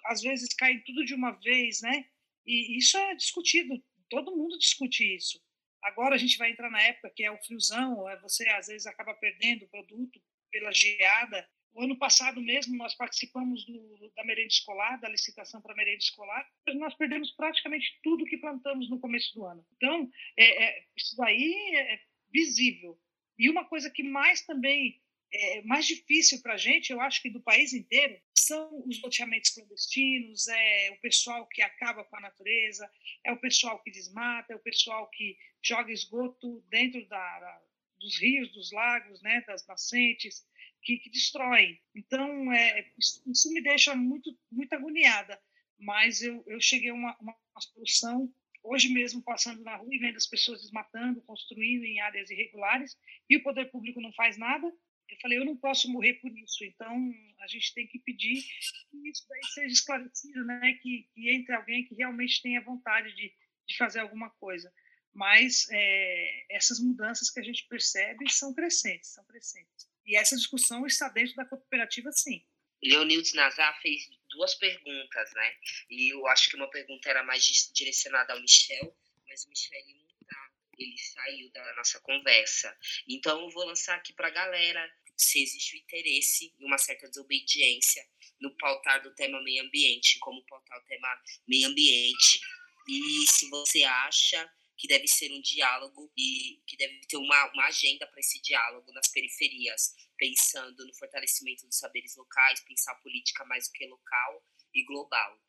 às 0.06 0.22
vezes 0.22 0.54
caem 0.54 0.80
tudo 0.80 1.04
de 1.04 1.14
uma 1.14 1.32
vez, 1.32 1.80
né? 1.82 2.06
E 2.46 2.76
isso 2.78 2.96
é 2.96 3.14
discutido, 3.14 3.82
todo 4.08 4.36
mundo 4.36 4.58
discute 4.58 5.14
isso. 5.14 5.42
Agora 5.82 6.14
a 6.14 6.18
gente 6.18 6.38
vai 6.38 6.50
entrar 6.50 6.70
na 6.70 6.80
época 6.80 7.12
que 7.14 7.24
é 7.24 7.30
o 7.30 7.42
friozão, 7.42 8.08
é 8.08 8.18
você 8.20 8.48
às 8.50 8.68
vezes 8.68 8.86
acaba 8.86 9.14
perdendo 9.14 9.64
o 9.64 9.68
produto 9.68 10.20
pela 10.50 10.72
geada. 10.72 11.46
O 11.74 11.82
ano 11.82 11.98
passado 11.98 12.40
mesmo 12.40 12.76
nós 12.76 12.94
participamos 12.94 13.64
do, 13.66 14.12
da 14.14 14.24
merenda 14.24 14.48
escolar, 14.48 15.00
da 15.00 15.08
licitação 15.08 15.60
para 15.60 15.74
merenda 15.74 15.98
escolar, 15.98 16.48
nós 16.76 16.94
perdemos 16.94 17.32
praticamente 17.32 17.98
tudo 18.02 18.24
que 18.24 18.38
plantamos 18.38 18.88
no 18.88 19.00
começo 19.00 19.34
do 19.34 19.44
ano. 19.44 19.66
Então, 19.76 20.08
é, 20.36 20.64
é, 20.64 20.84
isso 20.96 21.16
daí 21.16 21.74
é, 21.74 22.00
visível. 22.34 23.00
E 23.38 23.48
uma 23.48 23.64
coisa 23.64 23.88
que 23.88 24.02
mais 24.02 24.42
também 24.42 25.00
é 25.32 25.62
mais 25.62 25.86
difícil 25.86 26.40
para 26.42 26.54
a 26.54 26.56
gente, 26.56 26.92
eu 26.92 27.00
acho 27.00 27.20
que 27.20 27.28
do 27.28 27.40
país 27.40 27.72
inteiro, 27.72 28.20
são 28.36 28.86
os 28.86 29.00
loteamentos 29.02 29.50
clandestinos, 29.50 30.46
é 30.48 30.90
o 30.92 31.00
pessoal 31.00 31.46
que 31.48 31.60
acaba 31.62 32.04
com 32.04 32.16
a 32.16 32.20
natureza, 32.20 32.88
é 33.24 33.32
o 33.32 33.40
pessoal 33.40 33.82
que 33.82 33.90
desmata, 33.90 34.52
é 34.52 34.56
o 34.56 34.62
pessoal 34.62 35.08
que 35.10 35.36
joga 35.62 35.92
esgoto 35.92 36.62
dentro 36.68 37.04
da, 37.08 37.40
da, 37.40 37.62
dos 37.98 38.20
rios, 38.20 38.52
dos 38.52 38.70
lagos, 38.70 39.20
né, 39.22 39.42
das 39.46 39.66
nascentes, 39.66 40.46
que, 40.82 40.98
que 40.98 41.10
destrói. 41.10 41.80
Então, 41.94 42.52
é, 42.52 42.92
isso 42.98 43.52
me 43.52 43.60
deixa 43.60 43.96
muito, 43.96 44.38
muito 44.52 44.72
agoniada, 44.72 45.40
mas 45.78 46.22
eu, 46.22 46.44
eu 46.46 46.60
cheguei 46.60 46.90
a 46.90 46.94
uma, 46.94 47.16
uma 47.18 47.34
solução 47.58 48.32
hoje 48.64 48.88
mesmo 48.88 49.22
passando 49.22 49.62
na 49.62 49.76
rua 49.76 49.94
e 49.94 49.98
vendo 49.98 50.16
as 50.16 50.26
pessoas 50.26 50.62
desmatando, 50.62 51.20
construindo 51.22 51.84
em 51.84 52.00
áreas 52.00 52.30
irregulares, 52.30 52.96
e 53.28 53.36
o 53.36 53.42
poder 53.42 53.70
público 53.70 54.00
não 54.00 54.12
faz 54.14 54.36
nada. 54.36 54.66
Eu 54.66 55.18
falei, 55.20 55.38
eu 55.38 55.44
não 55.44 55.56
posso 55.56 55.88
morrer 55.92 56.14
por 56.14 56.36
isso, 56.36 56.64
então 56.64 57.14
a 57.40 57.46
gente 57.46 57.74
tem 57.74 57.86
que 57.86 57.98
pedir 57.98 58.42
que 58.90 59.08
isso 59.08 59.24
daí 59.28 59.40
seja 59.52 59.72
esclarecido, 59.72 60.44
né? 60.44 60.78
que, 60.82 61.06
que 61.14 61.30
entre 61.30 61.54
alguém 61.54 61.84
que 61.84 61.94
realmente 61.94 62.40
tenha 62.40 62.62
vontade 62.62 63.14
de, 63.14 63.32
de 63.68 63.76
fazer 63.76 64.00
alguma 64.00 64.30
coisa. 64.30 64.72
Mas 65.12 65.68
é, 65.70 66.46
essas 66.50 66.80
mudanças 66.80 67.30
que 67.30 67.38
a 67.38 67.42
gente 67.42 67.68
percebe 67.68 68.28
são 68.32 68.52
crescentes, 68.54 69.10
são 69.10 69.24
crescentes. 69.26 69.88
E 70.06 70.16
essa 70.16 70.34
discussão 70.36 70.86
está 70.86 71.08
dentro 71.08 71.36
da 71.36 71.44
cooperativa, 71.44 72.10
sim. 72.10 72.44
Leonildes 72.82 73.32
Nazar 73.34 73.80
fez 73.80 74.08
duas 74.34 74.54
perguntas, 74.54 75.32
né? 75.32 75.56
E 75.88 76.12
eu 76.12 76.26
acho 76.28 76.50
que 76.50 76.56
uma 76.56 76.70
pergunta 76.70 77.08
era 77.08 77.22
mais 77.22 77.70
direcionada 77.72 78.32
ao 78.32 78.40
Michel, 78.40 78.96
mas 79.28 79.44
o 79.44 79.48
Michel 79.48 79.82
não 79.86 80.26
tá. 80.26 80.50
Ele 80.78 80.98
saiu 80.98 81.50
da 81.50 81.74
nossa 81.74 82.00
conversa. 82.00 82.76
Então 83.08 83.40
eu 83.40 83.50
vou 83.50 83.64
lançar 83.64 83.96
aqui 83.96 84.12
para 84.12 84.28
a 84.28 84.30
galera 84.30 84.92
se 85.16 85.42
existe 85.42 85.76
o 85.76 85.78
interesse 85.78 86.52
em 86.58 86.64
uma 86.64 86.78
certa 86.78 87.08
desobediência 87.08 88.04
no 88.40 88.54
pautar 88.56 89.02
do 89.02 89.14
tema 89.14 89.40
meio 89.42 89.64
ambiente, 89.64 90.18
como 90.18 90.44
pautar 90.44 90.78
o 90.78 90.84
tema 90.86 91.08
meio 91.46 91.68
ambiente. 91.68 92.40
E 92.88 93.26
se 93.28 93.48
você 93.48 93.84
acha 93.84 94.52
que 94.76 94.88
deve 94.88 95.06
ser 95.06 95.30
um 95.32 95.40
diálogo 95.40 96.12
e 96.16 96.60
que 96.66 96.76
deve 96.76 97.00
ter 97.06 97.16
uma, 97.16 97.52
uma 97.52 97.66
agenda 97.66 98.06
para 98.06 98.20
esse 98.20 98.42
diálogo 98.42 98.92
nas 98.92 99.08
periferias, 99.08 99.94
pensando 100.16 100.86
no 100.86 100.94
fortalecimento 100.94 101.66
dos 101.66 101.78
saberes 101.78 102.16
locais, 102.16 102.60
pensar 102.60 102.94
política 102.96 103.44
mais 103.44 103.68
do 103.68 103.72
que 103.72 103.86
local 103.86 104.44
e 104.74 104.84
global. 104.84 105.40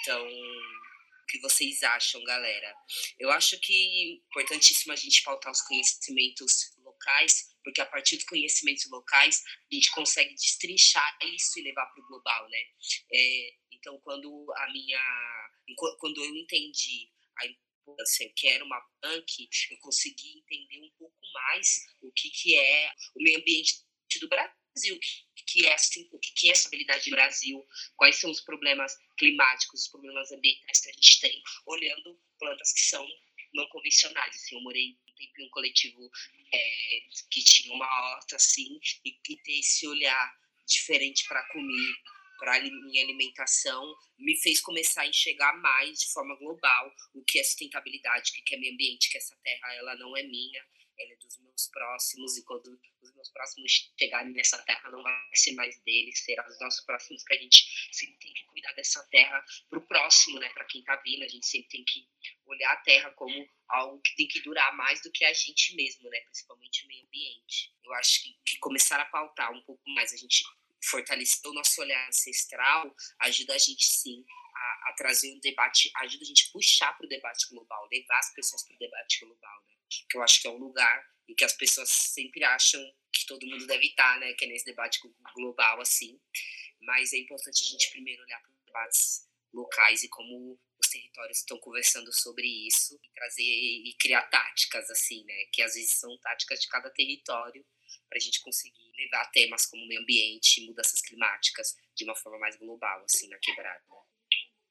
Então, 0.00 0.26
o 0.26 1.26
que 1.28 1.40
vocês 1.40 1.82
acham, 1.82 2.22
galera? 2.24 2.74
Eu 3.18 3.30
acho 3.30 3.58
que 3.60 3.72
é 3.72 4.12
importantíssimo 4.28 4.92
a 4.92 4.96
gente 4.96 5.22
pautar 5.22 5.52
os 5.52 5.62
conhecimentos 5.62 6.74
locais, 6.78 7.54
porque 7.62 7.80
a 7.80 7.86
partir 7.86 8.16
dos 8.16 8.24
conhecimentos 8.24 8.88
locais 8.90 9.42
a 9.70 9.74
gente 9.74 9.90
consegue 9.90 10.34
destrinchar 10.34 11.18
isso 11.22 11.58
e 11.58 11.62
levar 11.62 11.86
para 11.86 12.02
o 12.02 12.06
global, 12.06 12.48
né? 12.48 12.62
É, 13.12 13.54
então, 13.72 13.98
quando 14.00 14.52
a 14.56 14.72
minha, 14.72 15.50
quando 15.98 16.24
eu 16.24 16.34
entendi 16.36 17.10
a 17.38 17.46
importância, 17.46 18.24
eu 18.24 18.32
quero 18.34 18.64
uma 18.64 18.80
punk, 19.00 19.48
eu 19.70 19.78
consegui 19.78 20.38
entender 20.38 20.80
um 20.80 20.90
pouco 20.98 21.16
mais 21.32 21.86
o 22.02 22.12
que 22.12 22.30
que 22.30 22.56
é 22.56 22.92
o 23.14 23.22
meio 23.22 23.38
ambiente 23.38 23.87
do 24.20 24.28
Brasil, 24.28 24.98
que 25.46 25.66
é, 25.66 25.74
assim, 25.74 26.08
o 26.12 26.18
que 26.18 26.48
é 26.48 26.52
estabilidade 26.52 27.10
do 27.10 27.16
Brasil, 27.16 27.66
quais 27.96 28.16
são 28.16 28.30
os 28.30 28.40
problemas 28.40 28.96
climáticos, 29.16 29.82
os 29.82 29.88
problemas 29.88 30.30
ambientais 30.30 30.80
que 30.80 30.90
a 30.90 30.92
gente 30.92 31.20
tem, 31.20 31.42
olhando 31.66 32.20
plantas 32.38 32.72
que 32.72 32.80
são 32.80 33.06
não 33.54 33.66
convencionais. 33.68 34.36
Assim, 34.36 34.54
eu 34.54 34.62
morei 34.62 34.96
um 35.08 35.14
tempo 35.14 35.40
em 35.40 35.46
um 35.46 35.50
coletivo 35.50 36.10
é, 36.52 37.00
que 37.30 37.42
tinha 37.42 37.74
uma 37.74 37.86
horta 37.86 38.36
assim, 38.36 38.78
e, 39.04 39.18
e 39.28 39.36
ter 39.38 39.58
esse 39.58 39.86
olhar 39.86 40.38
diferente 40.66 41.26
para 41.26 41.42
comer, 41.48 41.94
para 42.38 42.60
minha 42.60 43.02
alimentação, 43.02 43.96
me 44.18 44.36
fez 44.36 44.60
começar 44.60 45.02
a 45.02 45.06
enxergar 45.08 45.54
mais 45.60 45.98
de 45.98 46.12
forma 46.12 46.36
global 46.36 46.94
o 47.14 47.24
que 47.24 47.38
é 47.38 47.42
sustentabilidade, 47.42 48.30
o 48.30 48.44
que 48.44 48.54
é 48.54 48.58
meio 48.58 48.74
ambiente, 48.74 49.10
que 49.10 49.18
essa 49.18 49.36
terra 49.42 49.74
ela 49.74 49.96
não 49.96 50.16
é 50.16 50.22
minha, 50.22 50.64
é 50.98 51.16
dos 51.16 51.38
meus 51.38 51.68
próximos, 51.68 52.36
e 52.36 52.44
quando 52.44 52.80
os 53.02 53.14
meus 53.14 53.30
próximos 53.30 53.92
chegarem 53.98 54.32
nessa 54.32 54.58
terra, 54.62 54.90
não 54.90 55.02
vai 55.02 55.30
ser 55.34 55.52
mais 55.52 55.78
deles, 55.82 56.24
será 56.24 56.46
os 56.48 56.58
nossos 56.60 56.84
próximos, 56.84 57.24
que 57.24 57.34
a 57.34 57.38
gente 57.38 57.88
sempre 57.92 58.16
tem 58.18 58.34
que 58.34 58.44
cuidar 58.46 58.72
dessa 58.72 59.02
terra 59.08 59.44
para 59.68 59.78
o 59.78 59.86
próximo, 59.86 60.38
né, 60.38 60.48
para 60.50 60.64
quem 60.64 60.80
está 60.80 60.96
vindo, 60.96 61.24
a 61.24 61.28
gente 61.28 61.46
sempre 61.46 61.68
tem 61.68 61.84
que 61.84 62.08
olhar 62.46 62.72
a 62.72 62.76
terra 62.78 63.10
como 63.12 63.48
algo 63.68 64.00
que 64.00 64.16
tem 64.16 64.28
que 64.28 64.40
durar 64.40 64.74
mais 64.76 65.00
do 65.02 65.10
que 65.12 65.24
a 65.24 65.32
gente 65.32 65.74
mesmo, 65.74 66.08
né, 66.10 66.20
principalmente 66.20 66.84
o 66.84 66.88
meio 66.88 67.06
ambiente. 67.06 67.72
Eu 67.84 67.92
acho 67.94 68.22
que, 68.22 68.38
que 68.44 68.58
começar 68.58 69.00
a 69.00 69.04
pautar 69.06 69.52
um 69.52 69.62
pouco 69.62 69.88
mais, 69.90 70.12
a 70.12 70.16
gente 70.16 70.44
fortalecer 70.82 71.50
o 71.50 71.54
nosso 71.54 71.80
olhar 71.80 72.08
ancestral, 72.08 72.94
ajuda 73.18 73.54
a 73.54 73.58
gente 73.58 73.84
sim 73.84 74.24
a, 74.88 74.92
trazer 74.94 75.32
um 75.32 75.40
debate, 75.40 75.90
ajuda 75.96 76.24
a 76.24 76.26
gente 76.26 76.48
a 76.48 76.52
puxar 76.52 76.92
para 76.96 77.06
o 77.06 77.08
debate 77.08 77.48
global, 77.48 77.88
levar 77.90 78.18
as 78.18 78.32
pessoas 78.34 78.62
para 78.64 78.74
o 78.74 78.78
debate 78.78 79.20
global, 79.20 79.64
né? 79.66 79.74
que 80.08 80.16
eu 80.16 80.22
acho 80.22 80.40
que 80.40 80.48
é 80.48 80.50
um 80.50 80.58
lugar 80.58 81.06
em 81.28 81.34
que 81.34 81.44
as 81.44 81.52
pessoas 81.52 81.90
sempre 81.90 82.42
acham 82.44 82.82
que 83.12 83.26
todo 83.26 83.46
mundo 83.46 83.66
deve 83.66 83.86
estar, 83.86 84.18
né? 84.18 84.32
Que 84.34 84.44
é 84.44 84.48
nesse 84.48 84.64
debate 84.64 85.00
global, 85.34 85.80
assim. 85.80 86.18
Mas 86.80 87.12
é 87.12 87.18
importante 87.18 87.62
a 87.62 87.66
gente 87.66 87.90
primeiro 87.90 88.22
olhar 88.22 88.40
para 88.40 88.50
os 88.50 88.58
debates 88.64 89.28
locais 89.52 90.02
e 90.02 90.08
como 90.08 90.58
os 90.78 90.88
territórios 90.88 91.38
estão 91.38 91.58
conversando 91.58 92.12
sobre 92.12 92.46
isso 92.46 92.98
e 93.02 93.10
trazer 93.10 93.42
e 93.42 93.94
criar 93.98 94.22
táticas, 94.22 94.88
assim, 94.90 95.24
né? 95.24 95.44
Que 95.52 95.62
às 95.62 95.74
vezes 95.74 95.92
são 95.92 96.16
táticas 96.18 96.60
de 96.60 96.68
cada 96.68 96.88
território 96.90 97.64
para 98.08 98.16
a 98.16 98.20
gente 98.20 98.40
conseguir 98.40 98.90
levar 98.96 99.30
temas 99.30 99.66
como 99.66 99.86
meio 99.86 100.00
ambiente, 100.00 100.64
mudanças 100.64 101.00
climáticas 101.00 101.76
de 101.94 102.04
uma 102.04 102.14
forma 102.14 102.38
mais 102.38 102.56
global, 102.56 103.02
assim, 103.04 103.28
na 103.28 103.38
quebrada. 103.38 103.84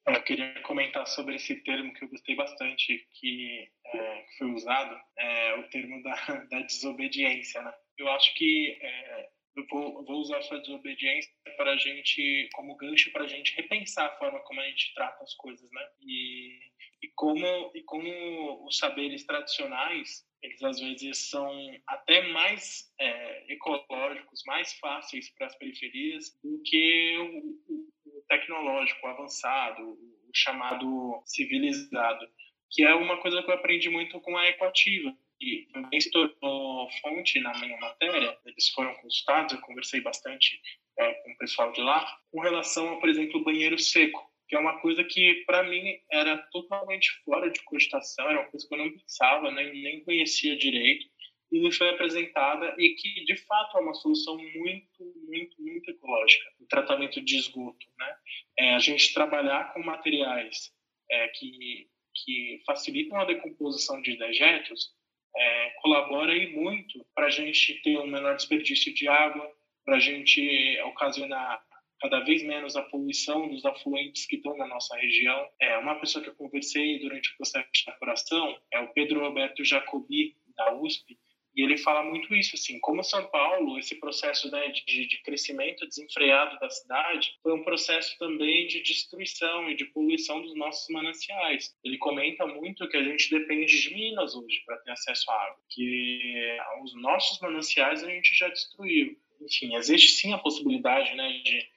Eu 0.07 0.23
queria 0.23 0.61
comentar 0.61 1.05
sobre 1.05 1.35
esse 1.35 1.55
termo 1.63 1.93
que 1.93 2.05
eu 2.05 2.07
gostei 2.07 2.33
bastante, 2.33 3.05
que, 3.11 3.69
é, 3.85 4.21
que 4.21 4.37
foi 4.37 4.51
usado, 4.51 4.97
é, 5.17 5.55
o 5.55 5.63
termo 5.69 6.01
da, 6.01 6.15
da 6.49 6.61
desobediência. 6.61 7.61
Né? 7.61 7.73
Eu 7.97 8.07
acho 8.11 8.33
que 8.35 8.77
é, 8.81 9.29
eu 9.57 9.65
vou, 9.69 10.05
vou, 10.05 10.21
usar 10.21 10.37
essa 10.37 10.59
desobediência 10.59 11.29
para 11.57 11.71
a 11.71 11.77
gente, 11.77 12.47
como 12.53 12.77
gancho 12.77 13.11
para 13.11 13.25
a 13.25 13.27
gente 13.27 13.53
repensar 13.55 14.05
a 14.05 14.17
forma 14.17 14.39
como 14.41 14.61
a 14.61 14.65
gente 14.69 14.93
trata 14.93 15.23
as 15.23 15.33
coisas, 15.33 15.69
né? 15.71 15.87
E, 16.01 16.57
e 17.03 17.07
como 17.15 17.71
e 17.75 17.81
como 17.83 18.65
os 18.65 18.77
saberes 18.77 19.25
tradicionais 19.25 20.25
eles 20.43 20.63
às 20.63 20.79
vezes 20.79 21.29
são 21.29 21.51
até 21.87 22.21
mais 22.31 22.93
é, 22.99 23.53
ecológicos, 23.53 24.43
mais 24.45 24.73
fáceis 24.73 25.29
para 25.31 25.47
as 25.47 25.55
periferias 25.57 26.39
do 26.43 26.61
que 26.63 27.17
o, 27.17 27.87
tecnológico 28.27 29.07
avançado, 29.07 29.83
o 29.83 30.31
chamado 30.33 31.21
civilizado, 31.25 32.27
que 32.71 32.83
é 32.83 32.93
uma 32.93 33.17
coisa 33.17 33.41
que 33.41 33.49
eu 33.49 33.55
aprendi 33.55 33.89
muito 33.89 34.19
com 34.21 34.37
a 34.37 34.47
Equativa, 34.47 35.15
e 35.41 35.67
também 35.71 36.01
se 36.01 36.09
tornou 36.11 36.89
fonte 37.01 37.39
na 37.39 37.51
minha 37.59 37.77
matéria. 37.77 38.37
Eles 38.45 38.69
foram 38.69 38.93
consultados, 38.95 39.53
eu 39.53 39.61
conversei 39.61 40.01
bastante 40.01 40.59
é, 40.97 41.13
com 41.13 41.31
o 41.31 41.37
pessoal 41.37 41.71
de 41.71 41.81
lá, 41.81 42.05
com 42.31 42.41
relação 42.41 42.93
a, 42.93 42.99
por 42.99 43.09
exemplo, 43.09 43.43
banheiro 43.43 43.77
seco, 43.77 44.19
que 44.47 44.55
é 44.55 44.59
uma 44.59 44.79
coisa 44.79 45.03
que, 45.03 45.43
para 45.45 45.63
mim, 45.63 45.99
era 46.11 46.37
totalmente 46.51 47.11
fora 47.23 47.51
de 47.51 47.61
cogitação, 47.63 48.29
era 48.29 48.39
uma 48.39 48.49
coisa 48.49 48.67
que 48.67 48.73
eu 48.73 48.79
não 48.79 48.91
pensava, 48.91 49.51
nem, 49.51 49.81
nem 49.81 50.03
conhecia 50.03 50.57
direito, 50.57 51.05
e 51.51 51.59
me 51.59 51.71
foi 51.71 51.89
apresentada 51.89 52.75
e 52.77 52.95
que, 52.95 53.23
de 53.25 53.35
fato, 53.37 53.77
é 53.77 53.81
uma 53.81 53.93
solução 53.93 54.37
muito, 54.37 55.13
muito, 55.27 55.61
muito 55.61 55.91
ecológica, 55.91 56.45
o 56.59 56.65
tratamento 56.67 57.21
de 57.21 57.37
esgoto. 57.37 57.85
Né? 57.97 58.15
É, 58.59 58.75
a 58.75 58.79
gente 58.79 59.13
trabalhar 59.13 59.73
com 59.73 59.81
materiais 59.81 60.73
é, 61.09 61.27
que, 61.29 61.87
que 62.13 62.61
facilitam 62.65 63.17
a 63.19 63.25
decomposição 63.25 64.01
de 64.01 64.17
dejetos 64.17 64.95
é, 65.35 65.69
colabora 65.81 66.33
aí 66.33 66.53
muito 66.53 67.05
para 67.13 67.27
a 67.27 67.29
gente 67.29 67.81
ter 67.81 67.97
um 67.97 68.07
menor 68.07 68.35
desperdício 68.35 68.93
de 68.93 69.07
água, 69.07 69.49
para 69.85 69.97
a 69.97 69.99
gente 69.99 70.81
ocasionar 70.81 71.61
cada 71.99 72.19
vez 72.19 72.43
menos 72.43 72.75
a 72.75 72.83
poluição 72.83 73.47
dos 73.49 73.65
afluentes 73.65 74.25
que 74.25 74.35
estão 74.35 74.55
na 74.57 74.67
nossa 74.67 74.95
região. 74.97 75.47
É 75.59 75.77
uma 75.77 75.95
pessoa 75.99 76.23
que 76.23 76.29
eu 76.29 76.35
conversei 76.35 76.99
durante 76.99 77.31
o 77.31 77.37
processo 77.37 77.69
de 77.73 77.89
apuração 77.89 78.57
é 78.71 78.79
o 78.79 78.93
Pedro 78.93 79.21
Roberto 79.21 79.63
Jacobi 79.63 80.35
da 80.55 80.75
USP 80.75 81.17
e 81.57 81.63
ele 81.63 81.75
fala 81.75 82.03
muito 82.03 82.35
isso, 82.35 82.55
assim, 82.55 82.79
como 82.79 83.03
São 83.03 83.25
Paulo, 83.31 83.79
esse 83.79 83.95
processo 83.95 84.51
né, 84.51 84.67
de, 84.67 85.07
de 85.07 85.21
crescimento 85.23 85.87
desenfreado 85.87 86.59
da 86.59 86.69
cidade 86.69 87.35
foi 87.41 87.51
um 87.51 87.63
processo 87.63 88.15
também 88.19 88.67
de 88.67 88.83
destruição 88.83 89.67
e 89.67 89.75
de 89.75 89.85
poluição 89.85 90.39
dos 90.39 90.55
nossos 90.55 90.87
mananciais. 90.93 91.75
Ele 91.83 91.97
comenta 91.97 92.45
muito 92.45 92.87
que 92.87 92.95
a 92.95 93.03
gente 93.03 93.31
depende 93.31 93.81
de 93.81 93.91
Minas 93.91 94.35
hoje 94.35 94.61
para 94.67 94.77
ter 94.77 94.91
acesso 94.91 95.31
à 95.31 95.33
água, 95.33 95.57
que 95.71 96.59
os 96.83 96.93
nossos 97.01 97.39
mananciais 97.39 98.03
a 98.03 98.09
gente 98.09 98.35
já 98.35 98.49
destruiu. 98.49 99.17
Enfim, 99.41 99.75
existe 99.75 100.11
sim 100.11 100.33
a 100.33 100.37
possibilidade 100.37 101.15
né, 101.15 101.41
de 101.43 101.67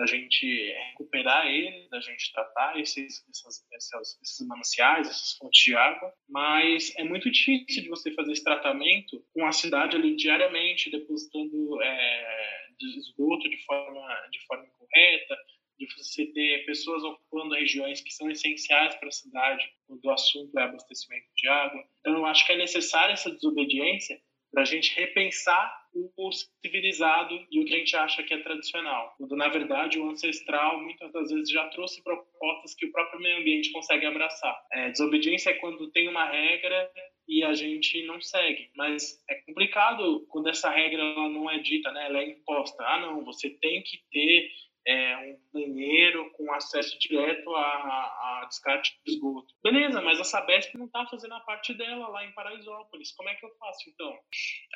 da 0.00 0.06
gente 0.06 0.46
recuperar 0.92 1.46
ele, 1.46 1.86
da 1.90 2.00
gente 2.00 2.32
tratar 2.32 2.80
esses, 2.80 3.22
essas, 3.28 3.66
essas, 3.70 4.18
esses 4.22 4.46
mananciais, 4.46 5.06
essas 5.06 5.36
fontes 5.36 5.62
de 5.62 5.76
água, 5.76 6.10
mas 6.26 6.90
é 6.96 7.04
muito 7.04 7.30
difícil 7.30 7.82
de 7.82 7.88
você 7.90 8.10
fazer 8.12 8.32
esse 8.32 8.42
tratamento 8.42 9.22
com 9.34 9.44
a 9.44 9.52
cidade 9.52 9.96
ali 9.96 10.16
diariamente, 10.16 10.90
depositando 10.90 11.82
é, 11.82 12.66
esgoto 12.96 13.46
de 13.50 13.58
forma, 13.66 14.28
de 14.32 14.40
forma 14.46 14.66
correta, 14.78 15.36
de 15.78 15.86
você 15.94 16.24
ter 16.32 16.64
pessoas 16.64 17.04
ocupando 17.04 17.54
regiões 17.54 18.00
que 18.00 18.10
são 18.10 18.30
essenciais 18.30 18.94
para 18.94 19.08
a 19.08 19.12
cidade, 19.12 19.70
quando 19.86 20.02
o 20.02 20.10
assunto 20.10 20.58
é 20.58 20.62
abastecimento 20.62 21.26
de 21.36 21.46
água. 21.46 21.84
Então, 22.00 22.14
eu 22.14 22.24
acho 22.24 22.46
que 22.46 22.52
é 22.52 22.56
necessária 22.56 23.12
essa 23.12 23.30
desobediência 23.30 24.18
para 24.52 24.62
a 24.62 24.66
gente 24.66 24.94
repensar 24.94 25.80
o 25.92 26.30
civilizado 26.64 27.34
e 27.50 27.60
o 27.60 27.64
que 27.64 27.74
a 27.74 27.78
gente 27.78 27.96
acha 27.96 28.22
que 28.22 28.32
é 28.32 28.38
tradicional. 28.38 29.14
Quando, 29.18 29.36
na 29.36 29.48
verdade, 29.48 29.98
o 29.98 30.08
ancestral 30.08 30.80
muitas 30.80 31.12
das 31.12 31.30
vezes 31.30 31.50
já 31.50 31.68
trouxe 31.68 32.02
propostas 32.02 32.74
que 32.74 32.86
o 32.86 32.92
próprio 32.92 33.20
meio 33.20 33.38
ambiente 33.38 33.72
consegue 33.72 34.06
abraçar. 34.06 34.56
É, 34.72 34.90
desobediência 34.90 35.50
é 35.50 35.54
quando 35.54 35.90
tem 35.90 36.08
uma 36.08 36.24
regra 36.24 36.90
e 37.28 37.44
a 37.44 37.54
gente 37.54 38.04
não 38.06 38.20
segue. 38.20 38.70
Mas 38.76 39.22
é 39.28 39.34
complicado 39.46 40.26
quando 40.28 40.48
essa 40.48 40.70
regra 40.70 41.02
não 41.28 41.50
é 41.50 41.58
dita, 41.58 41.90
né? 41.92 42.06
ela 42.06 42.20
é 42.20 42.28
imposta. 42.30 42.82
Ah, 42.84 43.00
não, 43.00 43.24
você 43.24 43.50
tem 43.50 43.82
que 43.82 43.98
ter 44.10 44.50
é, 44.90 45.16
um 45.18 45.40
banheiro 45.52 46.32
com 46.32 46.52
acesso 46.52 46.98
direto 46.98 47.54
a, 47.54 47.62
a, 47.62 48.46
descarte 48.48 48.98
de 49.04 49.12
esgoto. 49.12 49.54
Beleza, 49.62 50.02
mas 50.02 50.18
a 50.18 50.24
Sabesp 50.24 50.76
não 50.76 50.86
está 50.86 51.06
fazendo 51.06 51.34
a 51.34 51.40
parte 51.40 51.72
dela 51.74 52.08
lá 52.08 52.24
em 52.24 52.32
Paraisópolis. 52.32 53.12
Como 53.12 53.28
é 53.28 53.34
que 53.36 53.46
eu 53.46 53.54
faço, 53.56 53.88
então? 53.88 54.18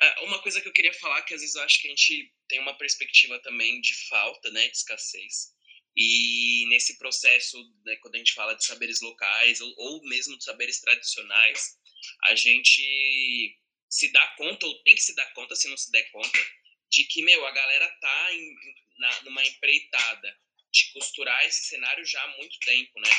É, 0.01 0.23
uma 0.23 0.41
coisa 0.41 0.61
que 0.61 0.69
eu 0.69 0.73
queria 0.73 0.93
falar, 0.93 1.21
que 1.23 1.33
às 1.33 1.41
vezes 1.41 1.55
eu 1.55 1.63
acho 1.63 1.81
que 1.81 1.87
a 1.87 1.89
gente 1.89 2.33
tem 2.47 2.61
uma 2.61 2.77
perspectiva 2.77 3.37
também 3.39 3.81
de 3.81 3.93
falta, 4.07 4.49
né, 4.51 4.67
de 4.69 4.77
escassez. 4.77 5.53
E 5.97 6.65
nesse 6.69 6.97
processo, 6.97 7.57
né, 7.85 7.97
quando 7.97 8.15
a 8.15 8.17
gente 8.17 8.33
fala 8.33 8.55
de 8.55 8.63
saberes 8.63 9.01
locais 9.01 9.59
ou, 9.59 9.73
ou 9.77 10.01
mesmo 10.07 10.37
de 10.37 10.45
saberes 10.45 10.79
tradicionais, 10.79 11.77
a 12.25 12.35
gente 12.35 13.57
se 13.89 14.11
dá 14.13 14.27
conta, 14.37 14.65
ou 14.65 14.81
tem 14.83 14.95
que 14.95 15.01
se 15.01 15.15
dar 15.15 15.33
conta, 15.33 15.55
se 15.55 15.67
não 15.67 15.77
se 15.77 15.91
der 15.91 16.09
conta, 16.11 16.39
de 16.95 17.03
que, 17.03 17.21
meu, 17.21 17.45
a 17.45 17.51
galera 17.51 17.89
tá 17.99 18.33
em, 18.33 18.55
na, 18.97 19.21
numa 19.23 19.45
empreitada 19.45 20.39
de 20.71 20.91
costurar 20.93 21.45
esse 21.45 21.65
cenário 21.65 22.05
já 22.05 22.23
há 22.23 22.37
muito 22.37 22.57
tempo, 22.59 22.99
né? 23.01 23.09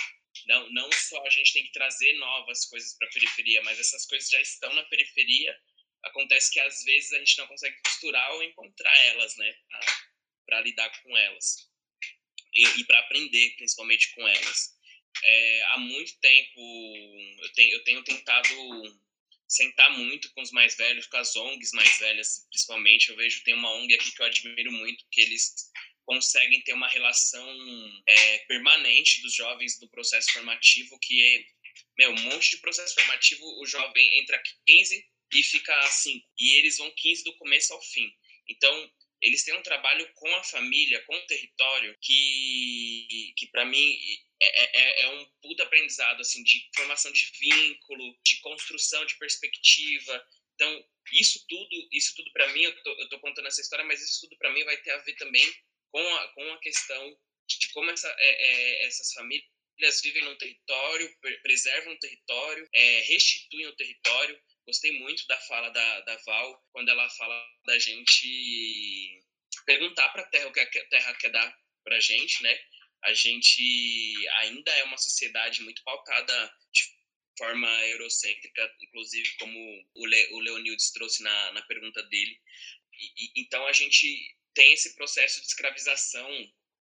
Não, 0.47 0.71
não 0.71 0.93
só 0.93 1.23
a 1.27 1.31
gente 1.31 1.53
tem 1.53 1.65
que 1.65 1.73
trazer 1.73 2.15
novas 2.15 2.65
coisas 2.67 2.97
para 2.97 3.07
a 3.07 3.11
periferia, 3.11 3.63
mas 3.63 3.79
essas 3.79 4.07
coisas 4.07 4.31
já 4.31 4.41
estão 4.41 4.73
na 4.75 4.83
periferia. 4.85 5.59
Acontece 6.05 6.53
que 6.53 6.61
às 6.61 6.85
vezes 6.85 7.13
a 7.13 7.19
gente 7.19 7.37
não 7.37 7.47
consegue 7.47 7.79
costurar 7.83 8.33
ou 8.33 8.43
encontrar 8.43 8.97
elas, 9.07 9.37
né? 9.37 9.55
Para 10.47 10.61
lidar 10.63 10.89
com 11.03 11.17
elas. 11.17 11.71
E, 12.55 12.81
e 12.81 12.85
para 12.85 13.01
aprender, 13.01 13.57
principalmente, 13.57 14.15
com 14.15 14.27
elas. 14.27 14.75
É, 15.23 15.63
há 15.71 15.79
muito 15.79 16.19
tempo 16.21 16.61
eu 17.43 17.53
tenho, 17.53 17.73
eu 17.73 17.85
tenho 17.85 18.05
tentado 18.05 19.01
sentar 19.49 19.91
muito 19.99 20.33
com 20.33 20.43
os 20.43 20.51
mais 20.51 20.77
velhos, 20.77 21.07
com 21.07 21.17
as 21.17 21.35
ONGs 21.37 21.73
mais 21.73 21.99
velhas, 21.99 22.47
principalmente. 22.51 23.09
Eu 23.09 23.17
vejo 23.17 23.43
tem 23.45 23.55
uma 23.55 23.73
ONG 23.75 23.95
aqui 23.95 24.11
que 24.11 24.21
eu 24.21 24.27
admiro 24.27 24.73
muito, 24.73 25.05
que 25.11 25.21
eles 25.21 25.53
conseguem 26.05 26.63
ter 26.63 26.73
uma 26.73 26.89
relação 26.89 28.03
é, 28.09 28.39
permanente 28.47 29.21
dos 29.23 29.35
jovens 29.35 29.79
do 29.79 29.89
processo 29.89 30.33
formativo, 30.33 30.99
que 31.01 31.23
é, 31.23 31.45
meu, 31.99 32.11
um 32.13 32.21
monte 32.23 32.51
de 32.51 32.59
processo 32.59 32.95
formativo, 32.95 33.45
o 33.61 33.67
jovem 33.67 34.21
entra 34.21 34.41
15 34.67 35.05
e 35.35 35.43
fica 35.43 35.83
5, 35.83 36.25
e 36.39 36.59
eles 36.59 36.79
vão 36.79 36.91
15 36.97 37.25
do 37.25 37.37
começo 37.37 37.73
ao 37.73 37.83
fim. 37.83 38.09
Então, 38.49 38.91
eles 39.23 39.45
têm 39.45 39.55
um 39.55 39.63
trabalho 39.63 40.09
com 40.15 40.29
a 40.37 40.45
família, 40.45 41.03
com 41.07 41.15
o 41.15 41.27
território, 41.27 41.97
que, 42.01 43.33
que 43.37 43.47
para 43.49 43.65
mim 43.65 43.99
é, 44.41 44.47
é, 44.47 44.71
é, 44.75 45.03
é, 45.03 45.09
um 45.11 45.25
puta 45.43 45.63
aprendizado, 45.63 46.21
assim, 46.21 46.43
de 46.43 46.69
formação 46.75 47.11
de 47.13 47.25
vínculo, 47.41 48.19
de 48.25 48.41
construção 48.41 49.05
de 49.07 49.17
perspectiva. 49.17 50.27
Então, 50.55 50.85
isso 51.13 51.45
tudo, 51.49 51.89
isso 51.93 52.15
tudo 52.15 52.31
para 52.33 52.49
mim, 52.53 52.63
eu 52.63 52.83
tô, 52.83 52.91
eu 53.01 53.09
tô, 53.09 53.21
contando 53.21 53.47
essa 53.47 53.61
história, 53.61 53.85
mas 53.85 54.03
isso 54.03 54.21
tudo 54.23 54.37
para 54.39 54.53
mim 54.53 54.65
vai 54.65 54.77
ter 54.79 54.91
a 54.91 54.99
ver 54.99 55.15
também 55.15 55.47
com 55.91 56.17
a, 56.17 56.29
com 56.29 56.53
a 56.53 56.59
questão 56.59 57.19
de 57.49 57.69
como 57.73 57.91
essa, 57.91 58.09
é, 58.19 58.83
é 58.83 58.87
essas 58.87 59.13
famílias 59.13 60.01
vivem 60.03 60.25
no 60.25 60.37
território, 60.37 61.17
preservam 61.43 61.93
o 61.93 61.99
território, 61.99 62.69
é, 62.75 63.01
restituem 63.01 63.67
o 63.67 63.77
território. 63.77 64.41
Gostei 64.67 64.93
muito 64.99 65.27
da 65.27 65.39
fala 65.43 65.71
da, 65.71 66.01
da 66.01 66.17
Val, 66.19 66.67
quando 66.73 66.89
ela 66.89 67.09
fala 67.11 67.41
da 67.67 67.79
gente 67.79 69.23
perguntar 69.65 70.09
para 70.11 70.23
a 70.23 70.27
Terra 70.27 70.49
o 70.49 70.53
que 70.53 70.61
a 70.61 70.89
Terra 70.89 71.15
quer 71.15 71.31
dar 71.31 71.57
para 71.85 71.97
a 71.97 72.01
gente, 72.01 72.43
né? 72.43 72.59
a 73.07 73.15
gente 73.15 74.29
ainda 74.39 74.71
é 74.73 74.85
uma 74.85 74.99
sociedade 74.99 75.63
muito 75.63 75.83
pautada 75.85 76.53
de 76.73 76.83
forma 77.39 77.69
eurocêntrica, 77.87 78.75
inclusive 78.83 79.31
como 79.39 79.89
o, 79.95 80.07
Le, 80.07 80.33
o 80.33 80.41
Leonildes 80.41 80.91
trouxe 80.91 81.23
na, 81.23 81.53
na 81.53 81.63
pergunta 81.63 82.03
dele. 82.05 82.41
E, 82.93 83.25
e, 83.25 83.43
então 83.43 83.65
a 83.67 83.73
gente 83.73 84.37
tem 84.55 84.73
esse 84.73 84.95
processo 84.95 85.41
de 85.41 85.47
escravização 85.47 86.29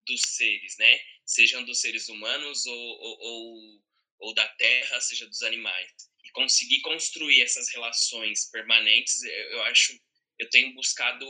dos 0.07 0.22
seres, 0.22 0.76
né? 0.78 1.01
Sejam 1.26 1.64
dos 1.64 1.80
seres 1.80 2.09
humanos 2.09 2.64
ou, 2.66 2.76
ou, 2.76 3.18
ou, 3.20 3.82
ou 4.20 4.35
da 4.35 4.47
terra, 4.49 5.01
seja 5.01 5.26
dos 5.26 5.43
animais. 5.43 5.93
Conseguir 6.35 6.80
construir 6.80 7.41
essas 7.41 7.70
relações 7.70 8.51
permanentes, 8.51 9.22
eu, 9.22 9.62
acho, 9.64 9.99
eu 10.39 10.51
tenho 10.51 10.74
buscado 10.74 11.26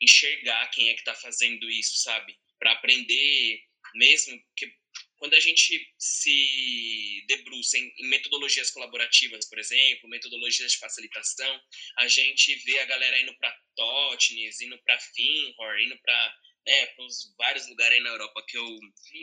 enxergar 0.00 0.68
quem 0.68 0.88
é 0.88 0.94
que 0.94 1.00
está 1.00 1.14
fazendo 1.14 1.68
isso, 1.68 1.98
sabe? 1.98 2.34
Para 2.58 2.72
aprender 2.72 3.60
mesmo, 3.94 4.38
porque 4.48 4.72
quando 5.18 5.34
a 5.34 5.40
gente 5.40 5.94
se 5.98 7.24
debruça 7.26 7.78
em, 7.78 7.92
metodologias 8.08 8.70
colaborativas, 8.70 9.48
por 9.48 9.58
exemplo, 9.58 10.08
metodologias 10.08 10.72
de 10.72 10.78
facilitação, 10.78 11.60
a 11.98 12.08
gente 12.08 12.54
vê 12.64 12.78
a 12.80 12.86
galera 12.86 13.20
indo 13.20 13.36
para 13.38 13.56
Totnes, 13.74 14.60
indo 14.60 14.78
para 14.82 14.98
Finhor, 14.98 15.80
indo 15.80 15.98
para 15.98 16.36
né, 16.66 16.94
os 16.98 17.34
vários 17.38 17.68
lugares 17.68 18.02
na 18.02 18.10
Europa 18.10 18.44
que 18.46 18.58
eu 18.58 18.78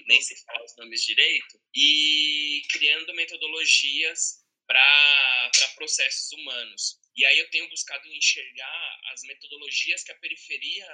nem 0.08 0.22
sei 0.22 0.38
falar 0.38 0.64
os 0.64 0.76
nomes 0.78 1.06
direito, 1.06 1.60
e 1.76 2.62
criando 2.72 3.14
metodologias 3.14 4.43
para 4.68 5.52
processos 5.76 6.32
humanos. 6.32 7.00
E 7.16 7.26
aí 7.26 7.38
eu 7.38 7.50
tenho 7.50 7.70
buscado 7.70 8.08
enxergar 8.08 9.02
as 9.14 9.22
metodologias 9.24 10.04
que 10.04 10.12
a 10.12 10.18
periferia 10.18 10.88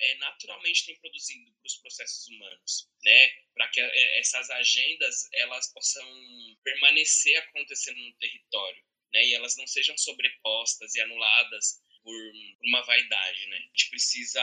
é, 0.00 0.14
naturalmente 0.16 0.86
tem 0.86 0.98
produzido 0.98 1.52
para 1.52 1.66
os 1.66 1.76
processos 1.76 2.26
humanos, 2.28 2.88
né? 3.04 3.28
Para 3.54 3.68
que 3.68 3.80
é, 3.80 4.18
essas 4.18 4.50
agendas 4.50 5.28
elas 5.34 5.72
possam 5.72 6.04
permanecer 6.64 7.36
acontecendo 7.38 7.98
no 7.98 8.12
território, 8.14 8.82
né? 9.12 9.24
E 9.26 9.34
elas 9.34 9.56
não 9.56 9.66
sejam 9.66 9.96
sobrepostas 9.96 10.94
e 10.94 11.00
anuladas 11.00 11.80
por 12.02 12.32
uma 12.64 12.82
vaidade, 12.82 13.46
né? 13.46 13.56
A 13.56 13.60
gente 13.60 13.90
precisa 13.90 14.42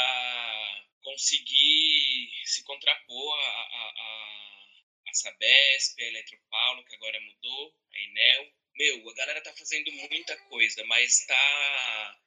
conseguir 1.01 2.29
se 2.45 2.63
contrapor 2.63 3.39
a, 3.39 3.47
a, 3.47 3.93
a, 3.97 5.09
a 5.09 5.13
Sabesp, 5.13 6.01
a 6.01 6.07
Eletropaulo, 6.07 6.85
que 6.85 6.95
agora 6.95 7.19
mudou, 7.19 7.75
a 7.93 7.99
Enel. 7.99 8.58
Meu, 8.79 9.09
a 9.09 9.13
galera 9.13 9.41
tá 9.41 9.51
fazendo 9.57 9.91
muita 9.91 10.37
coisa, 10.47 10.85
mas 10.85 11.25
tá 11.25 12.19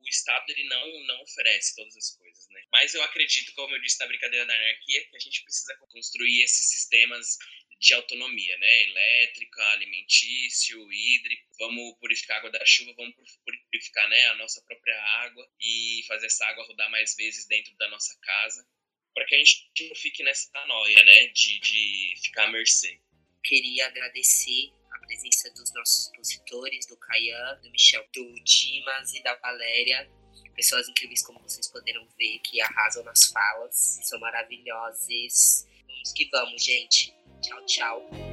o 0.00 0.08
Estado 0.08 0.44
ele 0.50 0.64
não, 0.64 1.04
não 1.04 1.22
oferece 1.22 1.76
todas 1.76 1.96
as 1.96 2.16
coisas, 2.16 2.48
né? 2.48 2.64
Mas 2.72 2.94
eu 2.94 3.02
acredito, 3.02 3.52
como 3.54 3.74
eu 3.74 3.80
disse 3.80 4.00
na 4.00 4.08
brincadeira 4.08 4.44
da 4.44 4.54
anarquia, 4.54 5.06
que 5.06 5.16
a 5.16 5.20
gente 5.20 5.44
precisa 5.44 5.76
construir 5.76 6.42
esses 6.42 6.66
sistemas 6.66 7.38
de 7.78 7.94
autonomia, 7.94 8.58
né? 8.58 8.82
Elétrica, 8.82 9.62
alimentício, 9.70 10.92
hídrico. 10.92 11.48
Vamos 11.58 11.96
purificar 12.00 12.36
a 12.36 12.38
água 12.40 12.50
da 12.50 12.66
chuva, 12.66 12.92
vamos 12.94 13.14
purificar 13.44 14.08
né, 14.08 14.26
a 14.28 14.34
nossa 14.34 14.60
própria 14.62 15.00
água 15.22 15.48
e 15.60 16.02
fazer 16.08 16.26
essa 16.26 16.44
água 16.46 16.66
rodar 16.66 16.90
mais 16.90 17.14
vezes 17.14 17.46
dentro 17.46 17.72
da 17.76 17.88
nossa 17.88 18.18
casa, 18.20 18.66
para 19.14 19.26
que 19.26 19.34
a 19.36 19.38
gente 19.38 19.70
não 19.88 19.94
fique 19.94 20.24
nessa 20.24 20.50
noia, 20.66 21.04
né? 21.04 21.28
De, 21.28 21.60
de 21.60 22.14
ficar 22.20 22.46
à 22.46 22.50
mercê. 22.50 23.00
Queria 23.44 23.86
agradecer 23.86 24.72
a 24.92 24.98
presença 24.98 25.50
dos 25.50 25.72
nossos 25.72 26.06
expositores, 26.06 26.86
do 26.86 26.96
Caian, 26.96 27.58
do 27.62 27.70
Michel, 27.70 28.04
do 28.14 28.34
Dimas 28.44 29.12
e 29.14 29.22
da 29.22 29.34
Valéria. 29.36 30.08
Pessoas 30.54 30.88
incríveis, 30.88 31.22
como 31.22 31.40
vocês 31.40 31.68
poderam 31.68 32.06
ver, 32.18 32.38
que 32.40 32.60
arrasam 32.60 33.02
nas 33.04 33.24
falas, 33.24 34.00
são 34.02 34.20
maravilhosas. 34.20 35.66
Vamos 35.86 36.12
que 36.12 36.28
vamos, 36.30 36.62
gente. 36.62 37.14
Tchau, 37.40 37.64
tchau. 37.66 38.29